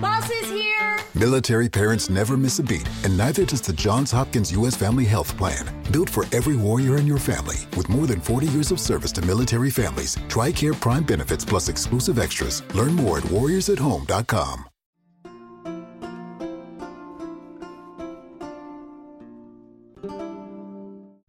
Boss 0.00 0.30
is 0.30 0.48
here! 0.48 0.98
Military 1.14 1.68
parents 1.68 2.08
never 2.08 2.36
miss 2.36 2.58
a 2.58 2.62
beat, 2.62 2.88
and 3.04 3.16
neither 3.16 3.44
does 3.44 3.60
the 3.60 3.72
Johns 3.72 4.12
Hopkins 4.12 4.50
U.S. 4.52 4.76
Family 4.76 5.04
Health 5.04 5.36
Plan. 5.36 5.64
Built 5.92 6.10
for 6.10 6.24
every 6.32 6.56
warrior 6.56 6.96
in 6.96 7.06
your 7.06 7.18
family. 7.18 7.56
With 7.76 7.88
more 7.88 8.06
than 8.06 8.20
40 8.20 8.46
years 8.48 8.70
of 8.72 8.80
service 8.80 9.12
to 9.12 9.22
military 9.22 9.70
families, 9.70 10.16
TRICARE 10.28 10.74
Prime 10.80 11.04
benefits 11.04 11.44
plus 11.44 11.68
exclusive 11.68 12.18
extras. 12.18 12.62
Learn 12.74 12.94
more 12.94 13.18
at 13.18 13.24
warriorsathome.com. 13.24 14.64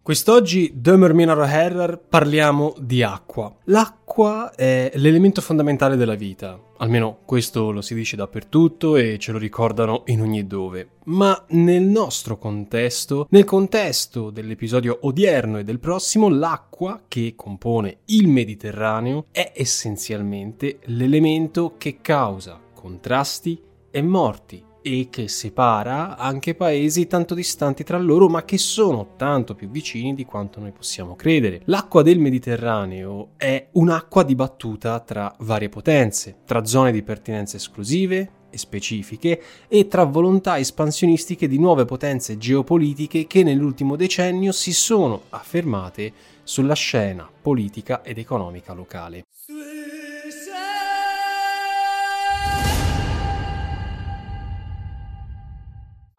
Quest'oggi, 0.02 0.72
Dömerminaro 0.76 1.44
Herrer, 1.44 1.98
parliamo 1.98 2.76
di 2.78 3.02
acqua. 3.02 3.52
L'acqua 3.64 4.54
è 4.56 4.92
l'elemento 4.98 5.42
fondamentale 5.42 5.96
della 5.96 6.14
vita, 6.14 6.60
almeno 6.78 7.20
questo 7.26 7.72
lo 7.72 7.82
si 7.82 7.94
dice 7.94 8.16
dappertutto 8.16 8.96
e 8.96 9.18
ce 9.20 9.32
lo 9.32 9.38
ricordano 9.38 10.04
in 10.08 10.22
ogni 10.22 10.46
dove. 10.48 10.90
Ma 11.06 11.46
nel 11.50 11.84
nostro 11.84 12.38
contesto, 12.38 13.28
nel 13.30 13.44
contesto 13.44 14.30
dell'episodio 14.30 15.00
odierno 15.02 15.60
e 15.60 15.64
del 15.64 15.80
prossimo, 15.80 16.30
l'acqua 16.30 17.04
che 17.08 17.34
compone 17.36 18.00
il 18.06 18.28
Mediterraneo 18.28 19.26
è 19.32 19.52
essenzialmente 19.56 20.80
l'elemento 20.86 21.76
che 21.78 22.00
causa 22.02 22.60
contrasti 22.74 23.62
e 23.92 24.02
morti 24.02 24.64
e 24.88 25.08
che 25.10 25.28
separa 25.28 26.16
anche 26.16 26.54
paesi 26.54 27.08
tanto 27.08 27.34
distanti 27.34 27.84
tra 27.84 27.98
loro 27.98 28.30
ma 28.30 28.46
che 28.46 28.60
sono 28.60 29.16
tanto 29.18 29.56
più 29.56 29.68
vicini 29.68 30.14
di 30.14 30.26
quanto 30.26 30.60
noi 30.60 30.72
possiamo 30.72 31.16
credere. 31.16 31.62
L'acqua 31.66 32.04
del 32.04 32.20
Mediterraneo 32.20 33.30
è 33.36 33.70
un'acqua 33.72 34.22
dibattuta 34.22 35.00
tra 35.00 35.34
varie 35.40 35.70
potenze, 35.70 36.36
tra 36.46 36.66
zone 36.66 36.92
di 36.92 37.02
pertinenza 37.02 37.58
esclusive 37.58 38.30
e 38.52 38.60
specifiche 38.60 39.42
e 39.68 39.88
tra 39.88 40.04
volontà 40.04 40.60
espansionistiche 40.60 41.48
di 41.48 41.58
nuove 41.58 41.86
potenze 41.86 42.38
geopolitiche 42.38 43.26
che 43.26 43.42
nell'ultimo 43.42 43.96
decennio 43.96 44.52
si 44.52 44.72
sono 44.72 45.24
affermate 45.30 46.14
sulla 46.44 46.76
scena 46.76 47.28
politica 47.42 48.04
ed 48.04 48.20
economica 48.20 48.74
locale. 48.74 49.26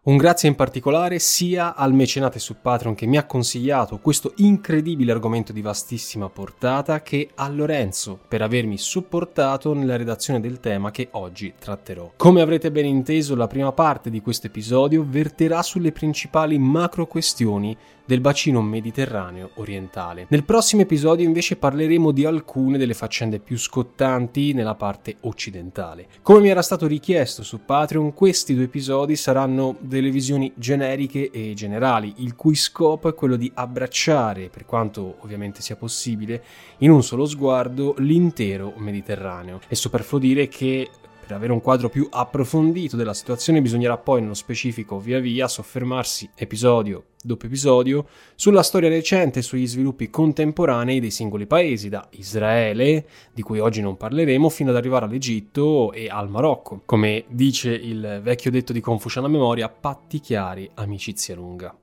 Un 0.06 0.16
grazie 0.18 0.48
in 0.48 0.54
particolare 0.54 1.18
sia 1.18 1.74
al 1.74 1.92
mecenate 1.92 2.38
su 2.38 2.54
Patreon 2.62 2.94
che 2.94 3.06
mi 3.06 3.16
ha 3.16 3.26
consigliato 3.26 3.98
questo 3.98 4.34
incredibile 4.36 5.10
argomento 5.10 5.52
di 5.52 5.60
vastissima 5.60 6.28
portata 6.28 7.02
che 7.02 7.30
a 7.34 7.48
Lorenzo 7.48 8.16
per 8.28 8.40
avermi 8.40 8.78
supportato 8.78 9.74
nella 9.74 9.96
redazione 9.96 10.38
del 10.38 10.60
tema 10.60 10.92
che 10.92 11.08
oggi 11.10 11.54
tratterò. 11.58 12.12
Come 12.14 12.40
avrete 12.40 12.70
ben 12.70 12.84
inteso, 12.84 13.34
la 13.34 13.48
prima 13.48 13.72
parte 13.72 14.08
di 14.08 14.20
questo 14.20 14.46
episodio 14.46 15.04
verterà 15.04 15.60
sulle 15.62 15.90
principali 15.90 16.56
macro 16.56 17.08
questioni 17.08 17.76
del 18.06 18.20
bacino 18.20 18.62
mediterraneo 18.62 19.50
orientale. 19.54 20.26
Nel 20.30 20.44
prossimo 20.44 20.82
episodio 20.82 21.26
invece 21.26 21.56
parleremo 21.56 22.12
di 22.12 22.24
alcune 22.24 22.78
delle 22.78 22.94
faccende 22.94 23.40
più 23.40 23.58
scottanti 23.58 24.52
nella 24.52 24.74
parte 24.74 25.16
occidentale. 25.22 26.06
Come 26.22 26.40
mi 26.40 26.48
era 26.48 26.62
stato 26.62 26.86
richiesto 26.86 27.42
su 27.42 27.64
Patreon, 27.64 28.14
questi 28.14 28.54
due 28.54 28.64
episodi 28.64 29.16
saranno 29.16 29.76
delle 29.80 30.10
visioni 30.10 30.52
generiche 30.54 31.30
e 31.30 31.52
generali, 31.54 32.14
il 32.18 32.36
cui 32.36 32.54
scopo 32.54 33.08
è 33.08 33.14
quello 33.14 33.36
di 33.36 33.50
abbracciare, 33.52 34.48
per 34.48 34.64
quanto 34.64 35.16
ovviamente 35.20 35.60
sia 35.60 35.76
possibile, 35.76 36.42
in 36.78 36.90
un 36.90 37.02
solo 37.02 37.26
sguardo 37.26 37.94
l'intero 37.98 38.72
Mediterraneo. 38.76 39.60
È 39.66 39.74
superfluo 39.74 40.20
dire 40.20 40.48
che 40.48 40.88
per 41.26 41.34
avere 41.36 41.52
un 41.52 41.60
quadro 41.60 41.88
più 41.88 42.06
approfondito 42.08 42.96
della 42.96 43.12
situazione 43.12 43.60
bisognerà 43.60 43.98
poi 43.98 44.20
nello 44.20 44.34
specifico 44.34 45.00
via 45.00 45.18
via 45.18 45.48
soffermarsi 45.48 46.30
episodio 46.36 47.06
dopo 47.26 47.46
episodio 47.46 48.06
sulla 48.36 48.62
storia 48.62 48.88
recente 48.88 49.40
e 49.40 49.42
sugli 49.42 49.66
sviluppi 49.66 50.08
contemporanei 50.08 51.00
dei 51.00 51.10
singoli 51.10 51.46
paesi, 51.46 51.88
da 51.88 52.06
Israele, 52.10 53.04
di 53.34 53.42
cui 53.42 53.58
oggi 53.58 53.80
non 53.80 53.96
parleremo, 53.96 54.48
fino 54.48 54.70
ad 54.70 54.76
arrivare 54.76 55.06
all'Egitto 55.06 55.92
e 55.92 56.08
al 56.08 56.30
Marocco. 56.30 56.82
Come 56.84 57.24
dice 57.26 57.72
il 57.72 58.20
vecchio 58.22 58.52
detto 58.52 58.72
di 58.72 58.80
Confuciana 58.80 59.26
memoria, 59.26 59.68
patti 59.68 60.20
chiari, 60.20 60.70
amicizia 60.74 61.34
lunga. 61.34 61.76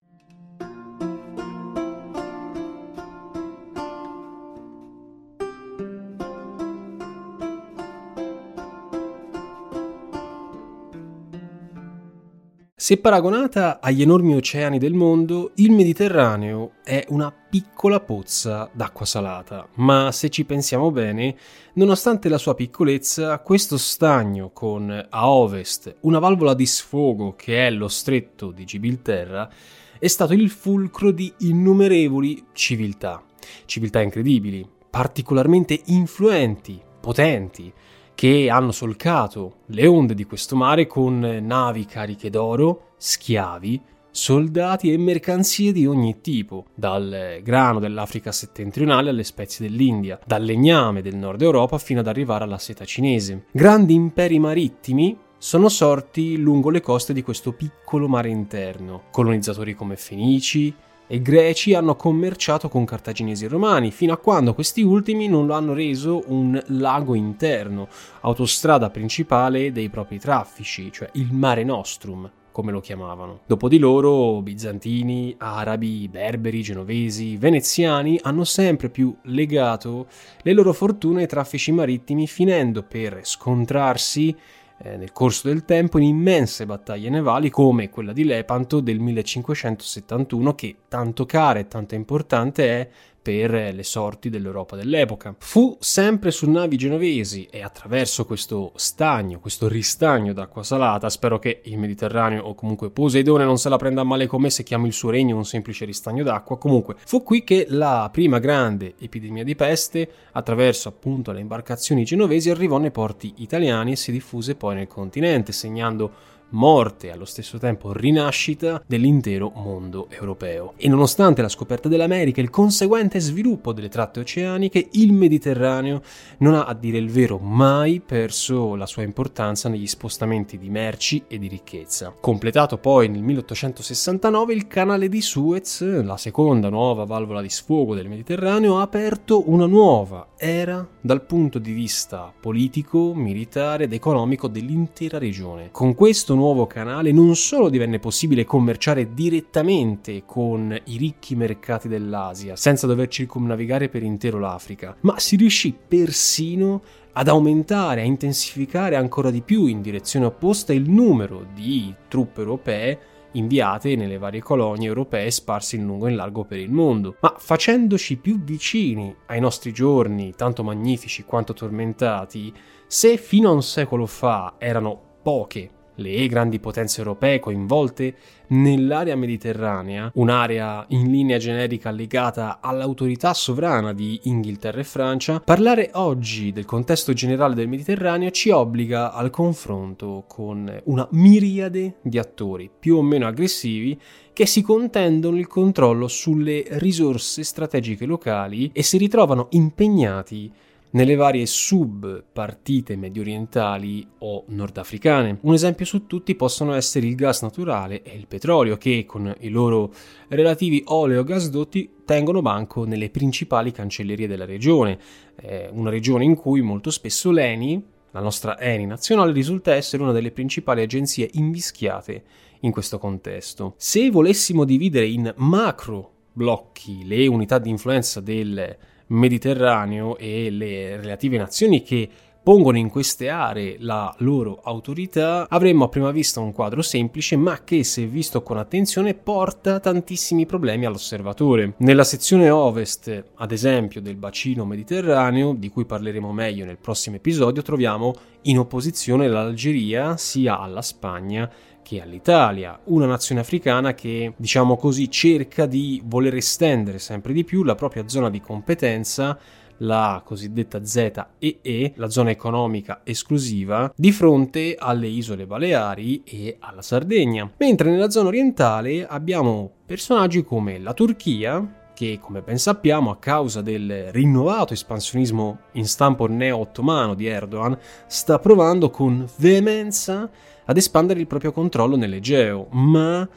Se 12.83 12.97
paragonata 12.97 13.79
agli 13.79 14.01
enormi 14.01 14.35
oceani 14.35 14.77
del 14.77 14.93
mondo, 14.93 15.51
il 15.55 15.71
Mediterraneo 15.71 16.73
è 16.83 17.05
una 17.11 17.31
piccola 17.31 18.01
pozza 18.01 18.69
d'acqua 18.73 19.05
salata, 19.05 19.69
ma 19.75 20.11
se 20.11 20.27
ci 20.27 20.43
pensiamo 20.43 20.91
bene, 20.91 21.33
nonostante 21.75 22.27
la 22.27 22.37
sua 22.37 22.55
piccolezza, 22.55 23.39
questo 23.39 23.77
stagno 23.77 24.49
con 24.49 25.07
a 25.09 25.29
ovest 25.29 25.95
una 26.01 26.19
valvola 26.19 26.53
di 26.53 26.65
sfogo 26.65 27.37
che 27.37 27.65
è 27.65 27.71
lo 27.71 27.87
stretto 27.87 28.51
di 28.51 28.65
Gibilterra 28.65 29.49
è 29.97 30.07
stato 30.07 30.33
il 30.33 30.49
fulcro 30.49 31.11
di 31.11 31.31
innumerevoli 31.37 32.47
civiltà, 32.51 33.23
civiltà 33.63 34.01
incredibili, 34.01 34.67
particolarmente 34.89 35.83
influenti, 35.85 36.81
potenti, 36.99 37.71
che 38.15 38.49
hanno 38.49 38.71
solcato 38.71 39.57
le 39.67 39.87
onde 39.87 40.13
di 40.13 40.25
questo 40.25 40.55
mare 40.55 40.87
con 40.87 41.19
navi 41.19 41.85
cariche 41.85 42.29
d'oro, 42.29 42.91
schiavi, 42.97 43.81
soldati 44.11 44.93
e 44.93 44.97
mercanzie 44.97 45.71
di 45.71 45.87
ogni 45.87 46.21
tipo, 46.21 46.65
dal 46.75 47.39
grano 47.41 47.79
dell'Africa 47.79 48.31
settentrionale 48.31 49.09
alle 49.09 49.23
spezie 49.23 49.67
dell'India, 49.67 50.19
dal 50.25 50.43
legname 50.43 51.01
del 51.01 51.15
nord 51.15 51.41
Europa 51.41 51.79
fino 51.79 52.01
ad 52.01 52.07
arrivare 52.07 52.43
alla 52.43 52.59
seta 52.59 52.85
cinese. 52.85 53.45
Grandi 53.51 53.95
imperi 53.95 54.37
marittimi 54.37 55.17
sono 55.37 55.67
sorti 55.67 56.37
lungo 56.37 56.69
le 56.69 56.79
coste 56.79 57.11
di 57.11 57.23
questo 57.23 57.51
piccolo 57.53 58.07
mare 58.07 58.29
interno. 58.29 59.03
Colonizzatori 59.11 59.73
come 59.73 59.97
Fenici, 59.97 60.73
e 61.07 61.21
greci 61.21 61.73
hanno 61.73 61.95
commerciato 61.95 62.69
con 62.69 62.85
cartaginesi 62.85 63.45
e 63.45 63.47
romani, 63.47 63.91
fino 63.91 64.13
a 64.13 64.17
quando 64.17 64.53
questi 64.53 64.81
ultimi 64.81 65.27
non 65.27 65.45
lo 65.45 65.53
hanno 65.53 65.73
reso 65.73 66.23
un 66.27 66.61
lago 66.67 67.15
interno, 67.15 67.87
autostrada 68.21 68.89
principale 68.89 69.71
dei 69.71 69.89
propri 69.89 70.19
traffici, 70.19 70.91
cioè 70.91 71.09
il 71.13 71.31
Mare 71.31 71.63
Nostrum 71.63 72.31
come 72.53 72.71
lo 72.71 72.79
chiamavano. 72.79 73.41
Dopo 73.45 73.67
di 73.67 73.79
loro, 73.79 74.41
bizantini, 74.41 75.35
arabi, 75.39 76.07
berberi, 76.07 76.61
genovesi, 76.61 77.35
veneziani 77.35 78.17
hanno 78.21 78.45
sempre 78.45 78.89
più 78.89 79.13
legato 79.23 80.07
le 80.43 80.53
loro 80.53 80.71
fortune 80.71 81.21
ai 81.21 81.27
traffici 81.27 81.73
marittimi, 81.73 82.27
finendo 82.27 82.83
per 82.83 83.21
scontrarsi 83.23 84.33
eh, 84.79 84.97
nel 84.97 85.11
corso 85.11 85.47
del 85.47 85.65
tempo 85.65 85.97
in 85.97 86.05
immense 86.05 86.65
battaglie 86.65 87.09
navali 87.09 87.49
come 87.49 87.89
quella 87.89 88.13
di 88.13 88.23
Lepanto 88.23 88.79
del 88.79 88.99
1571 88.99 90.55
che 90.55 90.75
tanto 90.87 91.25
cara 91.25 91.59
e 91.59 91.67
tanto 91.67 91.95
importante 91.95 92.67
è 92.67 92.89
per 93.23 93.73
le 93.73 93.83
sorti 93.83 94.29
dell'Europa 94.29 94.75
dell'epoca. 94.75 95.33
Fu 95.39 95.77
sempre 95.79 96.29
su 96.29 96.49
navi 96.49 96.75
genovesi 96.75 97.47
e 97.49 97.63
attraverso 97.63 98.25
questo 98.25 98.73
stagno, 98.75 99.39
questo 99.39 99.69
ristagno 99.69 100.33
d'acqua 100.33 100.61
salata, 100.61 101.09
spero 101.09 101.39
che 101.39 101.61
il 101.63 101.79
Mediterraneo 101.79 102.43
o 102.43 102.53
comunque 102.53 102.91
Poseidone 102.91 103.45
non 103.45 103.57
se 103.57 103.69
la 103.69 103.77
prenda 103.77 104.03
male 104.03 104.27
con 104.27 104.41
me 104.41 104.49
se 104.49 104.63
chiamo 104.63 104.85
il 104.85 104.93
suo 104.93 105.09
regno 105.09 105.37
un 105.37 105.45
semplice 105.45 105.85
ristagno 105.85 106.23
d'acqua, 106.23 106.57
comunque 106.57 106.95
fu 107.05 107.23
qui 107.23 107.45
che 107.45 107.65
la 107.69 108.09
prima 108.11 108.39
grande 108.39 108.95
epidemia 108.99 109.45
di 109.45 109.55
peste, 109.55 110.09
attraverso 110.33 110.89
appunto 110.89 111.31
le 111.31 111.39
imbarcazioni 111.39 112.03
genovesi, 112.03 112.49
arrivò 112.49 112.77
nei 112.77 112.91
porti 112.91 113.35
italiani 113.37 113.93
e 113.93 113.95
si 113.95 114.11
diffuse 114.11 114.55
poi 114.55 114.75
nel 114.75 114.87
continente, 114.87 115.53
segnando 115.53 116.31
morte 116.53 117.07
e 117.07 117.11
allo 117.11 117.25
stesso 117.25 117.57
tempo 117.57 117.93
rinascita 117.93 118.83
dell'intero 118.85 119.51
mondo 119.55 120.07
europeo. 120.09 120.73
E 120.77 120.87
nonostante 120.89 121.41
la 121.41 121.49
scoperta 121.49 121.87
dell'America 121.87 122.39
e 122.39 122.43
il 122.43 122.49
conseguente 122.49 123.19
sviluppo 123.19 123.73
delle 123.73 123.89
tratte 123.89 124.19
oceaniche, 124.19 124.89
il 124.91 125.13
Mediterraneo 125.13 126.01
non 126.39 126.55
ha 126.55 126.65
a 126.65 126.73
dire 126.73 126.97
il 126.97 127.09
vero 127.09 127.37
mai 127.37 127.99
perso 127.99 128.75
la 128.75 128.85
sua 128.85 129.03
importanza 129.03 129.69
negli 129.69 129.87
spostamenti 129.87 130.57
di 130.57 130.69
merci 130.69 131.23
e 131.27 131.37
di 131.37 131.47
ricchezza. 131.47 132.13
Completato 132.19 132.77
poi 132.77 133.07
nel 133.09 133.21
1869 133.21 134.53
il 134.53 134.67
canale 134.67 135.09
di 135.09 135.21
Suez, 135.21 135.81
la 136.03 136.17
seconda 136.17 136.69
nuova 136.69 137.05
valvola 137.05 137.41
di 137.41 137.49
sfogo 137.49 137.95
del 137.95 138.07
Mediterraneo, 138.07 138.77
ha 138.77 138.81
aperto 138.81 139.49
una 139.49 139.65
nuova 139.65 140.27
era 140.37 140.85
dal 140.99 141.25
punto 141.25 141.59
di 141.59 141.71
vista 141.71 142.31
politico, 142.37 143.13
militare 143.13 143.85
ed 143.85 143.93
economico 143.93 144.47
dell'intera 144.47 145.17
regione. 145.17 145.69
Con 145.71 145.95
questo 145.95 146.35
nuovo 146.43 146.67
canale 146.67 147.13
non 147.13 147.37
solo 147.37 147.69
divenne 147.69 147.99
possibile 147.99 148.43
commerciare 148.43 149.13
direttamente 149.13 150.23
con 150.25 150.77
i 150.87 150.97
ricchi 150.97 151.37
mercati 151.37 151.87
dell'Asia, 151.87 152.57
senza 152.57 152.85
dover 152.85 153.07
circumnavigare 153.07 153.87
per 153.87 154.03
intero 154.03 154.39
l'Africa, 154.39 154.93
ma 155.01 155.17
si 155.19 155.37
riuscì 155.37 155.73
persino 155.73 156.81
ad 157.13 157.29
aumentare, 157.29 158.01
a 158.01 158.03
intensificare 158.03 158.97
ancora 158.97 159.31
di 159.31 159.41
più 159.41 159.67
in 159.67 159.81
direzione 159.81 160.25
opposta 160.25 160.73
il 160.73 160.89
numero 160.89 161.45
di 161.53 161.95
truppe 162.09 162.41
europee 162.41 162.99
inviate 163.35 163.95
nelle 163.95 164.17
varie 164.17 164.41
colonie 164.41 164.89
europee 164.89 165.31
sparse 165.31 165.77
in 165.77 165.85
lungo 165.85 166.07
e 166.07 166.09
in 166.09 166.17
largo 166.17 166.43
per 166.43 166.57
il 166.57 166.71
mondo, 166.71 167.15
ma 167.21 167.35
facendoci 167.37 168.17
più 168.17 168.43
vicini 168.43 169.15
ai 169.27 169.39
nostri 169.39 169.71
giorni, 169.71 170.33
tanto 170.35 170.61
magnifici 170.61 171.23
quanto 171.23 171.53
tormentati, 171.53 172.53
se 172.85 173.15
fino 173.15 173.47
a 173.47 173.53
un 173.53 173.63
secolo 173.63 174.05
fa 174.05 174.55
erano 174.57 175.11
poche 175.23 175.72
le 175.95 176.27
grandi 176.27 176.59
potenze 176.59 176.99
europee 176.99 177.39
coinvolte 177.39 178.15
nell'area 178.47 179.15
mediterranea, 179.15 180.11
un'area 180.15 180.85
in 180.89 181.09
linea 181.09 181.37
generica 181.37 181.91
legata 181.91 182.59
all'autorità 182.61 183.33
sovrana 183.33 183.93
di 183.93 184.19
Inghilterra 184.23 184.79
e 184.79 184.83
Francia, 184.83 185.39
parlare 185.39 185.91
oggi 185.93 186.51
del 186.51 186.65
contesto 186.65 187.13
generale 187.13 187.55
del 187.55 187.67
Mediterraneo 187.67 188.31
ci 188.31 188.49
obbliga 188.49 189.13
al 189.13 189.29
confronto 189.29 190.25
con 190.27 190.81
una 190.85 191.07
miriade 191.11 191.95
di 192.01 192.17
attori 192.17 192.69
più 192.77 192.97
o 192.97 193.01
meno 193.01 193.27
aggressivi 193.27 193.99
che 194.33 194.45
si 194.45 194.61
contendono 194.61 195.37
il 195.37 195.47
controllo 195.47 196.07
sulle 196.07 196.65
risorse 196.71 197.43
strategiche 197.43 198.05
locali 198.05 198.71
e 198.73 198.83
si 198.83 198.97
ritrovano 198.97 199.47
impegnati 199.51 200.51
nelle 200.93 201.15
varie 201.15 201.45
subpartite 201.45 202.95
mediorientali 202.95 204.07
o 204.19 204.45
nordafricane. 204.47 205.39
Un 205.41 205.53
esempio 205.53 205.85
su 205.85 206.05
tutti 206.07 206.35
possono 206.35 206.73
essere 206.73 207.07
il 207.07 207.15
gas 207.15 207.41
naturale 207.41 208.03
e 208.03 208.15
il 208.15 208.27
petrolio 208.27 208.77
che 208.77 209.05
con 209.05 209.33
i 209.39 209.49
loro 209.49 209.91
relativi 210.29 210.83
oleogasdotti 210.85 211.91
tengono 212.05 212.41
banco 212.41 212.85
nelle 212.85 213.09
principali 213.09 213.71
cancellerie 213.71 214.27
della 214.27 214.45
regione, 214.45 214.99
eh, 215.41 215.69
una 215.71 215.89
regione 215.89 216.23
in 216.23 216.35
cui 216.35 216.61
molto 216.61 216.91
spesso 216.91 217.31
l'ENI, 217.31 217.83
la 218.11 218.21
nostra 218.21 218.59
ENI 218.59 218.85
nazionale, 218.85 219.31
risulta 219.31 219.73
essere 219.73 220.03
una 220.03 220.11
delle 220.11 220.31
principali 220.31 220.81
agenzie 220.81 221.29
invischiate 221.33 222.23
in 222.59 222.71
questo 222.71 222.99
contesto. 222.99 223.73
Se 223.77 224.11
volessimo 224.11 224.63
dividere 224.63 225.07
in 225.07 225.33
macro 225.37 226.11
blocchi 226.33 227.05
le 227.05 227.25
unità 227.27 227.57
di 227.57 227.69
influenza 227.69 228.19
del 228.19 228.77
Mediterraneo 229.13 230.17
e 230.17 230.49
le 230.49 230.97
relative 230.97 231.37
nazioni 231.37 231.81
che 231.81 232.09
pongono 232.43 232.77
in 232.77 232.89
queste 232.89 233.29
aree 233.29 233.77
la 233.79 234.13
loro 234.17 234.59
autorità, 234.63 235.47
avremmo 235.49 235.85
a 235.85 235.89
prima 235.89 236.11
vista 236.11 236.41
un 236.41 236.51
quadro 236.51 236.81
semplice, 236.81 237.37
ma 237.37 237.63
che, 237.63 237.85
se 237.85 238.05
visto 238.05 238.43
con 238.43 238.57
attenzione, 238.57 239.13
porta 239.13 239.79
tantissimi 239.79 240.45
problemi 240.45 240.85
all'osservatore. 240.85 241.75
Nella 241.77 242.03
sezione 242.03 242.49
ovest, 242.49 243.23
ad 243.35 243.51
esempio, 243.53 244.01
del 244.01 244.17
bacino 244.17 244.65
mediterraneo, 244.65 245.53
di 245.53 245.69
cui 245.69 245.85
parleremo 245.85 246.33
meglio 246.33 246.65
nel 246.65 246.77
prossimo 246.77 247.15
episodio, 247.15 247.61
troviamo 247.61 248.13
in 248.43 248.59
opposizione 248.59 249.29
l'Algeria 249.29 250.17
sia 250.17 250.59
alla 250.59 250.81
Spagna 250.81 251.49
che 251.83 252.01
all'Italia, 252.01 252.79
una 252.85 253.05
nazione 253.05 253.41
africana 253.41 253.93
che, 253.93 254.33
diciamo 254.35 254.75
così, 254.75 255.11
cerca 255.11 255.67
di 255.67 256.01
voler 256.03 256.33
estendere 256.35 256.97
sempre 256.97 257.33
di 257.33 257.43
più 257.43 257.63
la 257.63 257.75
propria 257.75 258.07
zona 258.07 258.31
di 258.31 258.41
competenza 258.41 259.37
la 259.77 260.21
cosiddetta 260.23 260.85
ZEE, 260.85 261.93
la 261.95 262.09
zona 262.09 262.29
economica 262.29 263.01
esclusiva, 263.03 263.91
di 263.95 264.11
fronte 264.11 264.75
alle 264.77 265.07
isole 265.07 265.45
Baleari 265.45 266.23
e 266.23 266.57
alla 266.59 266.81
Sardegna. 266.81 267.51
Mentre 267.57 267.89
nella 267.89 268.09
zona 268.09 268.29
orientale 268.29 269.05
abbiamo 269.05 269.69
personaggi 269.85 270.43
come 270.43 270.79
la 270.79 270.93
Turchia, 270.93 271.81
che 271.93 272.17
come 272.19 272.41
ben 272.41 272.57
sappiamo 272.57 273.11
a 273.11 273.17
causa 273.17 273.61
del 273.61 274.11
rinnovato 274.11 274.73
espansionismo 274.73 275.59
in 275.73 275.85
stampo 275.85 276.27
neo-ottomano 276.27 277.13
di 277.13 277.27
Erdogan 277.27 277.77
sta 278.07 278.39
provando 278.39 278.89
con 278.89 279.27
veemenza 279.37 280.29
ad 280.65 280.77
espandere 280.77 281.19
il 281.19 281.27
proprio 281.27 281.51
controllo 281.51 281.95
nell'Egeo, 281.95 282.67
ma 282.71 283.27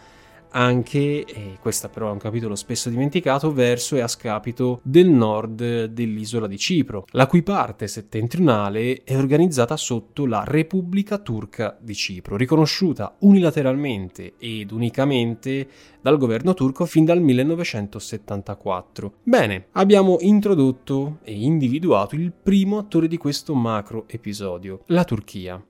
anche, 0.57 1.25
e 1.25 1.59
questo 1.61 1.89
però 1.89 2.09
è 2.09 2.13
un 2.13 2.19
capitolo 2.19 2.55
spesso 2.55 2.89
dimenticato, 2.89 3.53
verso 3.53 3.97
e 3.97 4.01
a 4.01 4.09
scapito 4.09 4.81
del 4.83 5.09
nord 5.09 5.85
dell'isola 5.85 6.47
di 6.47 6.57
Cipro, 6.57 7.05
la 7.11 7.27
cui 7.27 7.43
parte 7.43 7.87
settentrionale 7.87 9.03
è 9.05 9.17
organizzata 9.17 9.77
sotto 9.77 10.27
la 10.27 10.45
Repubblica 10.47 11.19
Turca 11.19 11.77
di 11.79 11.95
Cipro, 11.95 12.37
riconosciuta 12.37 13.17
unilateralmente 13.21 14.35
ed 14.39 14.71
unicamente 14.71 15.69
dal 16.01 16.17
governo 16.17 16.55
turco 16.55 16.87
fin 16.87 17.05
dal 17.05 17.21
1974. 17.21 19.13
Bene, 19.25 19.67
abbiamo 19.73 20.17
introdotto 20.21 21.19
e 21.23 21.35
individuato 21.35 22.15
il 22.15 22.33
primo 22.33 22.79
attore 22.79 23.09
di 23.09 23.19
questo 23.19 23.55
macro 23.55 24.05
episodio, 24.09 24.83
la 24.87 25.05
Turchia. 25.05 25.63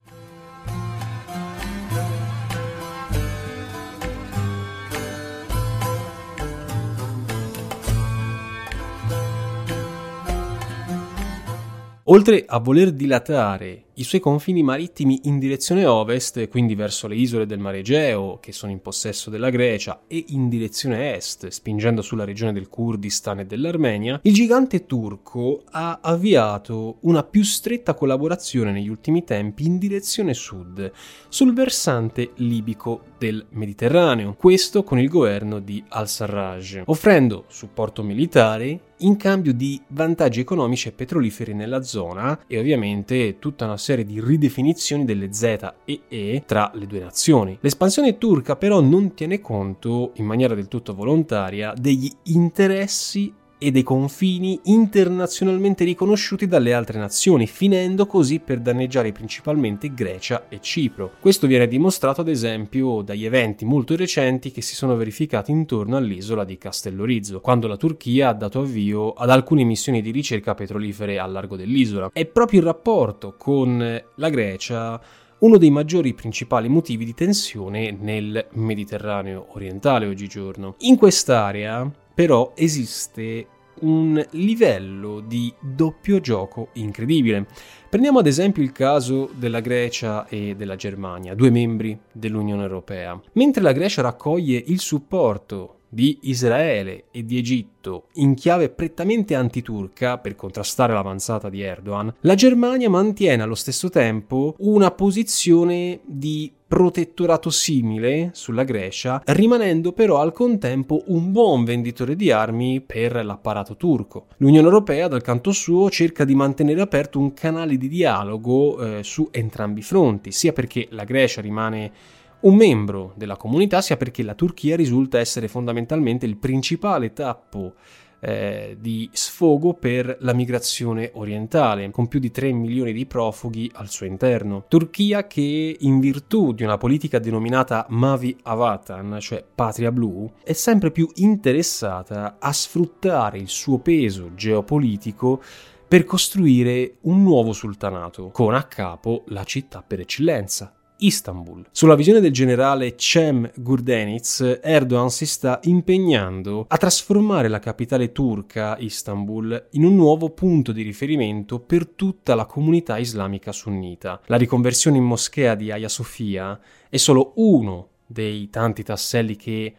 Oltre 12.08 12.44
a 12.46 12.58
voler 12.60 12.92
dilatare 12.92 13.86
i 13.94 14.04
suoi 14.04 14.20
confini 14.20 14.62
marittimi 14.62 15.22
in 15.24 15.40
direzione 15.40 15.86
ovest, 15.86 16.46
quindi 16.48 16.76
verso 16.76 17.08
le 17.08 17.16
isole 17.16 17.46
del 17.46 17.58
Mare 17.58 17.78
Egeo, 17.78 18.38
che 18.40 18.52
sono 18.52 18.70
in 18.70 18.80
possesso 18.80 19.28
della 19.28 19.50
Grecia, 19.50 20.02
e 20.06 20.26
in 20.28 20.48
direzione 20.48 21.16
est, 21.16 21.48
spingendo 21.48 22.02
sulla 22.02 22.22
regione 22.22 22.52
del 22.52 22.68
Kurdistan 22.68 23.40
e 23.40 23.46
dell'Armenia, 23.46 24.20
il 24.22 24.34
gigante 24.34 24.86
turco 24.86 25.64
ha 25.72 25.98
avviato 26.00 26.98
una 27.00 27.24
più 27.24 27.42
stretta 27.42 27.94
collaborazione 27.94 28.70
negli 28.70 28.88
ultimi 28.88 29.24
tempi 29.24 29.66
in 29.66 29.76
direzione 29.78 30.32
sud, 30.32 30.92
sul 31.28 31.54
versante 31.54 32.30
libico 32.36 33.02
del 33.18 33.44
Mediterraneo, 33.50 34.34
questo 34.34 34.84
con 34.84 35.00
il 35.00 35.08
governo 35.08 35.58
di 35.58 35.82
al-Sarraj, 35.88 36.82
offrendo 36.84 37.46
supporto 37.48 38.04
militare 38.04 38.85
in 38.98 39.16
cambio 39.16 39.52
di 39.52 39.80
vantaggi 39.88 40.40
economici 40.40 40.88
e 40.88 40.92
petroliferi 40.92 41.54
nella 41.54 41.82
zona 41.82 42.40
e 42.46 42.58
ovviamente 42.58 43.38
tutta 43.38 43.64
una 43.64 43.76
serie 43.76 44.04
di 44.04 44.20
ridefinizioni 44.20 45.04
delle 45.04 45.32
Z 45.32 45.42
e 45.84 46.02
E 46.08 46.42
tra 46.46 46.70
le 46.74 46.86
due 46.86 47.00
nazioni. 47.00 47.58
L'espansione 47.60 48.18
turca 48.18 48.56
però 48.56 48.80
non 48.80 49.14
tiene 49.14 49.40
conto, 49.40 50.12
in 50.14 50.24
maniera 50.24 50.54
del 50.54 50.68
tutto 50.68 50.94
volontaria, 50.94 51.74
degli 51.76 52.10
interessi 52.24 53.32
e 53.58 53.70
dei 53.70 53.82
confini 53.82 54.60
internazionalmente 54.64 55.84
riconosciuti 55.84 56.46
dalle 56.46 56.74
altre 56.74 56.98
nazioni, 56.98 57.46
finendo 57.46 58.06
così 58.06 58.38
per 58.38 58.60
danneggiare 58.60 59.12
principalmente 59.12 59.94
Grecia 59.94 60.48
e 60.48 60.60
Cipro. 60.60 61.12
Questo 61.20 61.46
viene 61.46 61.66
dimostrato 61.66 62.20
ad 62.20 62.28
esempio 62.28 63.02
dagli 63.02 63.24
eventi 63.24 63.64
molto 63.64 63.96
recenti 63.96 64.50
che 64.50 64.60
si 64.60 64.74
sono 64.74 64.96
verificati 64.96 65.50
intorno 65.50 65.96
all'isola 65.96 66.44
di 66.44 66.58
Castellorizzo, 66.58 67.40
quando 67.40 67.66
la 67.66 67.76
Turchia 67.76 68.28
ha 68.28 68.34
dato 68.34 68.60
avvio 68.60 69.12
ad 69.12 69.30
alcune 69.30 69.64
missioni 69.64 70.02
di 70.02 70.10
ricerca 70.10 70.54
petrolifere 70.54 71.18
al 71.18 71.32
largo 71.32 71.56
dell'isola. 71.56 72.10
È 72.12 72.26
proprio 72.26 72.60
il 72.60 72.66
rapporto 72.66 73.36
con 73.36 74.02
la 74.14 74.28
Grecia 74.28 75.00
uno 75.38 75.58
dei 75.58 75.70
maggiori 75.70 76.14
principali 76.14 76.68
motivi 76.68 77.04
di 77.04 77.12
tensione 77.12 77.90
nel 77.90 78.46
Mediterraneo 78.52 79.48
orientale 79.50 80.06
oggigiorno. 80.06 80.76
In 80.78 80.96
quest'area 80.96 81.90
però 82.16 82.52
esiste 82.54 83.46
un 83.80 84.24
livello 84.30 85.20
di 85.20 85.52
doppio 85.60 86.18
gioco 86.18 86.68
incredibile. 86.72 87.46
Prendiamo 87.90 88.20
ad 88.20 88.26
esempio 88.26 88.62
il 88.62 88.72
caso 88.72 89.28
della 89.34 89.60
Grecia 89.60 90.26
e 90.26 90.54
della 90.56 90.76
Germania, 90.76 91.34
due 91.34 91.50
membri 91.50 91.98
dell'Unione 92.10 92.62
Europea. 92.62 93.20
Mentre 93.34 93.62
la 93.62 93.72
Grecia 93.72 94.00
raccoglie 94.00 94.62
il 94.66 94.80
supporto 94.80 95.75
di 95.88 96.18
Israele 96.22 97.04
e 97.10 97.24
di 97.24 97.38
Egitto 97.38 98.08
in 98.14 98.34
chiave 98.34 98.68
prettamente 98.68 99.34
antiturca 99.34 100.18
per 100.18 100.34
contrastare 100.34 100.92
l'avanzata 100.92 101.48
di 101.48 101.62
Erdogan, 101.62 102.12
la 102.20 102.34
Germania 102.34 102.90
mantiene 102.90 103.42
allo 103.42 103.54
stesso 103.54 103.88
tempo 103.88 104.54
una 104.58 104.90
posizione 104.90 106.00
di 106.04 106.52
protettorato 106.66 107.48
simile 107.48 108.30
sulla 108.32 108.64
Grecia, 108.64 109.22
rimanendo 109.26 109.92
però 109.92 110.20
al 110.20 110.32
contempo 110.32 111.04
un 111.06 111.30
buon 111.30 111.64
venditore 111.64 112.16
di 112.16 112.32
armi 112.32 112.80
per 112.80 113.24
l'apparato 113.24 113.76
turco. 113.76 114.26
L'Unione 114.38 114.66
Europea, 114.66 115.06
dal 115.06 115.22
canto 115.22 115.52
suo, 115.52 115.88
cerca 115.90 116.24
di 116.24 116.34
mantenere 116.34 116.80
aperto 116.80 117.20
un 117.20 117.32
canale 117.34 117.76
di 117.76 117.88
dialogo 117.88 118.80
eh, 118.80 119.04
su 119.04 119.28
entrambi 119.30 119.78
i 119.78 119.84
fronti, 119.84 120.32
sia 120.32 120.52
perché 120.52 120.88
la 120.90 121.04
Grecia 121.04 121.40
rimane 121.40 121.92
un 122.40 122.54
membro 122.54 123.12
della 123.16 123.36
comunità, 123.36 123.80
sia 123.80 123.96
perché 123.96 124.22
la 124.22 124.34
Turchia 124.34 124.76
risulta 124.76 125.18
essere 125.18 125.48
fondamentalmente 125.48 126.26
il 126.26 126.36
principale 126.36 127.12
tappo 127.12 127.74
eh, 128.20 128.76
di 128.80 129.08
sfogo 129.12 129.74
per 129.74 130.16
la 130.20 130.32
migrazione 130.32 131.10
orientale, 131.14 131.90
con 131.90 132.08
più 132.08 132.18
di 132.18 132.30
3 132.30 132.52
milioni 132.52 132.92
di 132.92 133.06
profughi 133.06 133.70
al 133.74 133.88
suo 133.88 134.06
interno. 134.06 134.64
Turchia 134.68 135.26
che, 135.26 135.76
in 135.78 136.00
virtù 136.00 136.52
di 136.52 136.64
una 136.64 136.76
politica 136.76 137.18
denominata 137.18 137.86
Mavi 137.90 138.36
Avatan, 138.42 139.18
cioè 139.20 139.44
patria 139.54 139.92
blu, 139.92 140.30
è 140.42 140.52
sempre 140.52 140.90
più 140.90 141.08
interessata 141.16 142.36
a 142.38 142.52
sfruttare 142.52 143.38
il 143.38 143.48
suo 143.48 143.78
peso 143.78 144.34
geopolitico 144.34 145.42
per 145.88 146.04
costruire 146.04 146.96
un 147.02 147.22
nuovo 147.22 147.52
sultanato, 147.52 148.30
con 148.30 148.54
a 148.54 148.64
capo 148.64 149.22
la 149.28 149.44
città 149.44 149.84
per 149.86 150.00
eccellenza, 150.00 150.75
Istanbul. 150.98 151.66
Sulla 151.70 151.94
visione 151.94 152.20
del 152.20 152.32
generale 152.32 152.96
Cem 152.96 153.50
Gurdeniz, 153.56 154.58
Erdogan 154.62 155.10
si 155.10 155.26
sta 155.26 155.60
impegnando 155.64 156.64
a 156.68 156.76
trasformare 156.76 157.48
la 157.48 157.58
capitale 157.58 158.12
turca, 158.12 158.76
Istanbul, 158.78 159.68
in 159.72 159.84
un 159.84 159.94
nuovo 159.94 160.30
punto 160.30 160.72
di 160.72 160.82
riferimento 160.82 161.58
per 161.58 161.86
tutta 161.88 162.34
la 162.34 162.46
comunità 162.46 162.98
islamica 162.98 163.52
sunnita. 163.52 164.20
La 164.26 164.36
riconversione 164.36 164.96
in 164.96 165.04
moschea 165.04 165.54
di 165.54 165.70
Hagia 165.70 165.88
Sofia 165.88 166.58
è 166.88 166.96
solo 166.96 167.32
uno 167.36 167.88
dei 168.06 168.48
tanti 168.50 168.82
tasselli 168.82 169.36
che 169.36 169.74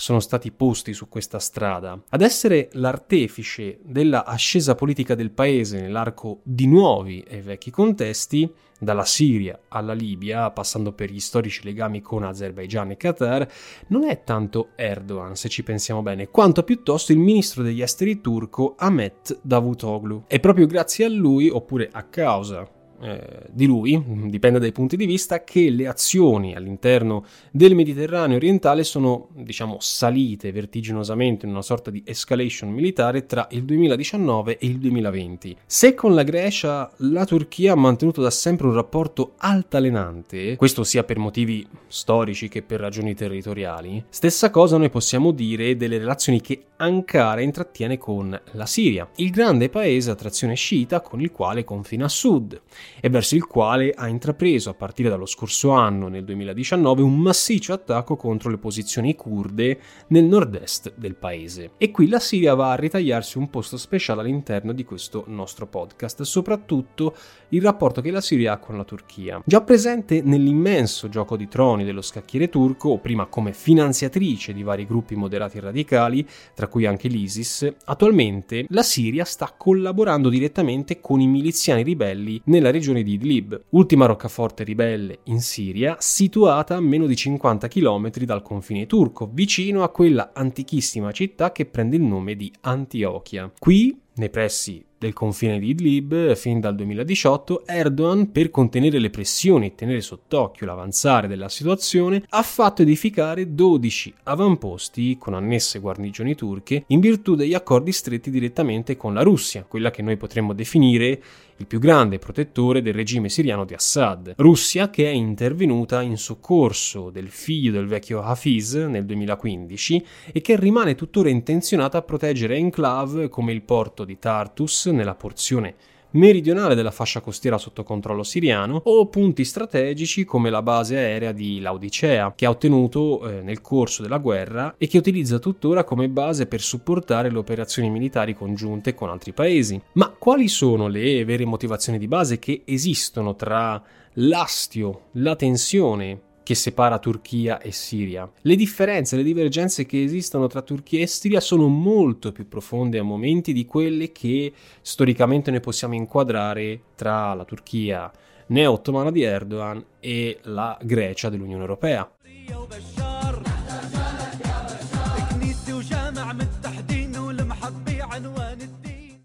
sono 0.00 0.20
stati 0.20 0.50
posti 0.50 0.94
su 0.94 1.10
questa 1.10 1.38
strada. 1.38 2.00
Ad 2.08 2.22
essere 2.22 2.70
l'artefice 2.72 3.80
della 3.82 4.24
ascesa 4.24 4.74
politica 4.74 5.14
del 5.14 5.30
paese 5.30 5.78
nell'arco 5.78 6.40
di 6.42 6.66
nuovi 6.66 7.20
e 7.20 7.42
vecchi 7.42 7.70
contesti, 7.70 8.50
dalla 8.80 9.04
Siria 9.04 9.60
alla 9.68 9.92
Libia, 9.92 10.50
passando 10.52 10.92
per 10.92 11.10
gli 11.10 11.20
storici 11.20 11.64
legami 11.64 12.00
con 12.00 12.24
Azerbaijan 12.24 12.92
e 12.92 12.96
Qatar, 12.96 13.46
non 13.88 14.04
è 14.04 14.24
tanto 14.24 14.70
Erdogan, 14.74 15.36
se 15.36 15.50
ci 15.50 15.62
pensiamo 15.62 16.00
bene, 16.00 16.28
quanto 16.28 16.62
piuttosto 16.62 17.12
il 17.12 17.18
ministro 17.18 17.62
degli 17.62 17.82
esteri 17.82 18.22
turco 18.22 18.76
Ahmet 18.78 19.40
Davutoglu. 19.42 20.24
È 20.26 20.40
proprio 20.40 20.64
grazie 20.64 21.04
a 21.04 21.10
lui, 21.10 21.50
oppure 21.50 21.90
a 21.92 22.04
causa 22.04 22.66
eh, 23.02 23.46
di 23.50 23.66
lui, 23.66 24.02
dipende 24.26 24.58
dai 24.58 24.72
punti 24.72 24.96
di 24.96 25.06
vista, 25.06 25.42
che 25.42 25.70
le 25.70 25.86
azioni 25.86 26.54
all'interno 26.54 27.24
del 27.50 27.74
Mediterraneo 27.74 28.36
orientale 28.36 28.84
sono, 28.84 29.28
diciamo, 29.34 29.78
salite 29.80 30.52
vertiginosamente 30.52 31.46
in 31.46 31.52
una 31.52 31.62
sorta 31.62 31.90
di 31.90 32.02
escalation 32.04 32.70
militare 32.70 33.26
tra 33.26 33.48
il 33.52 33.64
2019 33.64 34.58
e 34.58 34.66
il 34.66 34.78
2020. 34.78 35.56
Se 35.66 35.94
con 35.94 36.14
la 36.14 36.22
Grecia 36.22 36.90
la 36.98 37.24
Turchia 37.24 37.72
ha 37.72 37.76
mantenuto 37.76 38.20
da 38.20 38.30
sempre 38.30 38.66
un 38.66 38.74
rapporto 38.74 39.32
altalenante, 39.38 40.56
questo 40.56 40.84
sia 40.84 41.04
per 41.04 41.18
motivi 41.18 41.66
storici 41.86 42.48
che 42.48 42.62
per 42.62 42.80
ragioni 42.80 43.14
territoriali, 43.14 44.04
stessa 44.08 44.50
cosa 44.50 44.76
noi 44.76 44.90
possiamo 44.90 45.30
dire 45.30 45.76
delle 45.76 45.98
relazioni 45.98 46.40
che 46.40 46.64
Ankara 46.76 47.40
intrattiene 47.40 47.98
con 47.98 48.38
la 48.52 48.66
Siria, 48.66 49.08
il 49.16 49.30
grande 49.30 49.68
paese 49.68 50.10
a 50.10 50.14
trazione 50.14 50.54
sciita 50.54 51.00
con 51.00 51.20
il 51.20 51.30
quale 51.30 51.64
confina 51.64 52.06
a 52.06 52.08
sud 52.08 52.60
e 53.00 53.08
verso 53.08 53.34
il 53.34 53.46
quale 53.46 53.92
ha 53.92 54.08
intrapreso 54.08 54.70
a 54.70 54.74
partire 54.74 55.08
dallo 55.08 55.26
scorso 55.26 55.70
anno, 55.70 56.08
nel 56.08 56.24
2019, 56.24 57.02
un 57.02 57.18
massiccio 57.18 57.72
attacco 57.72 58.16
contro 58.16 58.50
le 58.50 58.58
posizioni 58.58 59.14
kurde 59.14 59.78
nel 60.08 60.24
nord-est 60.24 60.94
del 60.96 61.14
paese. 61.14 61.72
E 61.76 61.90
qui 61.90 62.08
la 62.08 62.18
Siria 62.18 62.54
va 62.54 62.72
a 62.72 62.76
ritagliarsi 62.76 63.38
un 63.38 63.50
posto 63.50 63.76
speciale 63.76 64.22
all'interno 64.22 64.72
di 64.72 64.84
questo 64.84 65.24
nostro 65.28 65.66
podcast, 65.66 66.22
soprattutto 66.22 67.14
il 67.50 67.62
rapporto 67.62 68.00
che 68.00 68.10
la 68.10 68.20
Siria 68.20 68.52
ha 68.52 68.58
con 68.58 68.76
la 68.76 68.84
Turchia. 68.84 69.42
Già 69.44 69.60
presente 69.62 70.22
nell'immenso 70.22 71.08
gioco 71.08 71.36
di 71.36 71.48
troni 71.48 71.84
dello 71.84 72.02
scacchiere 72.02 72.48
turco, 72.48 72.98
prima 72.98 73.26
come 73.26 73.52
finanziatrice 73.52 74.52
di 74.52 74.62
vari 74.62 74.86
gruppi 74.86 75.14
moderati 75.14 75.58
e 75.58 75.60
radicali, 75.60 76.26
tra 76.54 76.68
cui 76.68 76.86
anche 76.86 77.08
l'ISIS, 77.08 77.72
attualmente 77.84 78.66
la 78.68 78.82
Siria 78.82 79.24
sta 79.24 79.54
collaborando 79.56 80.28
direttamente 80.28 81.00
con 81.00 81.20
i 81.20 81.26
miliziani 81.26 81.82
ribelli 81.82 82.40
nella 82.44 82.70
regione 82.70 83.02
di 83.02 83.14
Idlib, 83.14 83.64
ultima 83.70 84.06
roccaforte 84.06 84.64
ribelle 84.64 85.20
in 85.24 85.40
Siria, 85.40 85.96
situata 85.98 86.76
a 86.76 86.80
meno 86.80 87.06
di 87.06 87.16
50 87.16 87.68
km 87.68 88.10
dal 88.24 88.42
confine 88.42 88.86
turco, 88.86 89.28
vicino 89.32 89.82
a 89.82 89.90
quella 89.90 90.30
antichissima 90.32 91.12
città 91.12 91.52
che 91.52 91.66
prende 91.66 91.96
il 91.96 92.02
nome 92.02 92.36
di 92.36 92.52
Antiochia. 92.60 93.50
Qui, 93.58 93.98
nei 94.14 94.30
pressi 94.30 94.84
del 95.00 95.14
confine 95.14 95.58
di 95.58 95.70
Idlib, 95.70 96.34
fin 96.34 96.60
dal 96.60 96.74
2018, 96.74 97.66
Erdogan, 97.66 98.30
per 98.30 98.50
contenere 98.50 98.98
le 98.98 99.08
pressioni 99.08 99.68
e 99.68 99.74
tenere 99.74 100.02
sott'occhio 100.02 100.66
l'avanzare 100.66 101.26
della 101.26 101.48
situazione, 101.48 102.22
ha 102.28 102.42
fatto 102.42 102.82
edificare 102.82 103.54
12 103.54 104.12
avamposti 104.24 105.16
con 105.16 105.32
annesse 105.32 105.78
guarnigioni 105.78 106.34
turche 106.34 106.84
in 106.88 107.00
virtù 107.00 107.34
degli 107.34 107.54
accordi 107.54 107.92
stretti 107.92 108.30
direttamente 108.30 108.98
con 108.98 109.14
la 109.14 109.22
Russia, 109.22 109.64
quella 109.66 109.90
che 109.90 110.02
noi 110.02 110.18
potremmo 110.18 110.52
definire 110.52 111.22
il 111.60 111.66
più 111.66 111.78
grande 111.78 112.18
protettore 112.18 112.80
del 112.80 112.94
regime 112.94 113.28
siriano 113.28 113.66
di 113.66 113.74
Assad. 113.74 114.34
Russia 114.38 114.88
che 114.88 115.04
è 115.04 115.12
intervenuta 115.12 116.00
in 116.00 116.16
soccorso 116.16 117.10
del 117.10 117.28
figlio 117.28 117.70
del 117.70 117.86
vecchio 117.86 118.22
Hafiz 118.22 118.74
nel 118.74 119.04
2015 119.04 120.06
e 120.32 120.40
che 120.40 120.58
rimane 120.58 120.94
tuttora 120.94 121.28
intenzionata 121.28 121.98
a 121.98 122.02
proteggere 122.02 122.56
enclave 122.56 123.28
come 123.28 123.52
il 123.52 123.60
porto 123.60 124.04
di 124.04 124.18
Tartus 124.18 124.86
nella 124.92 125.14
porzione 125.14 125.74
meridionale 126.12 126.74
della 126.74 126.90
fascia 126.90 127.20
costiera 127.20 127.58
sotto 127.58 127.82
controllo 127.82 128.22
siriano 128.22 128.80
o 128.84 129.06
punti 129.06 129.44
strategici 129.44 130.24
come 130.24 130.50
la 130.50 130.62
base 130.62 130.96
aerea 130.96 131.32
di 131.32 131.60
Laodicea 131.60 132.32
che 132.34 132.46
ha 132.46 132.50
ottenuto 132.50 133.28
eh, 133.28 133.42
nel 133.42 133.60
corso 133.60 134.02
della 134.02 134.18
guerra 134.18 134.74
e 134.76 134.86
che 134.88 134.98
utilizza 134.98 135.38
tuttora 135.38 135.84
come 135.84 136.08
base 136.08 136.46
per 136.46 136.60
supportare 136.60 137.30
le 137.30 137.38
operazioni 137.38 137.90
militari 137.90 138.34
congiunte 138.34 138.94
con 138.94 139.08
altri 139.08 139.32
paesi. 139.32 139.80
Ma 139.92 140.08
quali 140.08 140.48
sono 140.48 140.88
le 140.88 141.24
vere 141.24 141.44
motivazioni 141.44 141.98
di 141.98 142.08
base 142.08 142.38
che 142.38 142.62
esistono 142.64 143.36
tra 143.36 143.80
l'astio, 144.14 145.02
la 145.12 145.36
tensione 145.36 146.28
che 146.50 146.56
separa 146.56 146.98
Turchia 146.98 147.60
e 147.60 147.70
Siria. 147.70 148.28
Le 148.40 148.56
differenze, 148.56 149.14
le 149.14 149.22
divergenze 149.22 149.86
che 149.86 150.02
esistono 150.02 150.48
tra 150.48 150.62
Turchia 150.62 151.00
e 151.00 151.06
Siria 151.06 151.38
sono 151.38 151.68
molto 151.68 152.32
più 152.32 152.48
profonde 152.48 152.98
a 152.98 153.04
momenti 153.04 153.52
di 153.52 153.64
quelle 153.64 154.10
che 154.10 154.52
storicamente 154.80 155.52
noi 155.52 155.60
possiamo 155.60 155.94
inquadrare 155.94 156.80
tra 156.96 157.34
la 157.34 157.44
Turchia 157.44 158.10
neo-ottomana 158.48 159.12
di 159.12 159.22
Erdogan 159.22 159.84
e 160.00 160.40
la 160.42 160.76
Grecia 160.82 161.28
dell'Unione 161.28 161.60
Europea. 161.60 162.10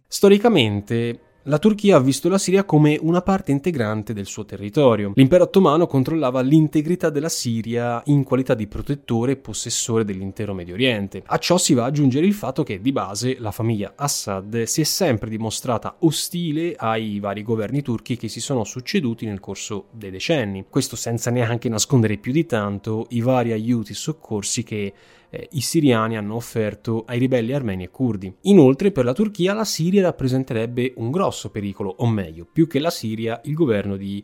Storicamente 0.08 1.20
la 1.48 1.60
Turchia 1.60 1.98
ha 1.98 2.00
visto 2.00 2.28
la 2.28 2.40
Siria 2.40 2.64
come 2.64 2.98
una 3.00 3.22
parte 3.22 3.52
integrante 3.52 4.14
del 4.14 4.25
suo 4.25 4.46
territorio. 4.46 5.12
L'impero 5.14 5.44
ottomano 5.44 5.86
controllava 5.86 6.42
l'integrità 6.42 7.12
della 7.12 7.30
Siria 7.30 8.02
in 8.06 8.24
qualità 8.24 8.56
di 8.56 8.66
protettore 8.66 9.34
e 9.34 9.36
possessore 9.36 10.04
dell'intero 10.04 10.56
Medio 10.56 10.74
Oriente. 10.74 11.22
A 11.24 11.38
ciò 11.38 11.60
si 11.60 11.75
va 11.75 11.84
ad 11.84 11.90
aggiungere 11.90 12.25
il 12.25 12.34
fatto 12.34 12.64
che 12.64 12.82
di 12.82 12.92
base 12.92 13.38
la 13.40 13.52
famiglia 13.52 13.94
Assad 13.96 14.64
si 14.64 14.82
è 14.82 14.84
sempre 14.86 15.30
dimostrata 15.30 15.98
ostile 16.00 16.74
ai 16.75 17.20
vari 17.20 17.44
governi 17.44 17.84
turchi 17.84 18.18
che 18.18 18.28
si 18.28 18.42
sono 18.42 18.64
succeduti 18.64 19.28
nel 19.28 19.40
corso 19.40 19.86
dei 19.92 20.10
decenni. 20.10 20.66
Questo 20.68 20.96
senza 20.96 21.30
neanche 21.30 21.70
nascondere 21.70 22.18
più 22.18 22.32
di 22.32 22.48
tanto 22.48 23.06
i 23.10 23.22
vari 23.22 23.52
aiuti 23.52 23.92
e 23.92 23.96
soccorsi 23.96 24.64
che 24.64 24.94
eh, 25.36 25.48
i 25.51 25.62
siriani 25.62 26.18
hanno 26.18 26.36
offerto 26.36 27.04
ai 27.06 27.20
ribelli 27.20 27.54
armeni 27.54 27.84
e 27.84 27.89
curdi. 27.89 28.34
Inoltre 28.42 28.92
per 28.92 29.06
la 29.06 29.13
Turchia 29.13 29.54
la 29.54 29.65
Siria 29.65 30.01
rappresenterebbe 30.01 30.94
un 30.98 31.12
grosso 31.12 31.50
pericolo, 31.50 31.94
o 31.98 32.08
meglio, 32.08 32.48
più 32.51 32.68
che 32.68 32.80
la 32.80 32.89
Siria, 32.89 33.42
il 33.44 33.54
governo 33.54 33.98
di 33.98 34.24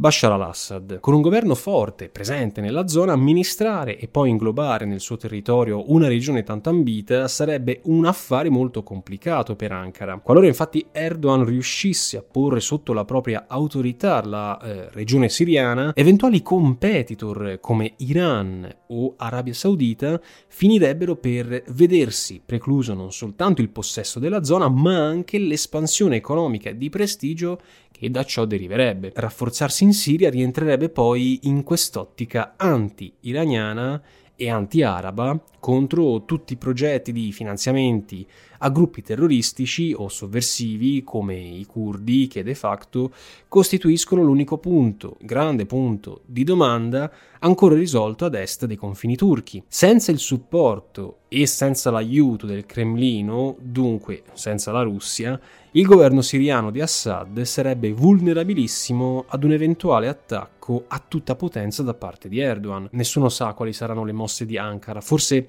Bashar 0.00 0.32
al-Assad. 0.32 0.98
Con 0.98 1.12
un 1.12 1.20
governo 1.20 1.54
forte, 1.54 2.08
presente 2.08 2.62
nella 2.62 2.88
zona, 2.88 3.12
amministrare 3.12 3.98
e 3.98 4.08
poi 4.08 4.30
inglobare 4.30 4.86
nel 4.86 4.98
suo 4.98 5.18
territorio 5.18 5.92
una 5.92 6.08
regione 6.08 6.42
tanto 6.42 6.70
ambita 6.70 7.28
sarebbe 7.28 7.80
un 7.84 8.06
affare 8.06 8.48
molto 8.48 8.82
complicato 8.82 9.56
per 9.56 9.72
Ankara. 9.72 10.18
Qualora 10.20 10.46
infatti 10.46 10.86
Erdogan 10.90 11.44
riuscisse 11.44 12.16
a 12.16 12.22
porre 12.22 12.60
sotto 12.60 12.94
la 12.94 13.04
propria 13.04 13.44
autorità 13.46 14.24
la 14.24 14.58
eh, 14.58 14.88
regione 14.88 15.28
siriana, 15.28 15.92
eventuali 15.94 16.40
competitor 16.40 17.58
come 17.60 17.92
Iran 17.98 18.74
o 18.86 19.12
Arabia 19.18 19.52
Saudita 19.52 20.18
finirebbero 20.48 21.16
per 21.16 21.62
vedersi 21.72 22.40
precluso 22.42 22.94
non 22.94 23.12
soltanto 23.12 23.60
il 23.60 23.68
possesso 23.68 24.18
della 24.18 24.44
zona, 24.44 24.66
ma 24.70 24.96
anche 24.96 25.36
l'espansione 25.36 26.16
economica 26.16 26.72
di 26.72 26.88
prestigio 26.88 27.60
che 28.00 28.10
da 28.10 28.24
ciò 28.24 28.46
deriverebbe. 28.46 29.12
Rafforzarsi 29.14 29.84
in 29.84 29.92
Siria 29.92 30.30
rientrerebbe 30.30 30.88
poi 30.88 31.40
in 31.42 31.62
quest'ottica 31.62 32.54
anti-iraniana 32.56 34.02
e 34.34 34.48
anti-araba 34.48 35.38
contro 35.58 36.24
tutti 36.24 36.54
i 36.54 36.56
progetti 36.56 37.12
di 37.12 37.30
finanziamenti 37.30 38.26
a 38.62 38.70
gruppi 38.70 39.02
terroristici 39.02 39.94
o 39.96 40.08
sovversivi 40.08 41.02
come 41.04 41.36
i 41.36 41.64
curdi 41.64 42.26
che 42.26 42.42
de 42.42 42.54
facto 42.54 43.12
costituiscono 43.48 44.22
l'unico 44.22 44.58
punto, 44.58 45.16
grande 45.20 45.66
punto 45.66 46.22
di 46.26 46.44
domanda 46.44 47.10
ancora 47.40 47.74
risolto 47.74 48.24
ad 48.24 48.34
est 48.34 48.66
dei 48.66 48.76
confini 48.76 49.16
turchi. 49.16 49.62
Senza 49.66 50.10
il 50.10 50.18
supporto 50.18 51.20
e 51.28 51.46
senza 51.46 51.90
l'aiuto 51.90 52.46
del 52.46 52.66
Cremlino, 52.66 53.56
dunque 53.60 54.24
senza 54.34 54.72
la 54.72 54.82
Russia, 54.82 55.40
il 55.72 55.86
governo 55.86 56.20
siriano 56.20 56.70
di 56.70 56.80
Assad 56.80 57.40
sarebbe 57.42 57.92
vulnerabilissimo 57.92 59.26
ad 59.28 59.44
un 59.44 59.52
eventuale 59.52 60.08
attacco 60.08 60.84
a 60.88 61.02
tutta 61.06 61.36
potenza 61.36 61.82
da 61.82 61.94
parte 61.94 62.28
di 62.28 62.40
Erdogan. 62.40 62.88
Nessuno 62.92 63.28
sa 63.28 63.52
quali 63.52 63.72
saranno 63.72 64.04
le 64.04 64.12
mosse 64.12 64.44
di 64.44 64.58
Ankara, 64.58 65.00
forse 65.00 65.46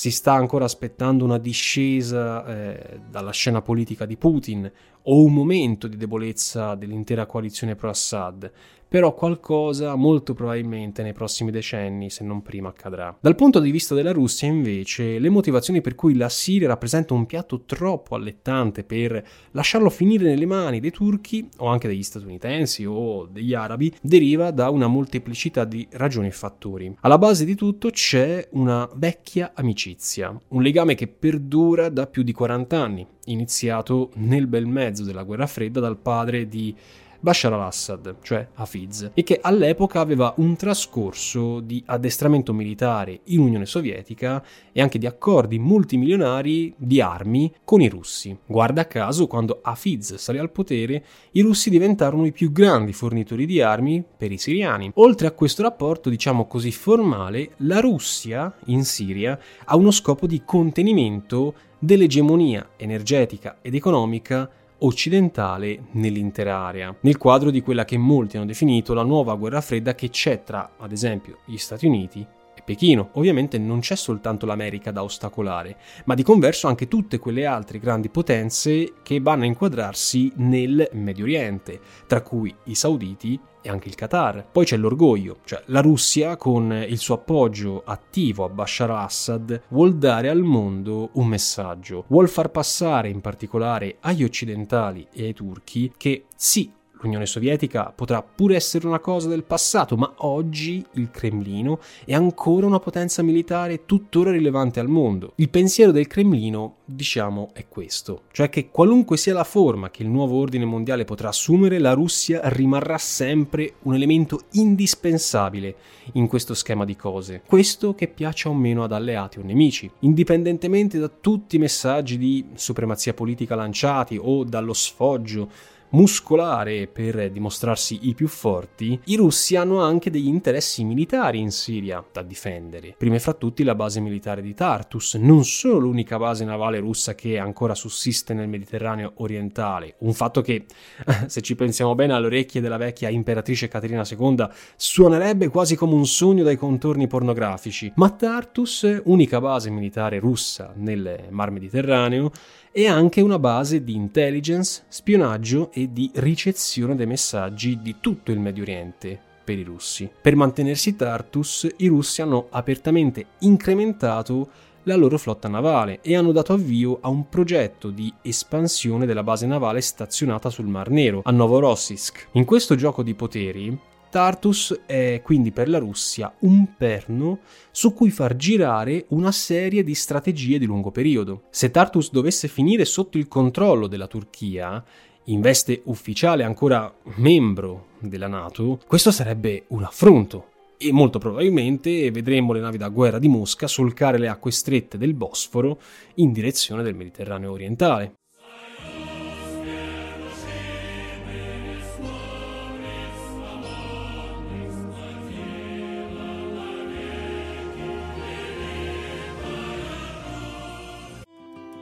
si 0.00 0.10
sta 0.10 0.32
ancora 0.32 0.64
aspettando 0.64 1.26
una 1.26 1.36
discesa 1.36 2.46
eh, 2.46 3.00
dalla 3.10 3.32
scena 3.32 3.60
politica 3.60 4.06
di 4.06 4.16
Putin 4.16 4.72
o 5.02 5.22
un 5.22 5.34
momento 5.34 5.88
di 5.88 5.98
debolezza 5.98 6.74
dell'intera 6.74 7.26
coalizione 7.26 7.74
pro-Assad, 7.74 8.50
però 8.90 9.14
qualcosa 9.14 9.94
molto 9.94 10.34
probabilmente 10.34 11.04
nei 11.04 11.12
prossimi 11.12 11.52
decenni, 11.52 12.10
se 12.10 12.24
non 12.24 12.42
prima, 12.42 12.70
accadrà. 12.70 13.16
Dal 13.20 13.36
punto 13.36 13.60
di 13.60 13.70
vista 13.70 13.94
della 13.94 14.10
Russia, 14.10 14.48
invece, 14.48 15.20
le 15.20 15.28
motivazioni 15.28 15.80
per 15.80 15.94
cui 15.94 16.16
la 16.16 16.28
Siria 16.28 16.66
rappresenta 16.66 17.14
un 17.14 17.24
piatto 17.24 17.62
troppo 17.66 18.16
allettante 18.16 18.82
per 18.82 19.24
lasciarlo 19.52 19.90
finire 19.90 20.24
nelle 20.24 20.44
mani 20.44 20.80
dei 20.80 20.90
turchi 20.90 21.48
o 21.58 21.66
anche 21.68 21.86
degli 21.86 22.02
statunitensi 22.02 22.84
o 22.84 23.26
degli 23.26 23.54
arabi 23.54 23.94
deriva 24.02 24.50
da 24.50 24.70
una 24.70 24.88
molteplicità 24.88 25.64
di 25.64 25.86
ragioni 25.92 26.26
e 26.26 26.32
fattori. 26.32 26.92
Alla 27.02 27.18
base 27.18 27.44
di 27.44 27.54
tutto 27.54 27.90
c'è 27.90 28.48
una 28.54 28.90
vecchia 28.94 29.52
amicizia, 29.54 30.36
un 30.48 30.62
legame 30.62 30.96
che 30.96 31.06
perdura 31.06 31.90
da 31.90 32.08
più 32.08 32.24
di 32.24 32.32
40 32.32 32.76
anni, 32.76 33.06
iniziato 33.26 34.10
nel 34.14 34.48
bel 34.48 34.66
mezzo 34.66 35.04
della 35.04 35.22
guerra 35.22 35.46
fredda 35.46 35.78
dal 35.78 35.96
padre 35.96 36.48
di 36.48 36.74
Bashar 37.20 37.52
al-Assad, 37.52 38.16
cioè 38.22 38.48
Hafiz, 38.54 39.10
e 39.12 39.22
che 39.22 39.38
all'epoca 39.42 40.00
aveva 40.00 40.32
un 40.38 40.56
trascorso 40.56 41.60
di 41.60 41.82
addestramento 41.84 42.54
militare 42.54 43.20
in 43.24 43.40
Unione 43.40 43.66
Sovietica 43.66 44.42
e 44.72 44.80
anche 44.80 44.98
di 44.98 45.06
accordi 45.06 45.58
multimilionari 45.58 46.72
di 46.76 47.00
armi 47.00 47.52
con 47.62 47.82
i 47.82 47.88
russi. 47.88 48.36
Guarda 48.46 48.86
caso, 48.86 49.26
quando 49.26 49.60
Hafiz 49.62 50.14
salì 50.14 50.38
al 50.38 50.50
potere, 50.50 51.04
i 51.32 51.42
russi 51.42 51.68
diventarono 51.68 52.24
i 52.24 52.32
più 52.32 52.52
grandi 52.52 52.92
fornitori 52.94 53.44
di 53.44 53.60
armi 53.60 54.02
per 54.16 54.32
i 54.32 54.38
siriani. 54.38 54.90
Oltre 54.94 55.26
a 55.26 55.32
questo 55.32 55.62
rapporto, 55.62 56.08
diciamo 56.08 56.46
così 56.46 56.72
formale, 56.72 57.50
la 57.58 57.80
Russia 57.80 58.54
in 58.66 58.84
Siria 58.84 59.38
ha 59.66 59.76
uno 59.76 59.90
scopo 59.90 60.26
di 60.26 60.42
contenimento 60.44 61.54
dell'egemonia 61.78 62.70
energetica 62.76 63.58
ed 63.62 63.74
economica 63.74 64.48
occidentale 64.80 65.84
nell'intera 65.92 66.58
area, 66.58 66.94
nel 67.00 67.16
quadro 67.16 67.50
di 67.50 67.60
quella 67.60 67.84
che 67.84 67.96
molti 67.96 68.36
hanno 68.36 68.46
definito 68.46 68.94
la 68.94 69.02
nuova 69.02 69.34
guerra 69.34 69.60
fredda 69.60 69.94
che 69.94 70.10
c'è 70.10 70.42
tra, 70.42 70.72
ad 70.78 70.92
esempio, 70.92 71.38
gli 71.44 71.56
Stati 71.56 71.86
Uniti 71.86 72.26
e 72.54 72.62
Pechino. 72.64 73.10
Ovviamente 73.14 73.58
non 73.58 73.80
c'è 73.80 73.96
soltanto 73.96 74.46
l'America 74.46 74.90
da 74.90 75.02
ostacolare, 75.02 75.76
ma 76.04 76.14
di 76.14 76.22
converso 76.22 76.68
anche 76.68 76.88
tutte 76.88 77.18
quelle 77.18 77.46
altre 77.46 77.78
grandi 77.78 78.08
potenze 78.08 78.94
che 79.02 79.20
vanno 79.20 79.44
a 79.44 79.46
inquadrarsi 79.46 80.32
nel 80.36 80.88
Medio 80.92 81.24
Oriente, 81.24 81.80
tra 82.06 82.22
cui 82.22 82.54
i 82.64 82.74
sauditi 82.74 83.38
e 83.62 83.68
anche 83.68 83.88
il 83.88 83.94
Qatar. 83.94 84.46
Poi 84.50 84.64
c'è 84.64 84.76
l'orgoglio, 84.76 85.38
cioè 85.44 85.62
la 85.66 85.80
Russia 85.80 86.36
con 86.36 86.72
il 86.72 86.98
suo 86.98 87.14
appoggio 87.14 87.82
attivo 87.84 88.44
a 88.44 88.48
Bashar 88.48 88.90
al-Assad 88.90 89.62
vuol 89.68 89.96
dare 89.96 90.28
al 90.28 90.42
mondo 90.42 91.10
un 91.14 91.26
messaggio, 91.26 92.04
vuol 92.08 92.28
far 92.28 92.50
passare 92.50 93.08
in 93.08 93.20
particolare 93.20 93.96
agli 94.00 94.24
occidentali 94.24 95.06
e 95.12 95.24
ai 95.24 95.34
turchi 95.34 95.92
che 95.96 96.26
sì, 96.36 96.72
L'Unione 97.02 97.24
Sovietica 97.24 97.92
potrà 97.94 98.22
pure 98.22 98.56
essere 98.56 98.86
una 98.86 98.98
cosa 98.98 99.28
del 99.28 99.44
passato, 99.44 99.96
ma 99.96 100.12
oggi 100.18 100.84
il 100.94 101.10
Cremlino 101.10 101.80
è 102.04 102.12
ancora 102.12 102.66
una 102.66 102.78
potenza 102.78 103.22
militare 103.22 103.86
tuttora 103.86 104.30
rilevante 104.30 104.80
al 104.80 104.88
mondo. 104.88 105.32
Il 105.36 105.48
pensiero 105.48 105.92
del 105.92 106.06
Cremlino, 106.06 106.76
diciamo, 106.84 107.50
è 107.54 107.66
questo, 107.68 108.24
cioè 108.32 108.50
che 108.50 108.68
qualunque 108.68 109.16
sia 109.16 109.32
la 109.32 109.44
forma 109.44 109.90
che 109.90 110.02
il 110.02 110.10
nuovo 110.10 110.36
ordine 110.36 110.66
mondiale 110.66 111.06
potrà 111.06 111.28
assumere, 111.28 111.78
la 111.78 111.94
Russia 111.94 112.42
rimarrà 112.44 112.98
sempre 112.98 113.76
un 113.82 113.94
elemento 113.94 114.42
indispensabile 114.52 115.76
in 116.12 116.26
questo 116.26 116.52
schema 116.52 116.84
di 116.84 116.96
cose. 116.96 117.40
Questo 117.46 117.94
che 117.94 118.08
piaccia 118.08 118.50
o 118.50 118.54
meno 118.54 118.84
ad 118.84 118.92
alleati 118.92 119.38
o 119.38 119.42
nemici, 119.42 119.90
indipendentemente 120.00 120.98
da 120.98 121.08
tutti 121.08 121.56
i 121.56 121.60
messaggi 121.60 122.18
di 122.18 122.44
supremazia 122.54 123.14
politica 123.14 123.54
lanciati 123.54 124.18
o 124.20 124.44
dallo 124.44 124.74
sfoggio 124.74 125.78
muscolare 125.90 126.86
per 126.86 127.30
dimostrarsi 127.30 128.08
i 128.08 128.14
più 128.14 128.28
forti, 128.28 128.98
i 129.04 129.16
russi 129.16 129.56
hanno 129.56 129.80
anche 129.80 130.10
degli 130.10 130.26
interessi 130.26 130.84
militari 130.84 131.38
in 131.38 131.50
Siria 131.50 132.04
da 132.12 132.22
difendere. 132.22 132.94
Prima 132.96 133.18
fra 133.18 133.32
tutti 133.32 133.62
la 133.64 133.74
base 133.74 134.00
militare 134.00 134.42
di 134.42 134.54
Tartus, 134.54 135.14
non 135.14 135.44
solo 135.44 135.78
l'unica 135.78 136.18
base 136.18 136.44
navale 136.44 136.78
russa 136.78 137.14
che 137.14 137.38
ancora 137.38 137.74
sussiste 137.74 138.34
nel 138.34 138.48
Mediterraneo 138.48 139.12
orientale, 139.16 139.94
un 139.98 140.12
fatto 140.12 140.40
che, 140.40 140.66
se 141.26 141.40
ci 141.40 141.54
pensiamo 141.54 141.94
bene, 141.94 142.12
alle 142.12 142.26
orecchie 142.26 142.60
della 142.60 142.76
vecchia 142.76 143.08
imperatrice 143.08 143.68
Caterina 143.68 144.04
II 144.08 144.46
suonerebbe 144.76 145.48
quasi 145.48 145.76
come 145.76 145.94
un 145.94 146.06
sogno 146.06 146.44
dai 146.44 146.56
contorni 146.56 147.06
pornografici, 147.06 147.92
ma 147.96 148.10
Tartus, 148.10 149.00
unica 149.04 149.40
base 149.40 149.70
militare 149.70 150.18
russa 150.18 150.72
nel 150.76 151.26
Mar 151.30 151.50
Mediterraneo, 151.50 152.30
è 152.72 152.86
anche 152.86 153.20
una 153.20 153.40
base 153.40 153.82
di 153.82 153.96
intelligence, 153.96 154.84
spionaggio 154.86 155.70
e 155.72 155.92
di 155.92 156.08
ricezione 156.14 156.94
dei 156.94 157.06
messaggi 157.06 157.80
di 157.82 157.96
tutto 158.00 158.30
il 158.30 158.38
Medio 158.38 158.62
Oriente 158.62 159.18
per 159.42 159.58
i 159.58 159.64
russi. 159.64 160.08
Per 160.20 160.36
mantenersi 160.36 160.94
Tartus, 160.94 161.66
i 161.78 161.88
russi 161.88 162.22
hanno 162.22 162.46
apertamente 162.50 163.26
incrementato 163.40 164.48
la 164.84 164.94
loro 164.94 165.18
flotta 165.18 165.48
navale 165.48 165.98
e 166.00 166.14
hanno 166.14 166.30
dato 166.30 166.52
avvio 166.52 166.98
a 167.00 167.08
un 167.08 167.28
progetto 167.28 167.90
di 167.90 168.12
espansione 168.22 169.04
della 169.04 169.24
base 169.24 169.46
navale 169.46 169.80
stazionata 169.80 170.48
sul 170.48 170.66
Mar 170.66 170.90
Nero, 170.90 171.22
a 171.24 171.30
Novorossiysk. 171.32 172.28
In 172.32 172.44
questo 172.44 172.76
gioco 172.76 173.02
di 173.02 173.14
poteri, 173.14 173.76
Tartus 174.10 174.80
è 174.86 175.20
quindi 175.22 175.52
per 175.52 175.68
la 175.68 175.78
Russia 175.78 176.34
un 176.40 176.74
perno 176.76 177.38
su 177.70 177.94
cui 177.94 178.10
far 178.10 178.34
girare 178.34 179.06
una 179.10 179.30
serie 179.30 179.84
di 179.84 179.94
strategie 179.94 180.58
di 180.58 180.66
lungo 180.66 180.90
periodo. 180.90 181.44
Se 181.50 181.70
Tartus 181.70 182.10
dovesse 182.10 182.48
finire 182.48 182.84
sotto 182.84 183.18
il 183.18 183.28
controllo 183.28 183.86
della 183.86 184.08
Turchia, 184.08 184.84
in 185.24 185.40
veste 185.40 185.82
ufficiale 185.84 186.42
ancora 186.42 186.92
membro 187.16 187.86
della 188.00 188.26
Nato, 188.26 188.80
questo 188.86 189.12
sarebbe 189.12 189.64
un 189.68 189.84
affronto 189.84 190.46
e 190.76 190.92
molto 190.92 191.18
probabilmente 191.18 192.10
vedremo 192.10 192.52
le 192.52 192.60
navi 192.60 192.78
da 192.78 192.88
guerra 192.88 193.18
di 193.18 193.28
Mosca 193.28 193.68
solcare 193.68 194.18
le 194.18 194.28
acque 194.28 194.50
strette 194.50 194.98
del 194.98 195.14
Bosforo 195.14 195.78
in 196.14 196.32
direzione 196.32 196.82
del 196.82 196.94
Mediterraneo 196.94 197.52
orientale. 197.52 198.14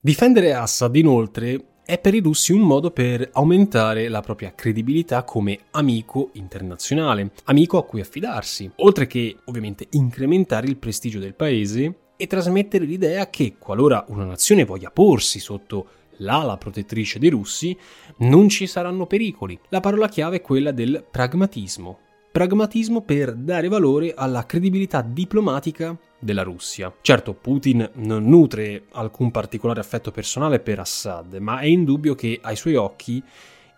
Difendere 0.00 0.54
Assad 0.54 0.94
inoltre 0.94 1.80
è 1.84 1.98
per 1.98 2.14
i 2.14 2.20
russi 2.20 2.52
un 2.52 2.60
modo 2.60 2.92
per 2.92 3.30
aumentare 3.32 4.08
la 4.08 4.20
propria 4.20 4.54
credibilità 4.54 5.24
come 5.24 5.58
amico 5.72 6.30
internazionale, 6.34 7.32
amico 7.46 7.78
a 7.78 7.84
cui 7.84 8.00
affidarsi, 8.00 8.70
oltre 8.76 9.08
che 9.08 9.38
ovviamente 9.46 9.88
incrementare 9.90 10.68
il 10.68 10.76
prestigio 10.76 11.18
del 11.18 11.34
paese 11.34 12.12
e 12.16 12.28
trasmettere 12.28 12.84
l'idea 12.84 13.28
che 13.28 13.56
qualora 13.58 14.04
una 14.10 14.24
nazione 14.24 14.64
voglia 14.64 14.92
porsi 14.92 15.40
sotto 15.40 15.88
l'ala 16.18 16.56
protettrice 16.58 17.18
dei 17.18 17.30
russi, 17.30 17.76
non 18.18 18.48
ci 18.48 18.68
saranno 18.68 19.06
pericoli. 19.06 19.58
La 19.70 19.80
parola 19.80 20.08
chiave 20.08 20.36
è 20.36 20.40
quella 20.40 20.70
del 20.70 21.04
pragmatismo. 21.10 21.98
Pragmatismo 22.30 23.00
per 23.00 23.34
dare 23.34 23.66
valore 23.66 24.14
alla 24.14 24.46
credibilità 24.46 25.02
diplomatica 25.02 25.98
della 26.18 26.42
Russia. 26.42 26.92
Certo, 27.00 27.32
Putin 27.34 27.88
non 27.94 28.24
nutre 28.24 28.84
alcun 28.92 29.30
particolare 29.30 29.80
affetto 29.80 30.10
personale 30.10 30.60
per 30.60 30.80
Assad, 30.80 31.34
ma 31.34 31.58
è 31.60 31.66
indubbio 31.66 32.14
che 32.14 32.38
ai 32.42 32.56
suoi 32.56 32.74
occhi 32.74 33.22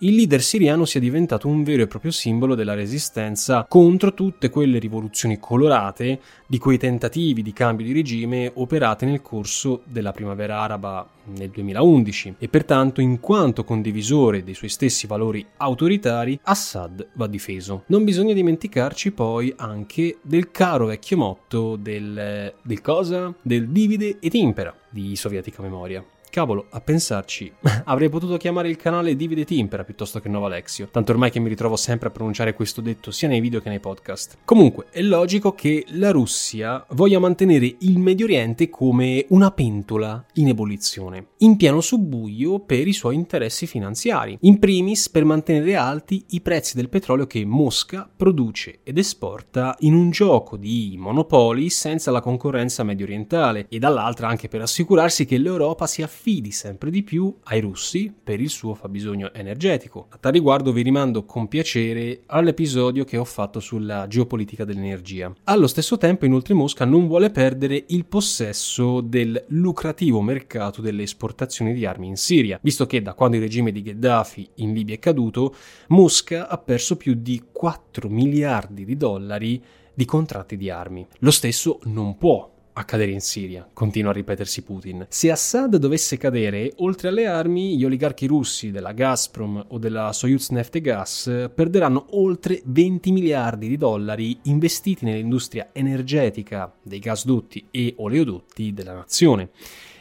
il 0.03 0.15
leader 0.15 0.43
siriano 0.43 0.87
sia 0.87 1.01
diventato 1.01 1.47
un 1.47 1.63
vero 1.63 1.83
e 1.83 1.87
proprio 1.87 2.11
simbolo 2.11 2.55
della 2.55 2.73
resistenza 2.73 3.67
contro 3.69 4.15
tutte 4.15 4.49
quelle 4.49 4.79
rivoluzioni 4.79 5.39
colorate 5.39 6.21
di 6.47 6.57
quei 6.57 6.79
tentativi 6.79 7.43
di 7.43 7.53
cambio 7.53 7.85
di 7.85 7.93
regime 7.93 8.51
operate 8.55 9.05
nel 9.05 9.21
corso 9.21 9.83
della 9.85 10.13
primavera 10.13 10.61
araba 10.61 11.07
nel 11.37 11.51
2011 11.51 12.37
e 12.39 12.49
pertanto 12.49 13.03
in 13.03 13.21
quanto 13.21 13.63
condivisore 13.63 14.43
dei 14.43 14.55
suoi 14.55 14.71
stessi 14.71 15.07
valori 15.07 15.47
autoritari 15.59 16.39
Assad 16.45 17.09
va 17.13 17.27
difeso. 17.27 17.85
Non 17.89 18.05
bisogna 18.05 18.33
dimenticarci 18.33 19.13
poi 19.13 19.53
anche 19.55 20.17
del 20.23 20.51
caro 20.51 20.87
vecchio 20.87 21.19
motto 21.19 21.77
del, 21.77 22.55
del 22.63 22.81
cosa? 22.81 23.35
Del 23.43 23.69
divide 23.69 24.17
et 24.19 24.33
impera 24.33 24.75
di 24.89 25.15
sovietica 25.15 25.61
memoria. 25.61 26.03
Cavolo, 26.31 26.67
a 26.71 26.81
pensarci, 26.81 27.53
avrei 27.87 28.09
potuto 28.09 28.37
chiamare 28.37 28.69
il 28.69 28.77
canale 28.77 29.17
Divide 29.17 29.45
Timpera 29.45 29.83
piuttosto 29.83 30.21
che 30.21 30.29
Nova 30.29 30.47
Alexio, 30.47 30.89
tanto 30.89 31.11
ormai 31.11 31.31
che 31.31 31.41
mi 31.41 31.49
ritrovo 31.49 31.75
sempre 31.75 32.09
a 32.09 32.13
pronunciare 32.13 32.55
questo 32.55 32.81
detto 32.81 33.11
sia 33.11 33.27
nei 33.27 33.41
video 33.41 33.61
che 33.61 33.69
nei 33.69 33.81
podcast. 33.81 34.39
Comunque, 34.45 34.87
è 34.91 35.03
logico 35.03 35.53
che 35.55 35.85
la 35.89 36.13
Russia 36.13 36.87
voglia 36.91 37.19
mantenere 37.19 37.75
il 37.81 37.99
Medio 37.99 38.27
Oriente 38.27 38.71
come 38.71 39.27
una 39.31 39.51
pentola 39.51 40.25
in 40.35 40.47
ebollizione, 40.47 41.31
in 41.39 41.57
pieno 41.57 41.81
subbuglio 41.81 42.61
per 42.61 42.87
i 42.87 42.93
suoi 42.93 43.17
interessi 43.17 43.67
finanziari, 43.67 44.39
in 44.43 44.61
primis 44.61 45.09
per 45.09 45.25
mantenere 45.25 45.75
alti 45.75 46.25
i 46.29 46.41
prezzi 46.41 46.77
del 46.77 46.89
petrolio 46.89 47.27
che 47.27 47.45
Mosca 47.45 48.09
produce 48.17 48.79
ed 48.85 48.99
esporta 48.99 49.75
in 49.81 49.95
un 49.95 50.11
gioco 50.11 50.57
di 50.57 50.95
monopoli 50.97 51.71
senza 51.71 52.13
la 52.13 52.21
concorrenza 52.21 52.85
medio 52.85 53.07
orientale 53.07 53.67
e 53.69 53.81
dall'altra 53.81 54.29
anche 54.29 54.47
per 54.47 54.61
assicurarsi 54.61 55.25
che 55.25 55.39
l'Europa 55.39 55.89
sia 55.89 56.07
affidi 56.21 56.51
sempre 56.51 56.91
di 56.91 57.03
più 57.03 57.35
ai 57.45 57.61
russi 57.61 58.13
per 58.23 58.43
il 58.43 58.51
suo 58.51 58.75
fabbisogno 58.75 59.33
energetico. 59.33 60.09
A 60.11 60.19
tal 60.19 60.33
riguardo 60.33 60.71
vi 60.71 60.83
rimando 60.83 61.25
con 61.25 61.49
piacere 61.49 62.21
all'episodio 62.27 63.05
che 63.05 63.17
ho 63.17 63.25
fatto 63.25 63.59
sulla 63.59 64.07
geopolitica 64.07 64.67
dell'energia. 64.67 65.33
Allo 65.45 65.67
stesso 65.67 65.97
tempo, 65.97 66.27
inoltre, 66.27 66.53
Mosca 66.53 66.85
non 66.85 67.07
vuole 67.07 67.31
perdere 67.31 67.85
il 67.89 68.05
possesso 68.05 69.01
del 69.01 69.43
lucrativo 69.49 70.21
mercato 70.21 70.83
delle 70.83 71.05
esportazioni 71.05 71.73
di 71.73 71.87
armi 71.87 72.09
in 72.09 72.17
Siria, 72.17 72.59
visto 72.61 72.85
che 72.85 73.01
da 73.01 73.15
quando 73.15 73.37
il 73.37 73.43
regime 73.43 73.73
di 73.73 73.81
Gheddafi 73.81 74.47
in 74.57 74.75
Libia 74.75 74.97
è 74.97 74.99
caduto, 74.99 75.55
Mosca 75.89 76.49
ha 76.49 76.59
perso 76.59 76.99
più 76.99 77.15
di 77.15 77.45
4 77.51 78.11
miliardi 78.11 78.85
di 78.85 78.97
dollari 78.99 79.63
di 79.95 80.05
contratti 80.05 80.59
di 80.59 80.69
armi. 80.69 81.07
Lo 81.21 81.31
stesso 81.31 81.79
non 81.85 82.19
può 82.19 82.59
accadere 82.81 83.13
in 83.13 83.21
Siria, 83.21 83.69
continua 83.73 84.11
a 84.11 84.15
ripetersi 84.15 84.63
Putin. 84.63 85.07
Se 85.09 85.31
Assad 85.31 85.77
dovesse 85.77 86.17
cadere, 86.17 86.73
oltre 86.79 87.09
alle 87.09 87.27
armi, 87.27 87.77
gli 87.77 87.85
oligarchi 87.85 88.27
russi 88.27 88.71
della 88.71 88.93
Gazprom 88.93 89.67
o 89.69 89.79
della 89.79 90.13
Soyuz 90.13 90.51
Neftegas 90.51 91.51
perderanno 91.55 92.07
oltre 92.11 92.61
20 92.65 93.13
miliardi 93.13 93.69
di 93.69 93.77
dollari 93.77 94.39
investiti 94.45 95.05
nell'industria 95.05 95.71
energetica 95.73 96.73
dei 96.83 96.99
gasdotti 96.99 97.69
e 97.71 97.95
oleodotti 97.97 98.73
della 98.73 98.95
nazione. 98.95 99.51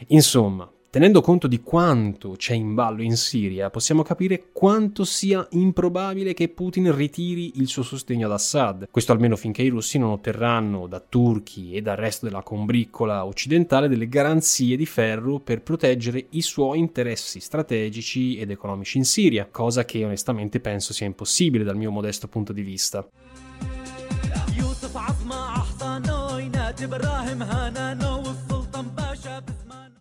Insomma, 0.08 0.70
Tenendo 0.92 1.20
conto 1.20 1.46
di 1.46 1.60
quanto 1.60 2.32
c'è 2.32 2.54
in 2.54 2.74
ballo 2.74 3.02
in 3.02 3.16
Siria, 3.16 3.70
possiamo 3.70 4.02
capire 4.02 4.46
quanto 4.52 5.04
sia 5.04 5.46
improbabile 5.50 6.34
che 6.34 6.48
Putin 6.48 6.92
ritiri 6.92 7.60
il 7.60 7.68
suo 7.68 7.84
sostegno 7.84 8.26
ad 8.26 8.32
Assad. 8.32 8.88
Questo 8.90 9.12
almeno 9.12 9.36
finché 9.36 9.62
i 9.62 9.68
russi 9.68 9.98
non 9.98 10.10
otterranno 10.10 10.88
da 10.88 10.98
turchi 10.98 11.74
e 11.74 11.80
dal 11.80 11.96
resto 11.96 12.26
della 12.26 12.42
combriccola 12.42 13.24
occidentale 13.24 13.86
delle 13.86 14.08
garanzie 14.08 14.76
di 14.76 14.84
ferro 14.84 15.38
per 15.38 15.62
proteggere 15.62 16.26
i 16.30 16.42
suoi 16.42 16.80
interessi 16.80 17.38
strategici 17.38 18.38
ed 18.38 18.50
economici 18.50 18.98
in 18.98 19.04
Siria, 19.04 19.46
cosa 19.48 19.84
che 19.84 20.04
onestamente 20.04 20.58
penso 20.58 20.92
sia 20.92 21.06
impossibile 21.06 21.62
dal 21.62 21.76
mio 21.76 21.92
modesto 21.92 22.26
punto 22.26 22.52
di 22.52 22.62
vista. 22.62 23.06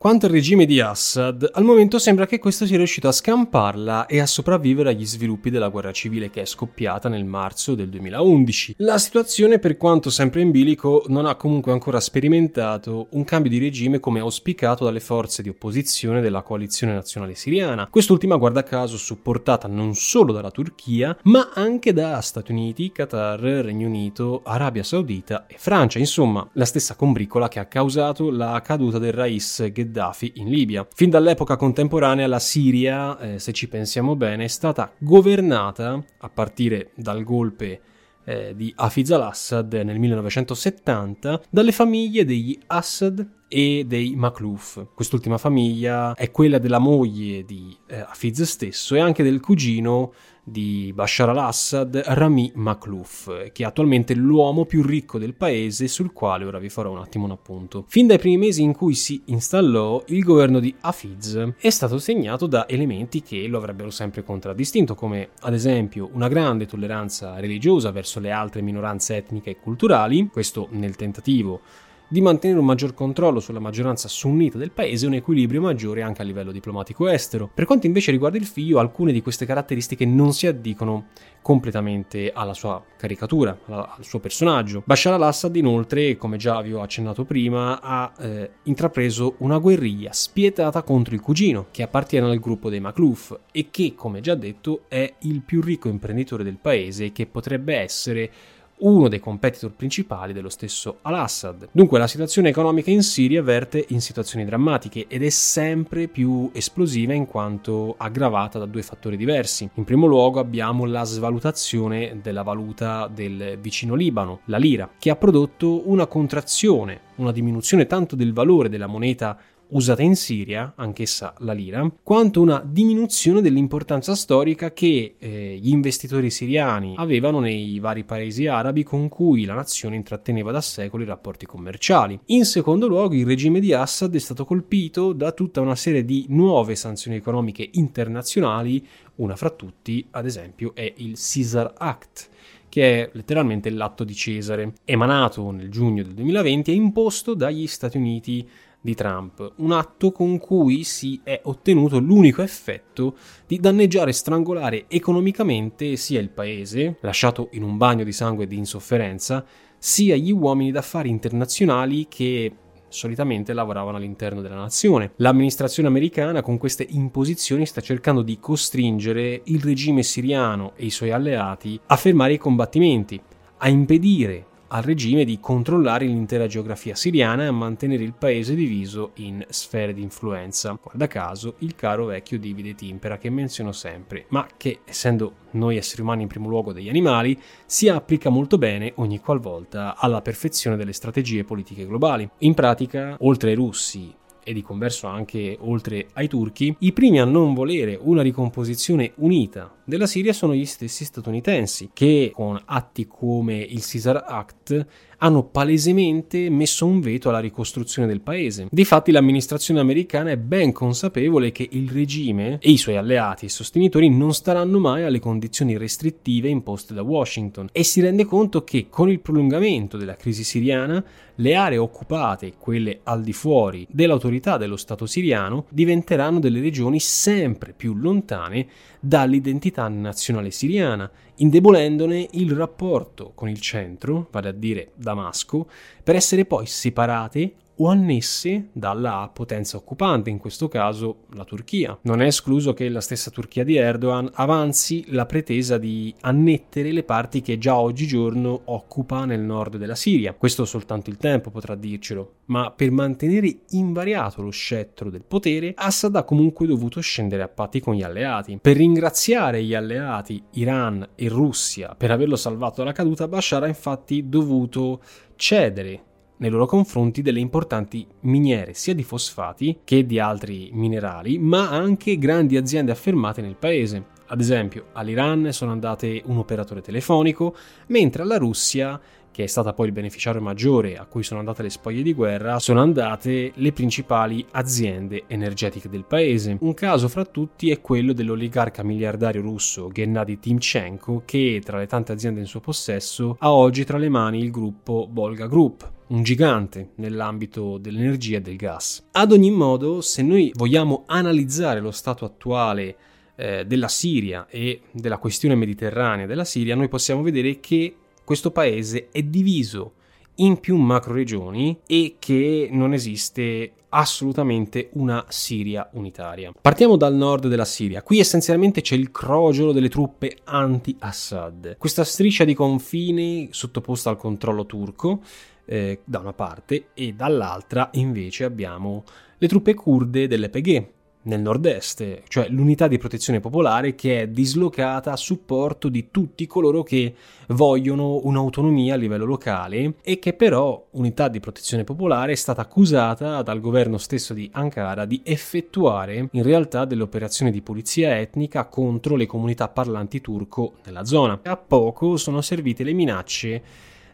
Quanto 0.02 0.28
al 0.28 0.32
regime 0.32 0.66
di 0.66 0.80
Assad, 0.80 1.50
al 1.52 1.66
momento 1.66 2.00
sembra 2.00 2.26
che 2.26 2.40
questo 2.40 2.66
sia 2.66 2.78
riuscito 2.78 3.10
a 3.10 3.12
scamparla 3.12 4.06
e 4.06 4.22
a 4.22 4.26
sopravvivere 4.26 4.92
agli 4.92 5.06
sviluppi 5.06 5.50
della 5.50 5.68
guerra 5.68 5.92
civile 5.92 6.30
che 6.30 6.40
è 6.40 6.46
scoppiata 6.46 7.10
nel 7.10 7.26
marzo 7.26 7.76
del 7.76 7.90
2011. 7.90 8.76
La 8.78 8.98
situazione, 8.98 9.60
per 9.60 9.76
quanto 9.76 10.10
sempre 10.10 10.40
in 10.40 10.52
bilico, 10.52 11.04
non 11.08 11.26
ha 11.26 11.36
comunque 11.36 11.74
ancora 11.74 12.00
sperimentato 12.00 13.08
un 13.10 13.26
cambio 13.26 13.52
di 13.52 13.60
regime 13.60 14.00
come 14.00 14.22
auspicato 14.22 14.86
dalle 14.86 15.02
forze 15.02 15.42
di 15.42 15.50
opposizione 15.50 16.22
della 16.22 16.44
coalizione 16.44 16.94
nazionale 16.94 17.36
siriana. 17.36 17.90
Quest'ultima, 17.90 18.38
guarda 18.38 18.64
caso, 18.64 18.96
supportata 18.96 19.68
non 19.68 19.96
solo 19.96 20.32
dalla 20.32 20.50
Turchia, 20.50 21.18
ma 21.24 21.52
anche 21.54 21.92
da 21.92 22.22
Stati 22.22 22.54
Uniti, 22.54 22.94
Qatar, 22.94 23.42
Regno 23.42 23.88
Unito, 23.88 24.44
Arabia 24.46 24.84
Saudita 24.84 25.46
e 25.46 25.56
Francia. 25.58 26.00
Insomma, 26.00 26.48
la 26.54 26.64
stessa 26.64 26.96
combricola 26.96 27.50
che 27.50 27.60
ha 27.60 27.66
causato 27.66 28.32
la 28.32 28.62
caduta 28.64 28.98
del 28.98 29.12
Rais 29.12 29.70
Gheddafi 29.70 29.88
Gheddafi 29.89 30.34
in 30.36 30.49
Libia. 30.49 30.88
Fin 30.93 31.10
dall'epoca 31.10 31.58
contemporanea 31.58 32.28
la 32.28 32.39
Siria, 32.39 33.17
eh, 33.19 33.39
se 33.39 33.52
ci 33.52 33.67
pensiamo 33.67 34.15
bene, 34.15 34.45
è 34.45 34.47
stata 34.47 34.93
governata 34.97 36.02
a 36.19 36.30
partire 36.30 36.91
dal 36.95 37.23
golpe 37.23 37.82
eh, 38.23 38.54
di 38.56 38.71
Hafiz 38.75 39.12
al-Assad 39.12 39.73
nel 39.73 39.97
1970 39.97 41.41
dalle 41.49 41.71
famiglie 41.71 42.25
degli 42.25 42.58
Assad 42.67 43.28
e 43.47 43.84
dei 43.88 44.15
Makluf. 44.15 44.86
Quest'ultima 44.93 45.39
famiglia 45.39 46.13
è 46.13 46.30
quella 46.30 46.60
della 46.60 46.78
moglie 46.78 47.43
di 47.43 47.75
eh, 47.88 47.99
Hafiz 47.99 48.43
stesso 48.43 48.93
e 48.93 48.99
anche 48.99 49.23
del 49.23 49.39
cugino 49.39 50.13
di 50.50 50.92
Bashar 50.94 51.30
al-Assad, 51.30 52.02
Rami 52.06 52.52
Makhlouf, 52.56 53.52
che 53.52 53.64
è 53.64 53.66
attualmente 53.66 54.14
l'uomo 54.14 54.66
più 54.66 54.84
ricco 54.84 55.18
del 55.18 55.34
paese, 55.34 55.88
sul 55.88 56.14
quale 56.14 56.46
ora 56.46 56.60
vi 56.60 56.70
farò 56.70 56.92
un 56.92 57.00
attimo 57.00 57.26
un 57.26 57.32
appunto. 57.32 57.86
Fin 57.88 58.08
dai 58.08 58.18
primi 58.20 58.38
mesi 58.38 58.62
in 58.62 58.74
cui 58.74 58.94
si 58.96 59.22
installò, 59.26 60.04
il 60.08 60.24
governo 60.24 60.60
di 60.60 60.74
Hafiz 60.82 61.54
è 61.58 61.70
stato 61.70 61.98
segnato 62.00 62.48
da 62.48 62.68
elementi 62.68 63.22
che 63.22 63.48
lo 63.48 63.58
avrebbero 63.58 63.90
sempre 63.90 64.24
contraddistinto, 64.24 64.96
come 64.96 65.30
ad 65.42 65.54
esempio 65.54 66.10
una 66.14 66.28
grande 66.28 66.66
tolleranza 66.66 67.40
religiosa 67.40 67.92
verso 67.92 68.20
le 68.20 68.32
altre 68.32 68.62
minoranze 68.62 69.18
etniche 69.18 69.52
e 69.52 69.60
culturali, 69.60 70.30
questo 70.32 70.68
nel 70.72 70.96
tentativo 70.96 71.62
di 72.10 72.22
mantenere 72.22 72.60
un 72.60 72.65
maggior 72.65 72.95
controllo 72.95 73.39
sulla 73.39 73.60
maggioranza 73.60 74.08
sunnita 74.08 74.58
del 74.58 74.72
paese 74.72 75.06
e 75.06 75.08
un 75.08 75.13
equilibrio 75.13 75.62
maggiore 75.62 76.02
anche 76.02 76.24
a 76.24 76.26
livello 76.26 76.52
diplomatico 76.52 77.08
estero. 77.08 77.50
Per 77.54 77.65
quanto 77.65 77.86
invece 77.86 78.10
riguarda 78.10 78.38
il 78.38 78.45
figlio, 78.45 78.80
alcune 78.80 79.12
di 79.12 79.22
queste 79.22 79.45
caratteristiche 79.45 80.06
non 80.06 80.34
si 80.34 80.48
addicono 80.48 81.10
completamente 81.41 82.32
alla 82.34 82.54
sua 82.54 82.84
caricatura, 82.98 83.58
al 83.67 84.04
suo 84.04 84.19
personaggio. 84.19 84.82
Bashar 84.86 85.13
al-Assad 85.13 85.56
inoltre, 85.56 86.17
come 86.17 86.38
già 86.38 86.62
vi 86.62 86.74
ho 86.74 86.82
accennato 86.82 87.26
prima, 87.26 87.80
ha 87.80 88.12
eh, 88.19 88.50
intrapreso 88.63 89.36
una 89.38 89.60
guerriglia 89.60 90.12
spietata 90.12 90.82
contro 90.82 91.13
il 91.13 91.22
cugino, 91.22 91.67
che 91.69 91.84
appartiene 91.84 92.30
al 92.30 92.39
gruppo 92.39 92.69
dei 92.69 92.80
Makluf 92.80 93.38
e 93.52 93.67
che, 93.69 93.93
come 93.95 94.19
già 94.19 94.34
detto, 94.34 94.86
è 94.88 95.13
il 95.19 95.41
più 95.41 95.62
ricco 95.62 95.88
imprenditore 95.88 96.43
del 96.43 96.58
paese 96.60 97.06
e 97.06 97.12
che 97.12 97.28
potrebbe 97.28 97.76
essere 97.76 98.32
uno 98.80 99.08
dei 99.08 99.20
competitor 99.20 99.72
principali 99.72 100.34
dello 100.34 100.50
stesso 100.50 101.00
al-Assad. 101.02 101.70
Dunque 101.72 102.00
la 102.00 102.08
situazione 102.08 102.50
economica 102.50 102.92
in 102.92 103.02
Siria 103.02 103.42
verte 103.42 103.86
in 103.89 104.02
situazioni 104.02 104.46
drammatiche 104.46 105.06
ed 105.08 105.24
è 105.24 105.30
sempre 105.30 106.08
più 106.08 106.50
esplosiva 106.54 107.13
in 107.13 107.26
quanto 107.26 107.96
aggravata 107.98 108.60
da 108.60 108.65
due 108.65 108.84
fattori 108.84 109.18
diversi. 109.18 109.70
In 109.74 109.84
primo 109.84 110.06
luogo 110.06 110.39
abbiamo 110.39 110.86
la 110.86 111.04
svalutazione 111.04 112.20
della 112.22 112.44
valuta 112.44 113.08
del 113.08 113.58
vicino 113.60 113.96
Libano, 113.96 114.42
la 114.46 114.58
lira, 114.58 114.89
che 114.98 115.10
ha 115.10 115.15
prodotto 115.15 115.89
una 115.89 116.08
contrazione, 116.08 117.02
una 117.15 117.32
diminuzione 117.32 117.86
tanto 117.86 118.15
del 118.15 118.34
valore 118.34 118.70
della 118.70 118.88
moneta 118.88 119.38
usata 119.70 120.02
in 120.02 120.16
Siria, 120.16 120.74
anch'essa 120.76 121.34
la 121.40 121.54
lira, 121.54 121.90
quanto 122.02 122.42
una 122.42 122.64
diminuzione 122.66 123.42
dell'importanza 123.42 124.16
storica 124.16 124.72
che 124.72 125.16
eh, 125.18 125.60
gli 125.62 125.70
investitori 125.70 126.30
siriani 126.30 126.96
avevano 126.98 127.40
nei 127.40 127.80
vari 127.80 128.04
paesi 128.04 128.48
arabi 128.48 128.84
con 128.84 129.10
cui 129.10 129.46
la 129.46 129.54
nazione 129.54 129.96
intratteneva 129.96 130.52
da 130.52 130.62
secoli 130.62 131.06
rapporti 131.06 131.46
commerciali. 131.46 132.20
In 132.28 132.46
secondo 132.46 132.88
luogo, 132.88 133.16
il 133.16 133.26
regime 133.26 133.60
di 133.60 133.74
Assad 133.74 134.16
è 134.16 134.20
stato 134.20 134.46
colpito 134.46 135.14
da 135.14 135.32
tutta 135.32 135.62
una 135.62 135.76
serie 135.76 136.06
di 136.06 136.26
nuove 136.30 136.76
sanzioni 136.76 137.18
economiche 137.18 137.70
internazionali, 137.74 138.86
una 139.16 139.36
fra 139.36 139.50
tutti, 139.50 140.08
ad 140.12 140.26
esempio, 140.26 140.74
è 140.74 140.94
il 140.98 141.18
Caesar 141.18 141.74
Act 141.78 142.30
che 142.70 143.02
è 143.02 143.10
letteralmente 143.14 143.72
l'atto 143.72 144.04
di 144.04 144.14
Cesare, 144.14 144.74
emanato 144.86 145.50
nel 145.50 145.70
giugno 145.70 146.04
del 146.04 146.14
2020 146.14 146.70
e 146.70 146.76
imposto 146.76 147.34
dagli 147.34 147.66
Stati 147.66 147.98
Uniti 147.98 148.48
di 148.82 148.96
Trump, 148.96 149.54
un 149.58 149.72
atto 149.72 150.12
con 150.12 150.38
cui 150.38 150.84
si 150.84 151.20
è 151.24 151.42
ottenuto 151.44 152.00
l'unico 152.00 152.42
effetto 152.42 153.15
di 153.46 153.60
danneggiare 153.60 154.12
e 154.12 154.13
strangolare 154.13 154.86
economicamente 154.88 155.96
sia 155.96 156.20
il 156.20 156.30
paese, 156.30 156.98
lasciato 157.02 157.50
in 157.54 157.63
un 157.63 157.78
bagno 157.78 158.04
di 158.04 158.12
sangue 158.12 158.46
e 158.46 158.48
di 158.48 158.58
insofferenza, 158.58 159.46
sia 159.78 160.15
gli 160.15 160.32
uomini 160.32 160.72
d'affari 160.72 161.10
internazionali 161.10 162.08
che 162.08 162.54
solitamente 162.89 163.54
lavoravano 163.54 163.98
all'interno 163.98 164.42
della 164.42 164.56
nazione. 164.56 165.12
L'amministrazione 165.18 165.88
americana 165.88 166.42
con 166.42 166.58
queste 166.58 166.86
imposizioni 166.89 167.65
sta 167.65 167.82
cercando 167.82 168.22
di 168.22 168.39
costringere 168.39 169.42
il 169.46 169.62
regime 169.62 170.04
siriano 170.04 170.74
e 170.76 170.86
i 170.86 170.89
suoi 170.89 171.12
alleati 171.12 171.80
a 171.86 171.96
fermare 171.96 172.34
i 172.34 172.38
combattimenti, 172.38 173.20
a 173.58 173.70
impedire 173.70 174.48
al 174.70 174.84
regime 174.84 175.26
di 175.26 175.40
controllare 175.40 176.06
l'intera 176.06 176.48
geografia 176.48 176.96
siriana 176.96 177.46
e 177.46 177.52
mantenere 177.52 178.04
il 178.04 178.14
paese 178.14 178.56
diviso 178.56 179.12
in 179.16 179.46
sfere 179.50 179.94
di 179.94 180.02
influenza. 180.02 180.78
Guarda 180.82 181.08
caso, 181.08 181.56
il 181.60 181.76
caro 181.76 182.06
vecchio 182.06 182.40
divide 182.40 182.70
et 182.70 182.82
impera 182.82 183.18
che 183.18 183.30
menziono 183.30 183.72
sempre, 183.72 184.26
ma 184.30 184.48
che, 184.58 184.80
essendo 184.86 185.48
noi 185.52 185.78
esseri 185.78 186.02
umani 186.02 186.24
in 186.24 186.28
primo 186.28 186.48
luogo 186.50 186.74
degli 186.74 186.90
animali, 186.90 187.40
si 187.66 187.88
applica 187.90 188.30
molto 188.30 188.58
bene 188.58 188.94
ogni 188.96 189.20
qualvolta 189.20 189.96
alla 189.98 190.22
perfezione 190.22 190.78
delle 190.78 190.94
strategie 190.94 191.44
politiche 191.44 191.86
globali. 191.86 192.30
In 192.40 192.54
pratica, 192.54 193.16
oltre 193.22 193.50
ai 193.50 193.56
russi 193.56 194.14
e 194.50 194.54
di 194.54 194.64
converso 194.64 195.06
anche 195.06 195.56
oltre 195.60 196.08
ai 196.14 196.28
turchi, 196.28 196.76
i 196.80 196.92
primi 196.92 197.20
a 197.20 197.24
non 197.24 197.54
volere 197.54 197.96
una 198.02 198.24
ricomposizione 198.24 199.12
unita 199.18 199.76
della 199.86 200.08
Siria 200.08 200.34
sono 200.34 200.56
gli 200.56 200.66
stessi 200.66 201.06
statunitensi, 201.06 201.92
che 201.94 202.32
con 202.34 202.60
atti 202.66 203.06
come 203.06 203.58
il 203.58 203.86
Caesar 203.86 204.24
Act 204.28 204.88
hanno 205.20 205.44
palesemente 205.44 206.50
messo 206.50 206.86
un 206.86 207.00
veto 207.00 207.30
alla 207.30 207.40
ricostruzione 207.40 208.08
del 208.08 208.22
paese. 208.22 208.68
Difatti 208.70 209.12
l'amministrazione 209.12 209.80
americana 209.80 210.32
è 210.32 210.38
ben 210.38 210.72
consapevole 210.72 211.52
che 211.52 211.68
il 211.72 211.90
regime 211.90 212.58
e 212.62 212.72
i 212.72 212.78
suoi 212.78 212.98
alleati 212.98 213.46
e 213.46 213.50
sostenitori 213.50 214.10
non 214.10 214.34
staranno 214.34 214.80
mai 214.80 215.04
alle 215.04 215.20
condizioni 215.20 215.78
restrittive 215.78 216.50
imposte 216.50 216.94
da 216.94 217.02
Washington 217.02 217.70
e 217.72 217.84
si 217.84 218.02
rende 218.02 218.26
conto 218.26 218.64
che 218.64 218.88
con 218.90 219.10
il 219.10 219.20
prolungamento 219.20 219.98
della 219.98 220.16
crisi 220.16 220.44
siriana 220.44 221.04
le 221.36 221.56
aree 221.56 221.78
occupate, 221.78 222.54
quelle 222.58 223.00
al 223.04 223.22
di 223.22 223.32
fuori 223.32 223.88
dell'autorità 223.90 224.58
dello 224.58 224.76
Stato 224.76 225.06
siriano, 225.06 225.66
diventeranno 225.70 226.40
delle 226.40 226.60
regioni 226.60 227.00
sempre 227.00 227.74
più 227.76 227.94
lontane 227.94 228.68
dall'identità 229.00 229.88
nazionale 229.88 230.52
siriana, 230.52 231.10
indebolendone 231.39 232.28
il 232.32 232.52
rapporto 232.52 233.32
con 233.36 233.49
il 233.49 233.60
centro, 233.60 234.28
vale 234.32 234.49
a 234.49 234.54
dire 234.54 234.91
Damasco, 234.95 235.67
per 236.04 236.15
essere 236.15 236.45
poi 236.45 236.65
separate 236.65 237.54
o 237.82 237.88
annesse 237.88 238.70
dalla 238.72 239.30
potenza 239.34 239.78
occupante, 239.78 240.30
in 240.30 240.38
questo 240.38 240.68
caso 240.68 241.26
la 241.34 241.44
Turchia. 241.44 241.98
Non 242.04 242.22
è 242.22 242.26
escluso 242.26 242.74
che 242.74 242.89
la 242.89 243.02
stessa 243.02 243.32
Turchia 243.32 243.63
di 243.63 243.76
Erdogan 243.76 244.30
avanzi 244.34 245.06
la 245.10 245.26
pretesa 245.26 245.78
di 245.78 246.13
annettere 246.22 246.92
le 246.92 247.04
parti 247.04 247.42
che 247.42 247.58
già 247.58 247.78
oggigiorno 247.78 248.62
occupa 248.65 249.26
nel 249.26 249.42
nord 249.42 249.78
della 249.78 249.96
Siria. 249.96 250.34
Questo 250.34 250.65
soltanto 250.65 251.10
il 251.10 251.18
tempo 251.18 251.50
potrà 251.50 251.76
dircelo, 251.76 252.34
ma 252.46 252.72
per 252.72 252.92
mantenere 252.92 253.60
invariato 253.70 254.42
lo 254.42 254.52
scettro 254.52 255.10
del 255.10 255.24
potere, 255.24 255.74
Assad 255.76 256.15
ha 256.15 256.24
comunque 256.24 256.68
dovuto 256.68 257.00
scendere 257.00 257.44
a 257.44 257.48
patti 257.48 257.80
con 257.80 257.96
gli 257.96 258.04
alleati. 258.04 258.60
Per 258.62 258.76
ringraziare 258.76 259.63
gli 259.63 259.74
alleati 259.74 260.42
Iran 260.52 261.08
e 261.15 261.28
Russia 261.30 261.96
per 261.98 262.12
averlo 262.12 262.36
salvato 262.36 262.76
dalla 262.78 262.92
caduta, 262.92 263.28
Bashar 263.28 263.63
ha 263.63 263.68
infatti 263.68 264.28
dovuto 264.28 265.02
cedere 265.36 266.04
nei 266.39 266.49
loro 266.49 266.65
confronti 266.65 267.21
delle 267.21 267.39
importanti 267.39 268.06
miniere 268.21 268.73
sia 268.73 268.93
di 268.93 269.04
fosfati 269.04 269.80
che 269.84 270.06
di 270.06 270.19
altri 270.19 270.69
minerali, 270.73 271.38
ma 271.38 271.69
anche 271.69 272.17
grandi 272.17 272.58
aziende 272.58 272.91
affermate 272.91 273.41
nel 273.41 273.56
paese. 273.56 274.17
Ad 274.28 274.39
esempio, 274.39 274.88
all'Iran 274.93 275.52
sono 275.52 275.71
andate 275.71 276.21
un 276.25 276.38
operatore 276.38 276.82
telefonico, 276.82 277.56
mentre 277.88 278.21
alla 278.21 278.38
Russia 278.38 278.99
che 279.32 279.43
è 279.43 279.47
stata 279.47 279.73
poi 279.73 279.88
il 279.88 279.93
beneficiario 279.93 280.41
maggiore 280.41 280.97
a 280.97 281.06
cui 281.06 281.23
sono 281.23 281.39
andate 281.39 281.63
le 281.63 281.69
spoglie 281.69 282.02
di 282.02 282.13
guerra, 282.13 282.60
sono 282.60 282.82
andate 282.82 283.52
le 283.56 283.71
principali 283.71 284.45
aziende 284.52 285.23
energetiche 285.28 285.88
del 285.88 286.04
paese. 286.04 286.58
Un 286.60 286.73
caso 286.73 287.08
fra 287.08 287.23
tutti 287.25 287.69
è 287.69 287.80
quello 287.80 288.13
dell'oligarca 288.13 288.84
miliardario 288.84 289.41
russo 289.41 289.89
Gennady 289.93 290.39
Timchenko, 290.39 291.21
che 291.25 291.62
tra 291.63 291.78
le 291.78 291.88
tante 291.88 292.12
aziende 292.12 292.39
in 292.39 292.47
suo 292.47 292.60
possesso 292.60 293.38
ha 293.39 293.54
oggi 293.54 293.86
tra 293.86 293.97
le 293.97 294.10
mani 294.10 294.39
il 294.39 294.52
gruppo 294.52 295.08
Volga 295.10 295.47
Group, 295.47 295.89
un 296.10 296.24
gigante 296.24 296.91
nell'ambito 296.95 297.78
dell'energia 297.78 298.38
e 298.38 298.41
del 298.41 298.56
gas. 298.56 299.08
Ad 299.12 299.32
ogni 299.32 299.52
modo, 299.52 300.02
se 300.02 300.22
noi 300.22 300.52
vogliamo 300.56 301.04
analizzare 301.06 301.80
lo 301.80 301.91
stato 301.91 302.26
attuale 302.26 302.95
eh, 303.36 303.65
della 303.65 303.88
Siria 303.88 304.48
e 304.50 304.82
della 304.91 305.17
questione 305.17 305.56
mediterranea 305.56 306.26
della 306.26 306.45
Siria, 306.45 306.76
noi 306.76 306.88
possiamo 306.88 307.22
vedere 307.22 307.60
che 307.60 307.95
questo 308.24 308.52
paese 308.52 309.10
è 309.12 309.22
diviso 309.22 309.93
in 310.36 310.60
più 310.60 310.78
macro 310.78 311.13
regioni 311.13 311.78
e 311.86 312.15
che 312.19 312.69
non 312.72 312.93
esiste 312.93 313.74
assolutamente 313.89 314.89
una 314.93 315.26
Siria 315.30 315.89
unitaria. 315.93 316.54
Partiamo 316.60 316.95
dal 316.95 317.15
nord 317.15 317.48
della 317.48 317.65
Siria. 317.65 318.04
Qui 318.04 318.19
essenzialmente 318.19 318.82
c'è 318.82 318.95
il 318.95 319.12
crogiolo 319.12 319.72
delle 319.72 319.89
truppe 319.89 320.38
anti-Assad. 320.43 321.78
Questa 321.78 322.04
striscia 322.04 322.45
di 322.45 322.54
confine 322.54 323.48
sottoposta 323.52 324.10
al 324.10 324.17
controllo 324.17 324.65
turco 324.65 325.22
eh, 325.70 326.00
da 326.04 326.20
una 326.20 326.34
parte 326.34 326.88
e 326.96 327.14
dall'altra 327.14 327.90
invece 327.94 328.44
abbiamo 328.44 329.04
le 329.38 329.48
truppe 329.48 329.76
kurde 329.76 330.28
dell'EPG 330.28 330.88
nel 331.22 331.42
nord-est, 331.42 332.24
cioè 332.28 332.48
l'unità 332.50 332.88
di 332.88 332.98
protezione 332.98 333.42
popolare 333.42 333.94
che 333.94 334.22
è 334.22 334.28
dislocata 334.28 335.12
a 335.12 335.18
supporto 335.18 335.90
di 335.90 336.08
tutti 336.12 336.48
coloro 336.48 336.82
che 336.82 337.14
vogliono 337.50 338.22
un'autonomia 338.24 338.94
a 338.94 338.98
livello 338.98 339.26
locale 339.26 339.96
e 340.02 340.18
che 340.18 340.34
però 340.34 340.88
unità 340.92 341.28
di 341.28 341.42
protezione 341.42 341.84
popolare 341.84 342.32
è 342.32 342.36
stata 342.36 342.62
accusata 342.62 343.42
dal 343.42 343.60
governo 343.60 343.98
stesso 343.98 344.34
di 344.34 344.50
Ankara 344.54 345.06
di 345.06 345.22
effettuare 345.24 346.30
in 346.32 346.44
realtà 346.44 346.86
delle 346.86 347.04
operazioni 347.04 347.52
di 347.52 347.62
pulizia 347.62 348.18
etnica 348.18 348.66
contro 348.66 349.16
le 349.16 349.26
comunità 349.26 349.68
parlanti 349.68 350.22
turco 350.22 350.76
nella 350.86 351.04
zona. 351.04 351.40
A 351.44 351.58
poco 351.58 352.16
sono 352.16 352.42
servite 352.42 352.84
le 352.84 352.94
minacce 352.94 353.64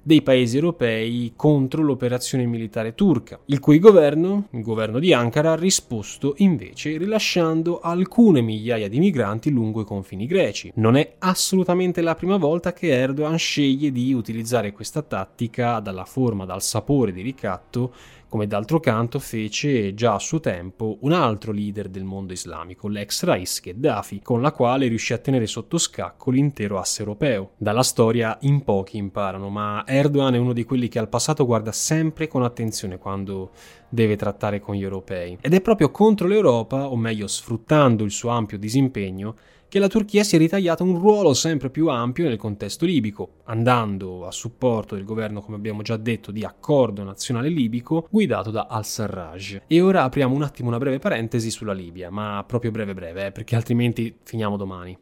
dei 0.08 0.22
paesi 0.22 0.58
europei 0.58 1.34
contro 1.36 1.82
l'operazione 1.82 2.46
militare 2.46 2.94
turca, 2.94 3.40
il 3.46 3.60
cui 3.60 3.80
governo, 3.80 4.50
il 4.52 4.62
governo 4.62 5.00
di 5.00 5.12
Ankara, 5.14 5.54
ha 5.54 5.56
risposto 5.56 6.36
invece 6.38 6.96
rilasciando 6.98 7.80
alcune 7.80 8.42
migliaia 8.42 8.88
di 8.88 9.00
migranti 9.00 9.50
lungo 9.50 9.82
i 9.82 9.86
confini 9.86 10.28
greci. 10.28 10.72
Non 10.76 10.96
è 10.96 11.16
assolutamente 11.18 12.02
la 12.02 12.14
prima 12.14 12.38
volta 12.38 12.72
che 12.72 12.90
Erdogan 12.90 13.40
sceglie 13.40 13.92
di 13.92 14.14
utilizzare 14.14 14.74
questa 14.74 15.02
tattica 15.02 15.80
dalla 15.80 16.06
forma, 16.06 16.46
dal 16.46 16.62
sapore 16.62 17.12
di 17.12 17.24
ricatto 17.24 17.92
come 18.36 18.48
d'altro 18.48 18.82
canto 18.82 19.18
fece 19.18 19.94
già 19.94 20.16
a 20.16 20.20
suo 20.20 20.42
tempo 20.42 20.98
un 21.04 21.14
altro 21.14 21.54
leader 21.54 21.88
del 21.88 22.04
mondo 22.04 22.34
islamico, 22.34 22.90
l'ex 22.90 23.24
Rais 23.24 23.62
Gheddafi, 23.62 24.20
con 24.22 24.42
la 24.42 24.52
quale 24.52 24.90
riuscì 24.90 25.14
a 25.14 25.18
tenere 25.20 25.48
sotto 25.48 25.78
scacco 25.78 26.32
l'intero 26.32 26.78
asse 26.78 27.00
europeo. 27.00 27.52
Dalla 27.56 27.82
storia 27.82 28.38
in 28.42 28.66
pochi 28.66 28.98
imparano, 28.98 29.48
ma 29.48 29.86
Erdogan 29.88 30.36
è 30.36 30.38
uno 30.38 30.52
di 30.52 30.66
quelli 30.66 30.90
che 30.90 31.00
al 31.00 31.08
passato 31.08 31.46
guarda 31.46 31.72
sempre 31.72 32.28
con 32.28 32.44
attenzione 32.44 32.98
quando 32.98 33.52
deve 33.88 34.18
trattare 34.18 34.60
con 34.60 34.76
gli 34.76 34.84
europei. 34.84 35.38
Ed 35.40 35.54
è 35.54 35.62
proprio 35.62 35.90
contro 35.90 36.28
l'Europa, 36.28 36.90
o 36.90 36.98
meglio 36.98 37.28
sfruttando 37.28 38.04
il 38.04 38.12
suo 38.12 38.32
ampio 38.32 38.58
disimpegno, 38.58 39.36
che 39.68 39.80
la 39.80 39.88
Turchia 39.88 40.24
si 40.24 40.36
è 40.36 40.40
ritagliata 40.40 40.84
un 40.84 40.98
ruolo 40.98 41.34
sempre 41.34 41.70
più 41.70 41.88
ampio 41.90 42.28
nel 42.28 42.38
contesto 42.38 42.86
libico, 42.86 43.42
andando 43.46 44.26
a 44.26 44.32
supporto 44.32 44.96
del 44.96 45.04
governo, 45.04 45.42
come 45.42 45.58
abbiamo 45.58 45.82
già 45.82 45.98
detto, 45.98 46.32
di 46.32 46.44
accordo 46.44 47.04
nazionale 47.04 47.50
libico 47.50 48.08
guidato 48.10 48.52
da 48.52 48.68
al-Sarraj. 48.70 49.62
E 49.68 49.82
ora 49.82 50.04
apriamo 50.04 50.34
un 50.34 50.44
attimo 50.44 50.70
una 50.70 50.78
breve 50.78 51.00
parentesi 51.00 51.50
sulla 51.50 51.74
Libia, 51.74 52.10
ma 52.10 52.44
proprio 52.48 52.72
breve 52.72 52.94
breve, 52.94 53.28
eh, 53.28 53.32
perché 53.32 53.56
altrimenti 53.56 54.16
finiamo 54.24 54.58
domani. 54.58 54.98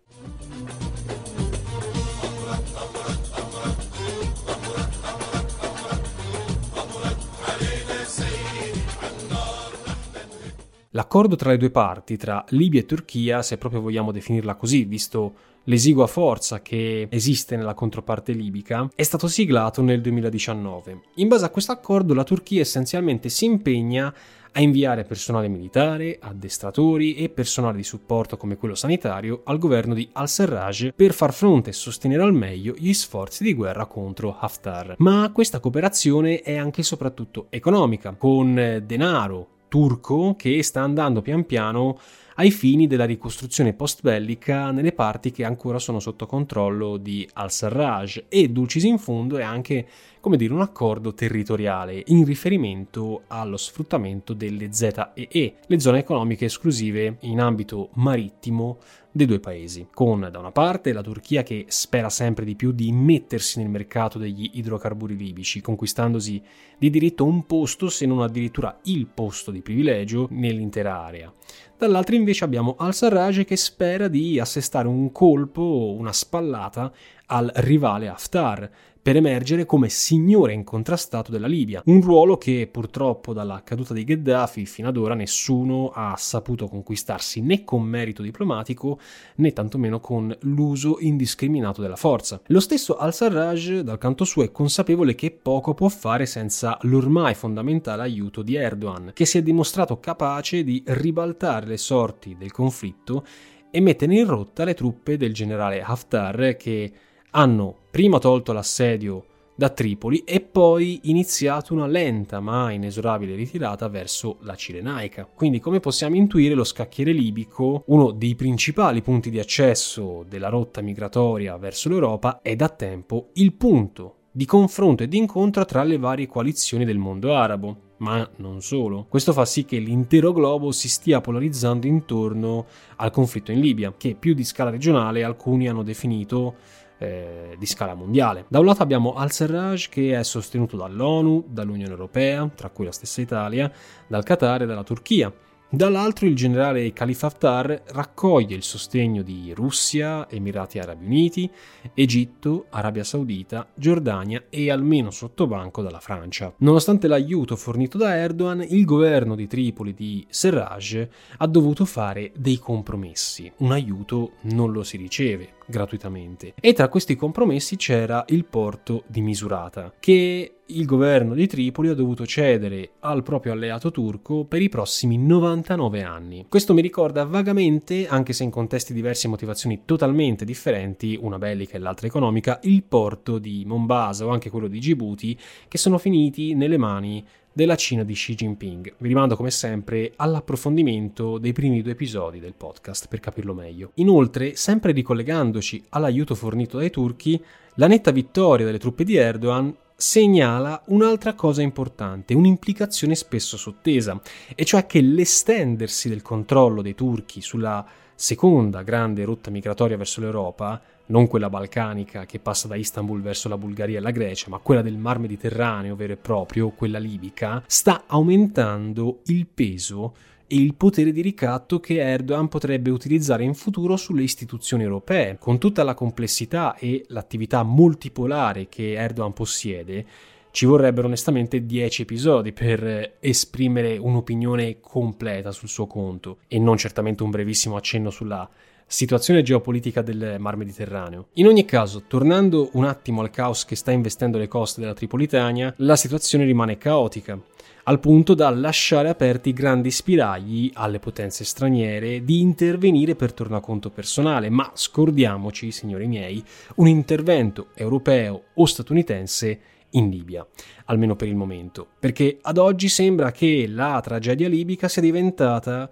L'accordo 10.96 11.36
tra 11.36 11.50
le 11.50 11.58
due 11.58 11.72
parti, 11.72 12.18
tra 12.18 12.46
Libia 12.50 12.80
e 12.80 12.86
Turchia, 12.86 13.42
se 13.42 13.58
proprio 13.58 13.82
vogliamo 13.82 14.12
definirla 14.12 14.54
così, 14.54 14.84
visto 14.84 15.34
l'esigua 15.64 16.06
forza 16.06 16.62
che 16.62 17.08
esiste 17.10 17.56
nella 17.56 17.74
controparte 17.74 18.32
libica, 18.32 18.88
è 18.94 19.02
stato 19.02 19.28
siglato 19.28 19.82
nel 19.82 20.02
2019. 20.02 21.02
In 21.16 21.28
base 21.30 21.46
a 21.46 21.50
questo 21.50 21.72
accordo 21.72 22.14
la 22.14 22.24
Turchia 22.24 22.62
essenzialmente 22.62 23.30
si 23.30 23.46
impegna 23.46 24.14
a 24.52 24.62
inviare 24.62 25.04
personale 25.04 25.48
militare, 25.48 26.20
addestratori 26.22 27.16
e 27.16 27.30
personale 27.30 27.78
di 27.78 27.84
supporto 27.84 28.38
come 28.38 28.56
quello 28.56 28.76
sanitario 28.76 29.42
al 29.46 29.58
governo 29.58 29.96
di 29.96 30.08
al-Serraj 30.12 30.90
per 30.96 31.14
far 31.14 31.34
fronte 31.34 31.72
e 31.72 31.74
sostenere 31.74 32.22
al 32.22 32.36
meglio 32.36 32.76
gli 32.78 32.94
sforzi 32.94 33.44
di 33.44 33.56
guerra 33.56 33.88
contro 33.88 34.38
Haftar. 34.38 34.94
Ma 35.00 35.32
questa 35.34 35.60
cooperazione 35.60 36.42
è 36.42 36.56
anche 36.56 36.82
e 36.82 36.84
soprattutto 36.84 37.48
economica, 37.50 38.14
con 38.14 38.84
denaro 38.86 39.48
turco 39.74 40.36
che 40.38 40.62
sta 40.62 40.82
andando 40.82 41.24
pian 41.24 41.48
piano 41.48 41.98
ai 42.36 42.52
fini 42.52 42.86
della 42.86 43.06
ricostruzione 43.06 43.74
post-bellica 43.74 44.70
nelle 44.70 44.92
parti 44.92 45.32
che 45.32 45.44
ancora 45.44 45.80
sono 45.80 46.00
sotto 46.00 46.28
controllo 46.28 46.98
di 46.98 47.28
al-Sarraj 47.34 48.26
e 48.30 48.50
dulcis 48.50 48.84
in 48.84 49.00
fondo 49.00 49.38
è 49.38 49.42
anche, 49.42 49.88
come 50.20 50.38
dire, 50.38 50.54
un 50.54 50.62
accordo 50.62 51.16
territoriale 51.16 52.04
in 52.06 52.24
riferimento 52.24 53.24
allo 53.30 53.58
sfruttamento 53.58 54.34
delle 54.34 54.72
ZEE, 54.72 55.56
le 55.66 55.80
zone 55.80 55.98
economiche 55.98 56.46
esclusive 56.46 57.18
in 57.22 57.40
ambito 57.40 57.90
marittimo 57.94 58.78
dei 59.16 59.28
due 59.28 59.40
paesi, 59.40 59.88
con 59.94 60.28
da 60.32 60.40
una 60.40 60.52
parte 60.52 60.92
la 60.92 61.04
Turchia 61.04 61.44
che 61.44 61.66
spera 61.68 62.10
sempre 62.10 62.46
di 62.46 62.56
più 62.56 62.72
di 62.72 62.88
immettersi 62.88 63.60
nel 63.60 63.70
mercato 63.70 64.18
degli 64.18 64.50
idrocarburi 64.54 65.16
libici, 65.16 65.62
conquistandosi 65.62 66.42
di 66.80 66.90
diritto 66.90 67.24
un 67.24 67.46
posto, 67.46 67.90
se 67.90 68.08
non 68.08 68.22
addirittura 68.22 68.80
il 68.86 69.06
posto 69.06 69.52
di 69.52 69.62
privilegio 69.62 70.28
nell'intera 70.32 71.06
area. 71.06 71.32
Dall'altra 71.78 72.16
invece 72.16 72.44
abbiamo 72.44 72.76
al-Sarraj 72.78 73.44
che 73.44 73.56
spera 73.56 74.08
di 74.08 74.40
assestare 74.40 74.88
un 74.88 75.12
colpo, 75.12 75.94
una 75.96 76.12
spallata 76.12 76.92
al 77.28 77.52
rivale 77.56 78.08
Haftar, 78.08 78.70
per 79.04 79.18
emergere 79.18 79.66
come 79.66 79.90
signore 79.90 80.54
incontrastato 80.54 81.30
della 81.30 81.46
Libia, 81.46 81.82
un 81.88 82.00
ruolo 82.00 82.38
che 82.38 82.70
purtroppo 82.72 83.34
dalla 83.34 83.62
caduta 83.62 83.94
di 83.94 84.06
Gheddafi 84.06 84.66
fino 84.66 84.88
ad 84.88 84.96
ora 84.96 85.14
nessuno 85.14 85.92
ha 85.94 86.16
saputo 86.18 86.70
conquistarsi 86.70 87.42
né 87.42 87.66
con 87.66 87.84
merito 87.84 88.22
diplomatico 88.22 88.98
né 89.36 89.52
tantomeno 89.52 90.00
con 90.00 90.34
l'uso 90.44 91.00
indiscriminato 91.02 91.82
della 91.82 91.98
forza. 91.98 92.40
Lo 92.48 92.62
stesso 92.62 92.96
al-Sarraj 92.96 93.82
dal 93.82 93.98
canto 93.98 94.24
suo 94.24 94.44
è 94.44 94.54
consapevole 94.54 95.16
che 95.16 95.32
poco 95.32 95.74
può 95.74 95.90
fare 95.90 96.26
senza 96.26 96.78
l'ormai 96.84 97.34
fondamentale 97.34 98.04
aiuto 98.04 98.42
di 98.42 98.56
Erdogan, 98.56 99.12
che 99.14 99.26
si 99.26 99.38
è 99.38 99.44
dimostrato 99.44 100.00
capace 100.00 100.64
di 100.64 100.82
ribaltare 100.86 101.66
le 101.66 101.78
sorti 101.78 102.38
del 102.40 102.54
conflitto 102.54 103.26
e 103.70 103.82
mettere 103.82 104.16
in 104.16 104.28
rotta 104.28 104.64
le 104.64 104.76
truppe 104.76 105.18
del 105.18 105.34
generale 105.34 105.82
Haftar 105.82 106.56
che 106.56 106.92
hanno 107.32 107.82
prima 107.94 108.18
tolto 108.18 108.54
l'assedio 108.54 109.26
da 109.54 109.70
Tripoli 109.70 110.24
e 110.26 110.42
poi 110.42 111.02
iniziato 111.04 111.76
una 111.76 111.86
lenta 111.86 112.40
ma 112.40 112.72
inesorabile 112.72 113.36
ritirata 113.36 113.88
verso 113.88 114.38
la 114.42 114.56
Cirenaica. 114.56 115.30
Quindi 115.32 115.60
come 115.60 115.80
possiamo 115.80 116.16
intuire 116.16 116.56
lo 116.56 116.64
scacchiere 116.64 117.12
libico, 117.12 117.84
uno 117.86 118.10
dei 118.10 118.34
principali 118.34 119.04
punti 119.04 119.30
di 119.30 119.38
accesso 119.38 120.26
della 120.28 120.50
rotta 120.50 120.82
migratoria 120.82 121.56
verso 121.58 121.88
l'Europa, 121.88 122.42
è 122.42 122.56
da 122.56 122.68
tempo 122.70 123.30
il 123.34 123.54
punto 123.54 124.16
di 124.32 124.46
confronto 124.46 125.04
e 125.04 125.08
di 125.08 125.18
incontro 125.18 125.64
tra 125.64 125.84
le 125.84 126.00
varie 126.00 126.26
coalizioni 126.26 126.86
del 126.86 126.98
mondo 126.98 127.36
arabo. 127.36 127.78
Ma 127.98 128.28
non 128.38 128.62
solo. 128.62 129.06
Questo 129.08 129.34
fa 129.34 129.46
sì 129.46 129.66
che 129.66 129.78
l'intero 129.78 130.34
globo 130.34 130.72
si 130.72 130.90
stia 130.90 131.22
polarizzando 131.22 131.86
intorno 131.86 132.66
al 132.98 133.12
conflitto 133.12 133.52
in 133.52 133.62
Libia, 133.62 133.94
che 133.96 134.16
più 134.16 134.34
di 134.34 134.44
scala 134.44 134.72
regionale 134.72 135.24
alcuni 135.24 135.70
hanno 135.70 135.84
definito 135.84 136.56
eh, 137.04 137.56
di 137.58 137.66
scala 137.66 137.94
mondiale. 137.94 138.46
Da 138.48 138.60
un 138.60 138.66
lato 138.66 138.82
abbiamo 138.82 139.14
al-Serraj 139.14 139.90
che 139.90 140.18
è 140.18 140.24
sostenuto 140.24 140.78
dall'ONU, 140.78 141.46
dall'Unione 141.48 141.92
Europea, 141.92 142.50
tra 142.54 142.70
cui 142.70 142.86
la 142.86 142.92
stessa 142.92 143.22
Italia, 143.22 143.72
dal 144.08 144.24
Qatar 144.24 144.62
e 144.62 144.66
dalla 144.66 144.84
Turchia 144.84 145.32
Dall'altro 145.74 146.28
il 146.28 146.36
generale 146.36 146.94
Khalifa 146.94 147.26
Haftar 147.26 147.82
raccoglie 147.94 148.56
il 148.56 148.62
sostegno 148.62 149.24
di 149.24 149.52
Russia, 149.56 150.30
Emirati 150.30 150.78
Arabi 150.78 151.04
Uniti, 151.04 151.50
Egitto, 151.96 152.68
Arabia 152.70 153.04
Saudita, 153.04 153.68
Giordania 153.74 154.44
e 154.52 154.70
almeno 154.70 155.10
sottobanco 155.10 155.82
dalla 155.82 156.00
Francia. 156.00 156.54
Nonostante 156.58 157.08
l'aiuto 157.08 157.56
fornito 157.56 157.98
da 157.98 158.16
Erdogan, 158.16 158.64
il 158.70 158.86
governo 158.86 159.34
di 159.34 159.48
Tripoli 159.48 159.96
di 159.96 160.24
Serraj 160.30 161.08
ha 161.38 161.48
dovuto 161.48 161.86
fare 161.86 162.32
dei 162.38 162.60
compromessi. 162.60 163.52
Un 163.58 163.72
aiuto 163.72 164.34
non 164.42 164.72
lo 164.72 164.84
si 164.84 164.98
riceve 164.98 165.54
gratuitamente. 165.66 166.54
E 166.60 166.74
tra 166.74 166.88
questi 166.88 167.16
compromessi 167.16 167.78
c'era 167.78 168.24
il 168.28 168.46
porto 168.46 169.06
di 169.08 169.22
Misurata, 169.22 169.92
che 170.00 170.58
il 170.78 170.86
governo 170.86 171.34
di 171.34 171.48
Tripoli 171.48 171.90
ha 171.90 171.94
dovuto 171.94 172.26
cedere 172.26 172.92
al 173.00 173.24
proprio 173.24 173.54
alleato 173.54 173.92
turco 173.92 174.46
per 174.46 174.62
i 174.62 174.70
prossimi 174.70 175.18
99 175.18 176.04
anni. 176.04 176.46
Questo 176.50 176.74
mi 176.74 176.82
ricorda 176.82 177.26
vagamente, 177.26 178.08
anche 178.08 178.34
se 178.34 178.44
in 178.44 178.50
contesti 178.50 178.94
diversi 178.94 179.28
e 179.28 179.30
motivazioni 179.30 179.82
totalmente 179.86 180.46
differenti, 180.46 181.18
una 181.22 181.38
bellica 181.38 181.76
e 181.76 181.80
l'altra 181.80 182.08
economica, 182.08 182.60
il 182.64 182.84
porto 182.84 183.38
di 183.38 183.64
Mombasa 183.66 184.26
o 184.26 184.30
anche 184.30 184.50
quello 184.50 184.68
di 184.68 184.80
Djibouti, 184.80 185.38
che 185.68 185.78
sono 185.78 185.98
finiti 185.98 186.54
nelle 186.56 186.78
mani 186.78 187.26
della 187.54 187.76
Cina 187.76 188.04
di 188.04 188.14
Xi 188.14 188.34
Jinping. 188.34 188.96
Vi 188.98 189.08
rimando 189.08 189.36
come 189.36 189.52
sempre 189.52 190.14
all'approfondimento 190.16 191.38
dei 191.38 191.54
primi 191.54 191.82
due 191.82 191.92
episodi 191.92 192.40
del 192.40 192.56
podcast 192.56 193.08
per 193.08 193.20
capirlo 193.20 193.54
meglio. 193.54 193.92
Inoltre, 193.96 194.56
sempre 194.56 194.92
ricollegandoci 194.92 195.84
all'aiuto 195.90 196.34
fornito 196.34 196.78
dai 196.78 196.90
turchi, 196.90 197.42
la 197.76 197.88
netta 197.88 198.12
vittoria 198.12 198.66
delle 198.66 198.80
truppe 198.80 199.04
di 199.04 199.16
Erdogan 199.16 199.76
segnala 199.96 200.82
un'altra 200.88 201.34
cosa 201.34 201.62
importante, 201.62 202.34
un'implicazione 202.34 203.16
spesso 203.16 203.58
sottesa, 203.58 204.20
e 204.56 204.66
cioè 204.66 204.86
che 204.86 205.02
l'estendersi 205.02 206.10
del 206.10 206.22
controllo 206.22 206.82
dei 206.82 206.96
turchi 206.96 207.42
sulla 207.42 207.86
seconda 208.16 208.84
grande 208.84 209.24
rotta 209.24 209.50
migratoria 209.52 209.98
verso 209.98 210.22
l'Europa 210.22 210.82
non 211.06 211.28
quella 211.28 211.50
balcanica 211.50 212.26
che 212.26 212.40
passa 212.40 212.68
da 212.68 212.76
Istanbul 212.76 213.22
verso 213.22 213.50
la 213.50 213.58
Bulgaria 213.58 213.98
e 213.98 214.02
la 214.02 214.12
Grecia, 214.12 214.50
ma 214.50 214.60
quella 214.60 214.82
del 214.82 214.98
Mar 214.98 215.20
Mediterraneo 215.20 215.96
vero 215.96 216.14
e 216.14 216.18
proprio, 216.18 216.70
quella 216.70 217.00
libica, 217.00 217.62
sta 217.68 218.04
aumentando 218.08 219.20
il 219.26 219.46
peso 219.48 220.16
e 220.48 220.56
il 220.56 220.76
potere 220.76 221.12
di 221.12 221.22
ricatto 221.22 221.80
che 221.80 222.00
Erdogan 222.00 222.48
potrebbe 222.48 222.90
utilizzare 222.90 223.44
in 223.44 223.54
futuro 223.54 223.96
sulle 223.96 224.24
istituzioni 224.24 224.84
europee. 224.84 225.38
Con 225.40 225.58
tutta 225.58 225.84
la 225.84 225.94
complessità 225.94 226.76
e 226.76 227.06
l'attività 227.08 227.64
multipolare 227.64 228.68
che 228.70 228.94
Erdogan 228.94 229.34
possiede, 229.34 230.06
ci 230.52 230.68
vorrebbero 230.68 231.08
onestamente 231.08 231.66
10 231.66 232.04
episodi 232.04 232.52
per 232.52 233.16
esprimere 233.20 233.98
un'opinione 233.98 234.80
completa 234.80 235.52
sul 235.52 235.68
suo 235.68 235.88
conto 235.88 236.38
e 236.48 236.60
non 236.60 236.78
certamente 236.78 237.24
un 237.24 237.32
brevissimo 237.32 237.76
accenno 237.76 238.12
sulla 238.12 238.48
situazione 238.86 239.42
geopolitica 239.42 240.04
del 240.04 240.36
Mar 240.38 240.56
Mediterraneo. 240.56 241.30
In 241.34 241.48
ogni 241.48 241.66
caso, 241.66 242.04
tornando 242.08 242.70
un 242.74 242.86
attimo 242.86 243.22
al 243.22 243.32
caos 243.32 243.66
che 243.66 243.76
sta 243.76 243.90
investendo 243.90 244.38
le 244.38 244.48
coste 244.48 244.82
della 244.82 244.94
Tripolitania, 244.94 245.74
la 245.78 245.96
situazione 245.96 246.46
rimane 246.46 246.78
caotica 246.78 247.40
al 247.86 248.00
punto 248.00 248.34
da 248.34 248.50
lasciare 248.50 249.10
aperti 249.10 249.52
grandi 249.52 249.92
spiragli 249.92 250.72
alle 250.74 251.00
potenze 251.00 251.44
straniere 251.44 252.24
di 252.24 252.40
intervenire 252.40 253.16
per 253.16 253.34
tornaconto 253.34 253.90
personale, 253.90 254.50
ma 254.50 254.72
scordiamoci, 254.74 255.72
signori 255.72 256.08
miei, 256.08 256.42
un 256.76 256.88
intervento 256.88 257.68
europeo 257.74 258.44
o 258.54 258.66
statunitense 258.66 259.60
in 259.92 260.10
Libia, 260.10 260.48
almeno 260.86 261.16
per 261.16 261.28
il 261.28 261.36
momento, 261.36 261.86
perché 262.00 262.40
ad 262.42 262.58
oggi 262.58 262.88
sembra 262.88 263.32
che 263.32 263.66
la 263.68 264.00
tragedia 264.02 264.48
libica 264.48 264.88
sia 264.88 265.02
diventata 265.02 265.90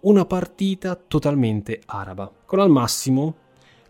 una 0.00 0.24
partita 0.24 0.94
totalmente 0.94 1.80
araba, 1.86 2.30
con 2.46 2.60
al 2.60 2.70
massimo 2.70 3.36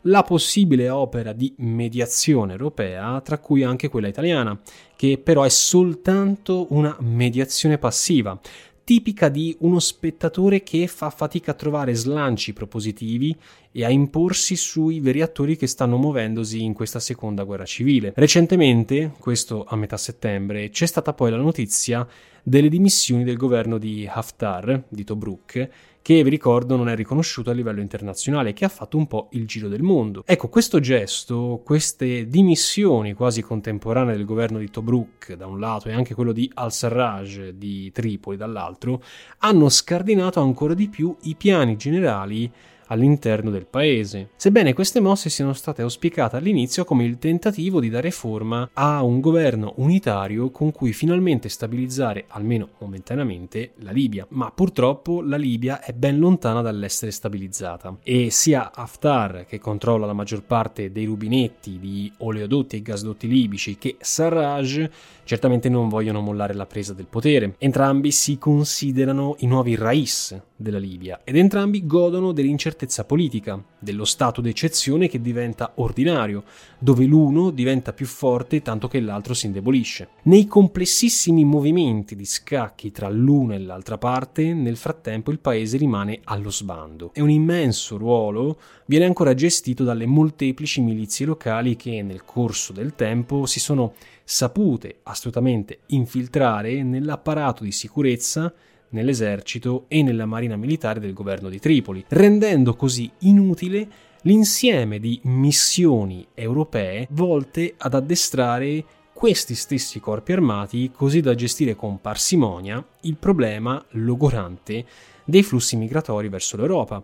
la 0.06 0.22
possibile 0.22 0.88
opera 0.88 1.32
di 1.32 1.54
mediazione 1.58 2.52
europea, 2.52 3.20
tra 3.20 3.38
cui 3.38 3.62
anche 3.62 3.88
quella 3.88 4.08
italiana, 4.08 4.58
che 5.02 5.18
però 5.18 5.42
è 5.42 5.48
soltanto 5.48 6.68
una 6.70 6.96
mediazione 7.00 7.76
passiva, 7.76 8.40
tipica 8.84 9.28
di 9.28 9.56
uno 9.58 9.80
spettatore 9.80 10.62
che 10.62 10.86
fa 10.86 11.10
fatica 11.10 11.50
a 11.50 11.54
trovare 11.54 11.92
slanci 11.92 12.52
propositivi 12.52 13.36
e 13.72 13.84
a 13.84 13.90
imporsi 13.90 14.54
sui 14.54 15.00
veri 15.00 15.20
attori 15.20 15.56
che 15.56 15.66
stanno 15.66 15.96
muovendosi 15.96 16.62
in 16.62 16.72
questa 16.72 17.00
seconda 17.00 17.42
guerra 17.42 17.64
civile. 17.64 18.12
Recentemente, 18.14 19.12
questo 19.18 19.64
a 19.64 19.74
metà 19.74 19.96
settembre, 19.96 20.70
c'è 20.70 20.86
stata 20.86 21.12
poi 21.12 21.32
la 21.32 21.36
notizia 21.36 22.06
delle 22.40 22.68
dimissioni 22.68 23.24
del 23.24 23.36
governo 23.36 23.78
di 23.78 24.08
Haftar, 24.08 24.84
di 24.88 25.02
Tobruk, 25.02 25.68
che 26.02 26.22
vi 26.22 26.30
ricordo 26.30 26.76
non 26.76 26.88
è 26.88 26.96
riconosciuto 26.96 27.50
a 27.50 27.54
livello 27.54 27.80
internazionale 27.80 28.52
che 28.52 28.64
ha 28.64 28.68
fatto 28.68 28.96
un 28.96 29.06
po' 29.06 29.28
il 29.32 29.46
giro 29.46 29.68
del 29.68 29.82
mondo. 29.82 30.24
Ecco, 30.26 30.48
questo 30.48 30.80
gesto, 30.80 31.62
queste 31.64 32.26
dimissioni 32.26 33.14
quasi 33.14 33.40
contemporanee 33.40 34.16
del 34.16 34.24
governo 34.24 34.58
di 34.58 34.68
Tobruk 34.68 35.34
da 35.34 35.46
un 35.46 35.60
lato 35.60 35.88
e 35.88 35.92
anche 35.92 36.14
quello 36.14 36.32
di 36.32 36.50
al-Sarraj 36.52 37.50
di 37.50 37.90
Tripoli 37.92 38.36
dall'altro, 38.36 39.02
hanno 39.38 39.68
scardinato 39.68 40.40
ancora 40.40 40.74
di 40.74 40.88
più 40.88 41.16
i 41.22 41.36
piani 41.36 41.76
generali 41.76 42.50
all'interno 42.92 43.50
del 43.50 43.66
paese. 43.66 44.30
Sebbene 44.36 44.74
queste 44.74 45.00
mosse 45.00 45.30
siano 45.30 45.54
state 45.54 45.82
auspicate 45.82 46.36
all'inizio 46.36 46.84
come 46.84 47.04
il 47.04 47.18
tentativo 47.18 47.80
di 47.80 47.88
dare 47.88 48.10
forma 48.10 48.68
a 48.74 49.02
un 49.02 49.20
governo 49.20 49.72
unitario 49.76 50.50
con 50.50 50.72
cui 50.72 50.92
finalmente 50.92 51.48
stabilizzare, 51.48 52.26
almeno 52.28 52.68
momentaneamente, 52.78 53.72
la 53.78 53.90
Libia. 53.92 54.26
Ma 54.30 54.50
purtroppo 54.50 55.22
la 55.22 55.36
Libia 55.36 55.80
è 55.80 55.92
ben 55.92 56.18
lontana 56.18 56.60
dall'essere 56.60 57.10
stabilizzata 57.10 57.96
e 58.02 58.30
sia 58.30 58.72
Haftar, 58.74 59.46
che 59.46 59.58
controlla 59.58 60.06
la 60.06 60.12
maggior 60.12 60.42
parte 60.42 60.92
dei 60.92 61.06
rubinetti 61.06 61.78
di 61.78 62.12
oleodotti 62.18 62.76
e 62.76 62.82
gasdotti 62.82 63.26
libici, 63.26 63.78
che 63.78 63.96
Sarraj 63.98 64.88
certamente 65.24 65.68
non 65.68 65.88
vogliono 65.88 66.20
mollare 66.20 66.52
la 66.54 66.66
presa 66.66 66.92
del 66.92 67.06
potere. 67.06 67.54
Entrambi 67.58 68.10
si 68.10 68.36
considerano 68.36 69.36
i 69.38 69.46
nuovi 69.46 69.76
rais 69.76 70.38
della 70.62 70.78
Libia 70.78 71.20
ed 71.24 71.36
entrambi 71.36 71.86
godono 71.86 72.32
dell'incertezza 72.32 73.04
politica, 73.04 73.62
dello 73.78 74.04
stato 74.04 74.40
d'eccezione 74.40 75.08
che 75.08 75.20
diventa 75.20 75.72
ordinario, 75.76 76.44
dove 76.78 77.04
l'uno 77.04 77.50
diventa 77.50 77.92
più 77.92 78.06
forte 78.06 78.62
tanto 78.62 78.88
che 78.88 79.00
l'altro 79.00 79.34
si 79.34 79.46
indebolisce. 79.46 80.08
Nei 80.22 80.46
complessissimi 80.46 81.44
movimenti 81.44 82.16
di 82.16 82.24
scacchi 82.24 82.90
tra 82.90 83.10
l'una 83.10 83.54
e 83.54 83.58
l'altra 83.58 83.98
parte, 83.98 84.54
nel 84.54 84.76
frattempo 84.76 85.30
il 85.30 85.40
paese 85.40 85.76
rimane 85.76 86.20
allo 86.24 86.50
sbando 86.50 87.10
e 87.12 87.20
un 87.20 87.30
immenso 87.30 87.96
ruolo 87.96 88.58
viene 88.86 89.04
ancora 89.04 89.34
gestito 89.34 89.84
dalle 89.84 90.06
molteplici 90.06 90.80
milizie 90.80 91.26
locali 91.26 91.76
che 91.76 92.02
nel 92.02 92.24
corso 92.24 92.72
del 92.72 92.94
tempo 92.94 93.46
si 93.46 93.60
sono 93.60 93.94
sapute 94.24 95.00
assolutamente 95.04 95.80
infiltrare 95.86 96.82
nell'apparato 96.82 97.64
di 97.64 97.72
sicurezza 97.72 98.52
nell'esercito 98.92 99.84
e 99.88 100.02
nella 100.02 100.26
marina 100.26 100.56
militare 100.56 101.00
del 101.00 101.12
governo 101.12 101.48
di 101.48 101.58
Tripoli, 101.58 102.04
rendendo 102.08 102.74
così 102.74 103.10
inutile 103.20 103.88
l'insieme 104.22 104.98
di 104.98 105.20
missioni 105.24 106.26
europee 106.34 107.06
volte 107.10 107.74
ad 107.76 107.94
addestrare 107.94 108.84
questi 109.12 109.54
stessi 109.54 110.00
corpi 110.00 110.32
armati 110.32 110.90
così 110.92 111.20
da 111.20 111.34
gestire 111.34 111.76
con 111.76 112.00
parsimonia 112.00 112.84
il 113.02 113.16
problema 113.16 113.84
logorante 113.90 114.84
dei 115.24 115.42
flussi 115.42 115.76
migratori 115.76 116.28
verso 116.28 116.56
l'Europa. 116.56 117.02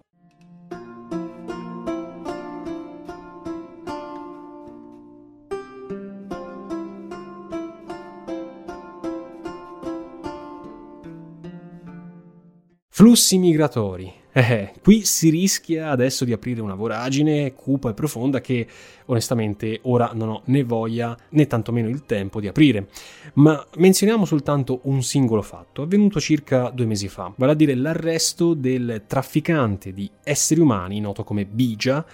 Flussi 12.98 13.38
migratori. 13.38 14.12
Eh, 14.32 14.72
qui 14.82 15.04
si 15.04 15.30
rischia 15.30 15.90
adesso 15.90 16.24
di 16.24 16.32
aprire 16.32 16.60
una 16.60 16.74
voragine 16.74 17.54
cupa 17.54 17.90
e 17.90 17.94
profonda 17.94 18.40
che 18.40 18.66
onestamente 19.04 19.78
ora 19.82 20.10
non 20.14 20.28
ho 20.28 20.42
né 20.46 20.64
voglia 20.64 21.16
né 21.28 21.46
tantomeno 21.46 21.88
il 21.88 22.04
tempo 22.06 22.40
di 22.40 22.48
aprire. 22.48 22.88
Ma 23.34 23.64
menzioniamo 23.76 24.24
soltanto 24.24 24.80
un 24.82 25.04
singolo 25.04 25.42
fatto, 25.42 25.82
avvenuto 25.82 26.18
circa 26.18 26.70
due 26.70 26.86
mesi 26.86 27.06
fa, 27.06 27.32
vale 27.36 27.52
a 27.52 27.54
dire 27.54 27.76
l'arresto 27.76 28.54
del 28.54 29.04
trafficante 29.06 29.92
di 29.92 30.10
esseri 30.24 30.58
umani 30.58 30.98
noto 30.98 31.22
come 31.22 31.44
Bija 31.44 32.04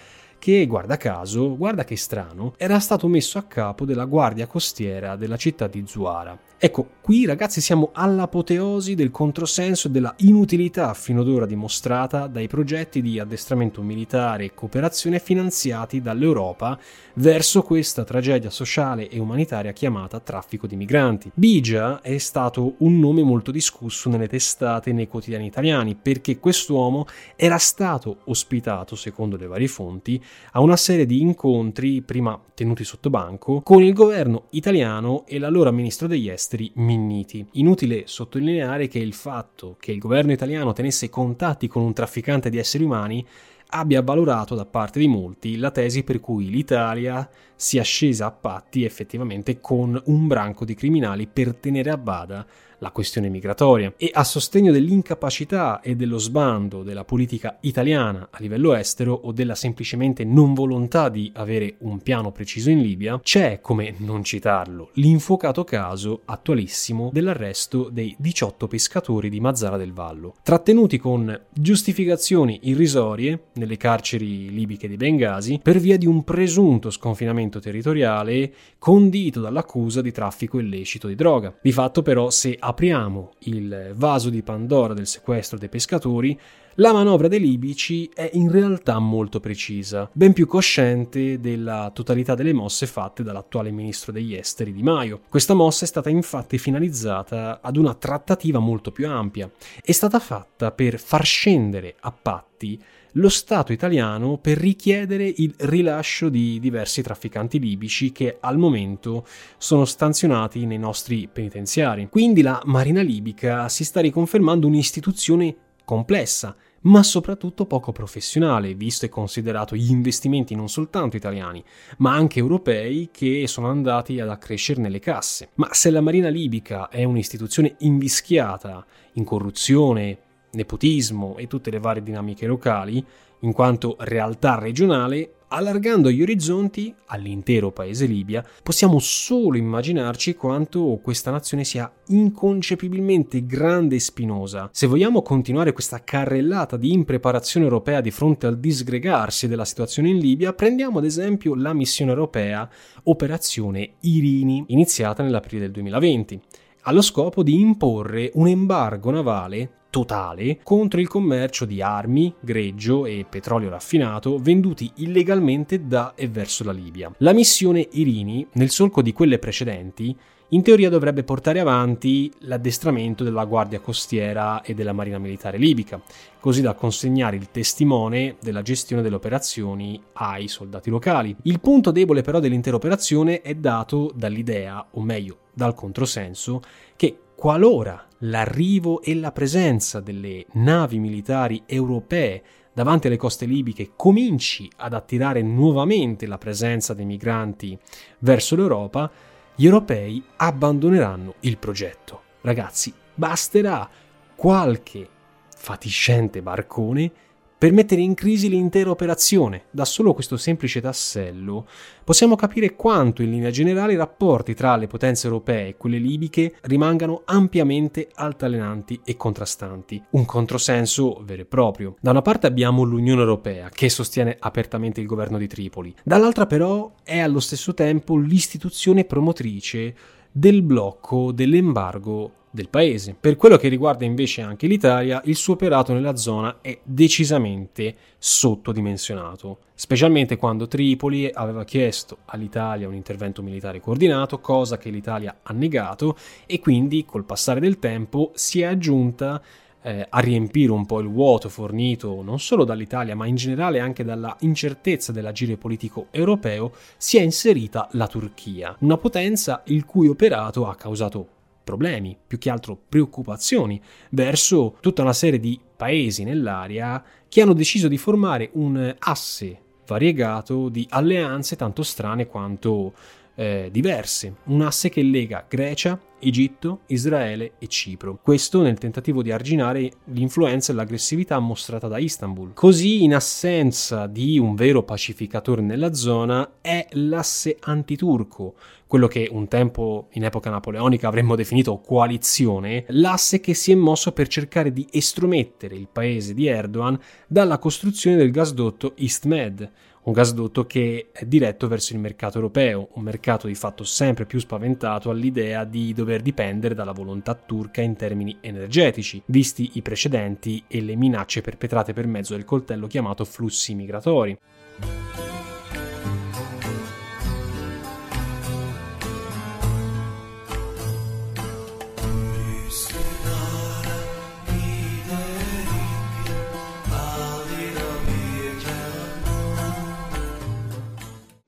che, 0.45 0.67
guarda 0.67 0.95
caso, 0.95 1.57
guarda 1.57 1.83
che 1.83 1.95
strano, 1.95 2.53
era 2.57 2.77
stato 2.77 3.07
messo 3.07 3.39
a 3.39 3.45
capo 3.45 3.83
della 3.83 4.05
guardia 4.05 4.45
costiera 4.45 5.15
della 5.15 5.37
città 5.37 5.65
di 5.65 5.83
Zuara. 5.87 6.37
Ecco, 6.57 6.87
qui 7.01 7.25
ragazzi 7.25 7.61
siamo 7.61 7.89
all'apoteosi 7.93 8.95
del 8.95 9.11
controsenso 9.11 9.87
e 9.87 9.91
della 9.91 10.13
inutilità 10.19 10.93
fino 10.93 11.21
ad 11.21 11.27
ora 11.27 11.45
dimostrata 11.45 12.27
dai 12.27 12.47
progetti 12.47 13.01
di 13.01 13.19
addestramento 13.19 13.81
militare 13.81 14.45
e 14.45 14.53
cooperazione 14.53 15.19
finanziati 15.19 16.01
dall'Europa 16.01 16.79
verso 17.15 17.61
questa 17.61 18.03
tragedia 18.03 18.49
sociale 18.49 19.09
e 19.09 19.19
umanitaria 19.19 19.73
chiamata 19.73 20.19
traffico 20.19 20.65
di 20.65 20.75
migranti. 20.75 21.29
Bigia 21.33 22.01
è 22.01 22.17
stato 22.19 22.75
un 22.79 22.99
nome 22.99 23.21
molto 23.21 23.51
discusso 23.51 24.09
nelle 24.09 24.27
testate 24.27 24.91
e 24.91 24.93
nei 24.93 25.07
quotidiani 25.07 25.45
italiani 25.45 25.95
perché 25.95 26.39
quest'uomo 26.39 27.05
era 27.35 27.57
stato 27.57 28.19
ospitato, 28.25 28.95
secondo 28.95 29.35
le 29.35 29.47
varie 29.47 29.67
fonti, 29.67 30.23
a 30.51 30.61
una 30.61 30.75
serie 30.77 31.05
di 31.05 31.21
incontri, 31.21 32.01
prima 32.01 32.39
tenuti 32.53 32.83
sotto 32.83 33.09
banco, 33.09 33.61
con 33.61 33.83
il 33.83 33.93
governo 33.93 34.45
italiano 34.51 35.25
e 35.27 35.39
l'allora 35.39 35.71
ministro 35.71 36.07
degli 36.07 36.29
esteri 36.29 36.71
Minniti. 36.75 37.45
Inutile 37.53 38.03
sottolineare 38.05 38.87
che 38.87 38.99
il 38.99 39.13
fatto 39.13 39.75
che 39.79 39.91
il 39.91 39.99
governo 39.99 40.31
italiano 40.31 40.73
tenesse 40.73 41.09
contatti 41.09 41.67
con 41.67 41.83
un 41.83 41.93
trafficante 41.93 42.49
di 42.49 42.57
esseri 42.57 42.83
umani 42.83 43.25
abbia 43.67 44.01
valorato 44.01 44.55
da 44.55 44.65
parte 44.65 44.99
di 44.99 45.07
molti 45.07 45.57
la 45.57 45.71
tesi 45.71 46.03
per 46.03 46.19
cui 46.19 46.49
l'Italia 46.49 47.27
sia 47.55 47.83
scesa 47.83 48.27
a 48.27 48.31
patti 48.31 48.83
effettivamente 48.83 49.59
con 49.59 49.99
un 50.05 50.27
branco 50.27 50.65
di 50.65 50.75
criminali 50.75 51.27
per 51.27 51.55
tenere 51.55 51.89
a 51.89 51.97
bada 51.97 52.45
la 52.85 52.91
questione 52.91 53.29
migratoria 53.29 53.91
e 53.97 54.11
a 54.13 54.23
sostegno 54.23 54.71
dell'incapacità 54.71 55.79
e 55.81 55.95
dello 55.95 56.19
sbando 56.19 56.83
della 56.83 57.03
politica 57.03 57.57
italiana 57.61 58.27
a 58.29 58.37
livello 58.39 58.75
estero 58.75 59.19
o 59.23 59.31
della 59.31 59.55
semplicemente 59.55 60.23
non 60.23 60.53
volontà 60.53 61.09
di 61.09 61.31
avere 61.33 61.77
un 61.79 61.99
piano 61.99 62.31
preciso 62.31 62.69
in 62.69 62.81
Libia, 62.81 63.19
c'è, 63.23 63.59
come 63.59 63.95
non 63.97 64.23
citarlo, 64.23 64.89
l'infuocato 64.93 65.63
caso 65.63 66.21
attualissimo 66.25 67.09
dell'arresto 67.11 67.89
dei 67.89 68.15
18 68.19 68.67
pescatori 68.67 69.29
di 69.29 69.39
Mazzara 69.39 69.77
del 69.77 69.91
Vallo, 69.91 70.35
trattenuti 70.43 70.99
con 70.99 71.41
giustificazioni 71.51 72.59
irrisorie 72.63 73.45
nelle 73.53 73.77
carceri 73.77 74.51
libiche 74.51 74.87
di 74.87 74.95
Bengasi 74.95 75.59
per 75.63 75.79
via 75.79 75.97
di 75.97 76.05
un 76.05 76.23
presunto 76.23 76.91
sconfinamento 76.91 77.59
territoriale 77.59 78.53
condito 78.77 79.41
dall'accusa 79.41 80.01
di 80.01 80.11
traffico 80.11 80.59
illecito 80.59 81.07
di 81.07 81.15
droga. 81.15 81.57
Di 81.59 81.71
fatto 81.71 82.03
però 82.03 82.29
se 82.29 82.55
apriamo 82.75 83.31
il 83.39 83.93
vaso 83.95 84.29
di 84.29 84.41
Pandora 84.41 84.93
del 84.93 85.07
sequestro 85.07 85.57
dei 85.57 85.69
pescatori, 85.69 86.37
la 86.75 86.91
manovra 86.91 87.29
dei 87.29 87.39
libici 87.39 88.09
è 88.13 88.29
in 88.33 88.51
realtà 88.51 88.99
molto 88.99 89.39
precisa, 89.39 90.09
ben 90.11 90.33
più 90.33 90.45
cosciente 90.45 91.39
della 91.39 91.89
totalità 91.93 92.35
delle 92.35 92.51
mosse 92.51 92.85
fatte 92.85 93.23
dall'attuale 93.23 93.71
ministro 93.71 94.11
degli 94.11 94.35
esteri 94.35 94.73
Di 94.73 94.83
Maio. 94.83 95.21
Questa 95.29 95.53
mossa 95.53 95.85
è 95.85 95.87
stata 95.87 96.09
infatti 96.09 96.57
finalizzata 96.57 97.61
ad 97.61 97.77
una 97.77 97.93
trattativa 97.93 98.59
molto 98.59 98.91
più 98.91 99.07
ampia. 99.07 99.49
È 99.81 99.91
stata 99.93 100.19
fatta 100.19 100.71
per 100.71 100.99
far 100.99 101.23
scendere 101.23 101.95
a 101.97 102.11
patti 102.11 102.77
lo 103.17 103.29
Stato 103.29 103.71
italiano 103.71 104.37
per 104.37 104.57
richiedere 104.57 105.31
il 105.37 105.53
rilascio 105.57 106.27
di 106.27 106.59
diversi 106.59 107.01
trafficanti 107.01 107.59
libici 107.59 108.11
che 108.11 108.37
al 108.41 108.57
momento 108.57 109.25
sono 109.57 109.85
stanzionati 109.85 110.65
nei 110.65 110.77
nostri 110.77 111.29
penitenziari. 111.31 112.09
Quindi 112.09 112.41
la 112.41 112.61
Marina 112.65 113.01
libica 113.01 113.69
si 113.69 113.85
sta 113.85 114.01
riconfermando 114.01 114.67
un'istituzione 114.67 115.55
complessa, 115.85 116.55
ma 116.81 117.01
soprattutto 117.01 117.65
poco 117.65 117.91
professionale, 117.91 118.73
visto 118.73 119.05
e 119.05 119.09
considerato 119.09 119.75
gli 119.75 119.89
investimenti 119.89 120.55
non 120.55 120.67
soltanto 120.67 121.15
italiani, 121.15 121.63
ma 121.97 122.13
anche 122.13 122.39
europei 122.39 123.09
che 123.11 123.47
sono 123.47 123.69
andati 123.69 124.19
ad 124.19 124.29
accrescere 124.29 124.81
nelle 124.81 124.99
casse. 124.99 125.49
Ma 125.55 125.69
se 125.71 125.89
la 125.89 126.01
Marina 126.01 126.27
libica 126.27 126.89
è 126.89 127.03
un'istituzione 127.03 127.75
invischiata 127.79 128.85
in 129.13 129.23
corruzione, 129.23 130.17
nepotismo 130.51 131.37
e 131.37 131.47
tutte 131.47 131.71
le 131.71 131.79
varie 131.79 132.03
dinamiche 132.03 132.45
locali, 132.45 133.03
in 133.39 133.51
quanto 133.51 133.95
realtà 133.99 134.57
regionale, 134.57 135.34
allargando 135.49 136.11
gli 136.11 136.21
orizzonti 136.21 136.93
all'intero 137.07 137.71
paese 137.71 138.05
Libia, 138.05 138.43
possiamo 138.63 138.99
solo 138.99 139.57
immaginarci 139.57 140.35
quanto 140.35 140.99
questa 141.01 141.31
nazione 141.31 141.63
sia 141.63 141.91
inconcepibilmente 142.07 143.45
grande 143.45 143.95
e 143.95 143.99
spinosa. 143.99 144.69
Se 144.71 144.87
vogliamo 144.87 145.21
continuare 145.21 145.73
questa 145.73 146.03
carrellata 146.03 146.77
di 146.77 146.91
impreparazione 146.91 147.65
europea 147.65 148.01
di 148.01 148.11
fronte 148.11 148.47
al 148.47 148.59
disgregarsi 148.59 149.47
della 149.47 149.65
situazione 149.65 150.09
in 150.09 150.17
Libia, 150.17 150.53
prendiamo 150.53 150.99
ad 150.99 151.05
esempio 151.05 151.55
la 151.55 151.73
missione 151.73 152.11
europea 152.11 152.69
Operazione 153.03 153.95
Irini, 154.01 154.63
iniziata 154.67 155.23
nell'aprile 155.23 155.61
del 155.61 155.71
2020 155.71 156.41
allo 156.87 157.01
scopo 157.01 157.41
di 157.41 157.59
imporre 157.59 158.29
un 158.35 158.47
embargo 158.47 159.09
navale 159.09 159.84
totale 159.95 160.59
contro 160.61 160.99
il 160.99 161.07
commercio 161.07 161.63
di 161.63 161.81
armi, 161.81 162.33
greggio 162.41 163.05
e 163.05 163.25
petrolio 163.29 163.69
raffinato 163.69 164.37
venduti 164.39 164.91
illegalmente 164.95 165.87
da 165.87 166.15
e 166.15 166.27
verso 166.27 166.65
la 166.65 166.73
Libia. 166.73 167.09
La 167.19 167.31
missione 167.31 167.87
Irini, 167.91 168.45
nel 168.55 168.71
solco 168.71 169.01
di 169.01 169.13
quelle 169.13 169.39
precedenti, 169.39 170.13
in 170.49 170.63
teoria 170.63 170.89
dovrebbe 170.89 171.23
portare 171.23 171.61
avanti 171.61 172.29
l'addestramento 172.39 173.23
della 173.23 173.45
Guardia 173.45 173.79
Costiera 173.79 174.61
e 174.63 174.73
della 174.73 174.91
Marina 174.91 175.17
Militare 175.17 175.57
Libica, 175.57 176.01
così 176.41 176.61
da 176.61 176.73
consegnare 176.73 177.37
il 177.37 177.49
testimone 177.49 178.35
della 178.41 178.61
gestione 178.61 179.01
delle 179.01 179.15
operazioni 179.15 179.99
ai 180.13 180.49
soldati 180.49 180.89
locali. 180.89 181.33
Il 181.43 181.61
punto 181.61 181.91
debole 181.91 182.21
però 182.21 182.41
dell'intera 182.41 182.75
operazione 182.75 183.41
è 183.41 183.55
dato 183.55 184.11
dall'idea, 184.13 184.85
o 184.91 185.01
meglio 185.01 185.37
dal 185.53 185.73
controsenso, 185.73 186.59
che 186.97 187.19
qualora 187.35 188.07
l'arrivo 188.19 189.01
e 189.01 189.13
la 189.15 189.31
presenza 189.31 189.99
delle 189.99 190.45
navi 190.53 190.99
militari 190.99 191.63
europee 191.65 192.41
davanti 192.73 193.07
alle 193.07 193.17
coste 193.17 193.45
libiche 193.45 193.91
cominci 193.95 194.69
ad 194.77 194.93
attirare 194.93 195.41
nuovamente 195.41 196.25
la 196.25 196.37
presenza 196.37 196.93
dei 196.93 197.05
migranti 197.05 197.77
verso 198.19 198.55
l'Europa, 198.55 199.09
gli 199.55 199.65
europei 199.65 200.21
abbandoneranno 200.37 201.35
il 201.41 201.57
progetto. 201.57 202.21
Ragazzi, 202.41 202.93
basterà 203.13 203.89
qualche 204.35 205.07
fatiscente 205.55 206.41
barcone 206.41 207.11
per 207.57 207.71
mettere 207.71 208.01
in 208.01 208.13
crisi 208.15 208.49
l'intera 208.49 208.89
operazione. 208.89 209.65
Da 209.71 209.85
solo 209.85 210.13
questo 210.13 210.35
semplice 210.35 210.81
tassello 210.81 211.65
possiamo 212.03 212.35
capire 212.35 212.75
quanto 212.75 213.21
in 213.21 213.31
linea 213.31 213.49
generale 213.49 213.93
i 213.93 213.97
rapporti 213.97 214.53
tra 214.53 214.75
le 214.75 214.87
potenze 214.87 215.27
europee 215.27 215.69
e 215.69 215.77
quelle 215.77 215.97
libiche 215.97 216.55
rimangano 216.61 217.21
ampiamente 217.25 218.09
altalenanti 218.13 218.99
e 219.05 219.15
contrastanti. 219.15 220.03
Un 220.11 220.25
controsenso 220.25 221.21
vero 221.23 221.43
e 221.43 221.45
proprio. 221.45 221.95
Da 222.01 222.11
una 222.11 222.21
parte 222.21 222.47
abbiamo 222.47 222.83
l'Unione 222.83 223.21
Europea 223.21 223.69
che 223.69 223.89
sostiene 223.89 224.35
apertamente 224.37 224.99
il 224.99 225.07
governo 225.07 225.37
di 225.37 225.47
Tripoli, 225.47 225.93
dall'altra 226.03 226.45
però 226.45 226.91
è 227.03 227.19
allo 227.19 227.39
stesso 227.39 227.73
tempo 227.73 228.17
l'istituzione 228.17 229.05
promotrice 229.05 229.95
del 230.31 230.61
blocco 230.61 231.31
dell'embargo 231.31 232.43
del 232.55 232.69
paese. 232.69 233.15
Per 233.19 233.35
quello 233.35 233.57
che 233.57 233.67
riguarda 233.67 234.05
invece 234.05 234.41
anche 234.41 234.65
l'Italia, 234.65 235.21
il 235.25 235.35
suo 235.35 235.53
operato 235.53 235.93
nella 235.93 236.15
zona 236.15 236.57
è 236.61 236.79
decisamente 236.81 237.95
sottodimensionato, 238.17 239.59
specialmente 239.75 240.37
quando 240.37 240.67
Tripoli 240.67 241.29
aveva 241.31 241.65
chiesto 241.65 242.19
all'Italia 242.25 242.87
un 242.87 242.95
intervento 242.95 243.43
militare 243.43 243.81
coordinato, 243.81 244.39
cosa 244.39 244.77
che 244.77 244.89
l'Italia 244.89 245.39
ha 245.43 245.53
negato 245.53 246.17
e 246.47 246.59
quindi 246.59 247.05
col 247.05 247.25
passare 247.25 247.59
del 247.59 247.77
tempo 247.77 248.31
si 248.33 248.61
è 248.61 248.65
aggiunta 248.65 249.41
eh, 249.81 250.07
a 250.09 250.19
riempire 250.19 250.71
un 250.71 250.85
po' 250.85 250.99
il 250.99 251.09
vuoto 251.09 251.47
fornito 251.47 252.23
non 252.23 252.39
solo 252.39 252.63
dall'Italia 252.63 253.15
ma 253.15 253.27
in 253.27 253.35
generale 253.35 253.79
anche 253.79 254.03
dalla 254.03 254.35
incertezza 254.39 255.11
dell'agire 255.11 255.57
politico 255.57 256.07
europeo, 256.09 256.71
si 256.97 257.17
è 257.17 257.21
inserita 257.21 257.87
la 257.91 258.07
Turchia, 258.07 258.75
una 258.79 258.97
potenza 258.97 259.61
il 259.65 259.85
cui 259.85 260.07
operato 260.07 260.67
ha 260.67 260.75
causato 260.75 261.34
problemi, 261.65 262.15
più 262.25 262.37
che 262.37 262.49
altro 262.49 262.79
preoccupazioni, 262.87 263.81
verso 264.11 264.77
tutta 264.79 265.01
una 265.01 265.11
serie 265.11 265.41
di 265.41 265.59
paesi 265.75 266.23
nell'area 266.23 267.03
che 267.27 267.41
hanno 267.41 267.51
deciso 267.51 267.89
di 267.89 267.97
formare 267.97 268.51
un 268.53 268.95
asse 268.97 269.59
variegato 269.85 270.69
di 270.69 270.87
alleanze 270.89 271.57
tanto 271.57 271.83
strane 271.83 272.27
quanto 272.27 272.93
eh, 273.35 273.69
diverse, 273.71 274.35
un 274.45 274.61
asse 274.61 274.89
che 274.89 275.03
lega 275.03 275.45
Grecia, 275.47 275.99
Egitto, 276.19 276.81
Israele 276.87 277.53
e 277.59 277.67
Cipro. 277.67 278.17
Questo 278.21 278.61
nel 278.61 278.77
tentativo 278.77 279.21
di 279.21 279.31
arginare 279.31 279.91
l'influenza 280.05 280.71
e 280.71 280.75
l'aggressività 280.75 281.37
mostrata 281.39 281.87
da 281.87 281.97
Istanbul. 281.97 282.53
Così, 282.53 283.03
in 283.03 283.13
assenza 283.13 284.07
di 284.07 284.39
un 284.39 284.55
vero 284.55 284.83
pacificatore 284.83 285.61
nella 285.61 285.93
zona, 285.93 286.53
è 286.61 286.87
l'asse 286.91 287.57
antiturco, 287.59 288.55
quello 288.95 289.09
che 289.09 289.27
un 289.29 289.49
tempo 289.49 290.07
in 290.11 290.23
epoca 290.23 290.49
napoleonica 290.49 291.09
avremmo 291.09 291.35
definito 291.35 291.79
coalizione, 291.79 292.85
l'asse 292.87 293.41
che 293.41 293.53
si 293.53 293.73
è 293.73 293.75
mosso 293.75 294.13
per 294.13 294.29
cercare 294.29 294.71
di 294.71 294.87
estromettere 294.89 295.75
il 295.75 295.89
paese 295.91 296.33
di 296.33 296.47
Erdogan 296.47 296.97
dalla 297.27 297.57
costruzione 297.57 298.15
del 298.15 298.31
gasdotto 298.31 298.93
East 298.95 299.25
Med, 299.25 299.69
un 300.03 300.13
gasdotto 300.13 300.65
che 300.65 301.09
è 301.11 301.25
diretto 301.25 301.67
verso 301.67 301.91
il 301.91 301.99
mercato 301.99 302.37
europeo, 302.37 302.87
un 302.93 303.03
mercato 303.03 303.47
di 303.47 303.55
fatto 303.55 303.83
sempre 303.83 304.25
più 304.25 304.39
spaventato 304.39 305.09
all'idea 305.09 305.65
di 305.65 305.91
dover 305.91 306.21
dipendere 306.21 306.73
dalla 306.73 306.93
volontà 306.93 307.35
turca 307.35 307.81
in 307.81 307.97
termini 307.97 308.37
energetici, 308.39 309.21
visti 309.25 309.71
i 309.73 309.81
precedenti 309.81 310.63
e 310.69 310.81
le 310.81 310.95
minacce 310.95 311.41
perpetrate 311.41 311.91
per 311.91 312.07
mezzo 312.07 312.33
del 312.33 312.45
coltello 312.45 312.87
chiamato 312.87 313.25
flussi 313.25 313.75
migratori. 313.75 314.37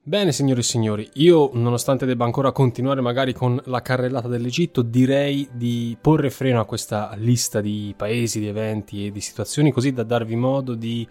Bene, 0.08 0.32
signore 0.32 0.62
e 0.62 0.64
signori, 0.64 1.10
io, 1.16 1.49
nonostante 1.51 2.05
debba 2.05 2.24
ancora 2.24 2.53
continuare 2.53 3.01
magari 3.01 3.34
con 3.34 3.62
la 3.66 3.82
carrellata 3.82 4.30
dell'Egitto, 4.30 4.82
direi 4.82 5.49
di 5.51 5.97
porre 5.99 6.30
freno 6.30 6.62
a 6.62 6.66
questa 6.66 7.12
lista 7.18 7.60
di 7.60 7.93
paesi, 7.93 8.39
di 8.39 8.47
eventi 8.47 9.05
e 9.05 9.12
di 9.12 9.20
situazioni, 9.20 9.70
così 9.70 9.91
da 9.91 10.03
darvi 10.03 10.38
modo 10.38 10.76
di 10.76 11.05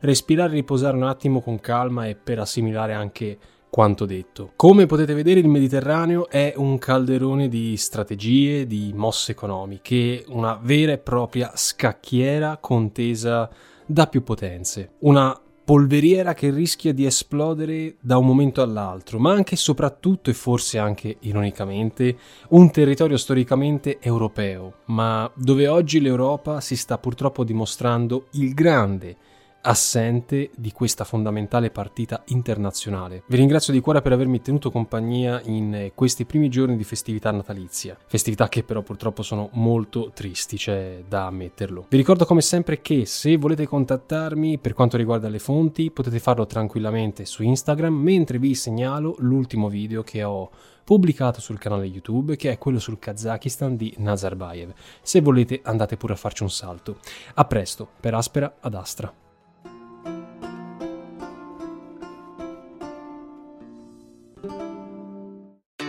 respirare 0.00 0.50
e 0.50 0.54
riposare 0.54 0.96
un 0.96 1.04
attimo 1.04 1.40
con 1.40 1.60
calma 1.60 2.08
e 2.08 2.16
per 2.16 2.40
assimilare 2.40 2.92
anche 2.92 3.38
quanto 3.70 4.04
detto. 4.04 4.50
Come 4.56 4.86
potete 4.86 5.14
vedere, 5.14 5.38
il 5.38 5.46
Mediterraneo 5.46 6.28
è 6.28 6.52
un 6.56 6.76
calderone 6.78 7.46
di 7.46 7.76
strategie, 7.76 8.66
di 8.66 8.90
mosse 8.92 9.30
economiche, 9.30 10.24
una 10.26 10.58
vera 10.60 10.90
e 10.90 10.98
propria 10.98 11.52
scacchiera 11.54 12.58
contesa 12.60 13.48
da 13.86 14.08
più 14.08 14.24
potenze. 14.24 14.94
Una 15.02 15.40
polveriera 15.70 16.34
che 16.34 16.50
rischia 16.50 16.92
di 16.92 17.06
esplodere 17.06 17.94
da 18.00 18.16
un 18.16 18.26
momento 18.26 18.60
all'altro, 18.60 19.20
ma 19.20 19.30
anche 19.30 19.54
e 19.54 19.56
soprattutto 19.56 20.28
e 20.28 20.32
forse 20.34 20.78
anche 20.78 21.18
ironicamente 21.20 22.16
un 22.48 22.72
territorio 22.72 23.16
storicamente 23.16 24.00
europeo, 24.00 24.78
ma 24.86 25.30
dove 25.32 25.68
oggi 25.68 26.00
l'Europa 26.00 26.60
si 26.60 26.74
sta 26.74 26.98
purtroppo 26.98 27.44
dimostrando 27.44 28.26
il 28.32 28.52
grande 28.52 29.16
assente 29.62 30.50
di 30.56 30.72
questa 30.72 31.04
fondamentale 31.04 31.70
partita 31.70 32.22
internazionale. 32.26 33.22
Vi 33.26 33.36
ringrazio 33.36 33.72
di 33.72 33.80
cuore 33.80 34.00
per 34.00 34.12
avermi 34.12 34.40
tenuto 34.40 34.70
compagnia 34.70 35.40
in 35.44 35.92
questi 35.94 36.24
primi 36.24 36.48
giorni 36.48 36.76
di 36.76 36.84
festività 36.84 37.30
natalizia, 37.30 37.96
festività 38.06 38.48
che 38.48 38.62
però 38.62 38.82
purtroppo 38.82 39.22
sono 39.22 39.50
molto 39.52 40.10
tristi, 40.14 40.56
c'è 40.56 41.04
da 41.06 41.26
ammetterlo. 41.26 41.86
Vi 41.88 41.96
ricordo 41.96 42.24
come 42.24 42.40
sempre 42.40 42.80
che 42.80 43.06
se 43.06 43.36
volete 43.36 43.66
contattarmi 43.66 44.58
per 44.58 44.72
quanto 44.72 44.96
riguarda 44.96 45.28
le 45.28 45.38
fonti 45.38 45.90
potete 45.90 46.18
farlo 46.18 46.46
tranquillamente 46.46 47.24
su 47.24 47.42
Instagram, 47.42 47.94
mentre 47.94 48.38
vi 48.38 48.54
segnalo 48.54 49.14
l'ultimo 49.18 49.68
video 49.68 50.02
che 50.02 50.22
ho 50.22 50.50
pubblicato 50.82 51.40
sul 51.40 51.58
canale 51.58 51.84
YouTube 51.84 52.34
che 52.34 52.50
è 52.50 52.58
quello 52.58 52.80
sul 52.80 52.98
Kazakistan 52.98 53.76
di 53.76 53.94
Nazarbayev. 53.98 54.72
Se 55.02 55.20
volete 55.20 55.60
andate 55.62 55.96
pure 55.96 56.14
a 56.14 56.16
farci 56.16 56.42
un 56.42 56.50
salto. 56.50 56.98
A 57.34 57.44
presto, 57.44 57.88
per 58.00 58.14
Aspera 58.14 58.56
ad 58.60 58.74
Astra. 58.74 59.29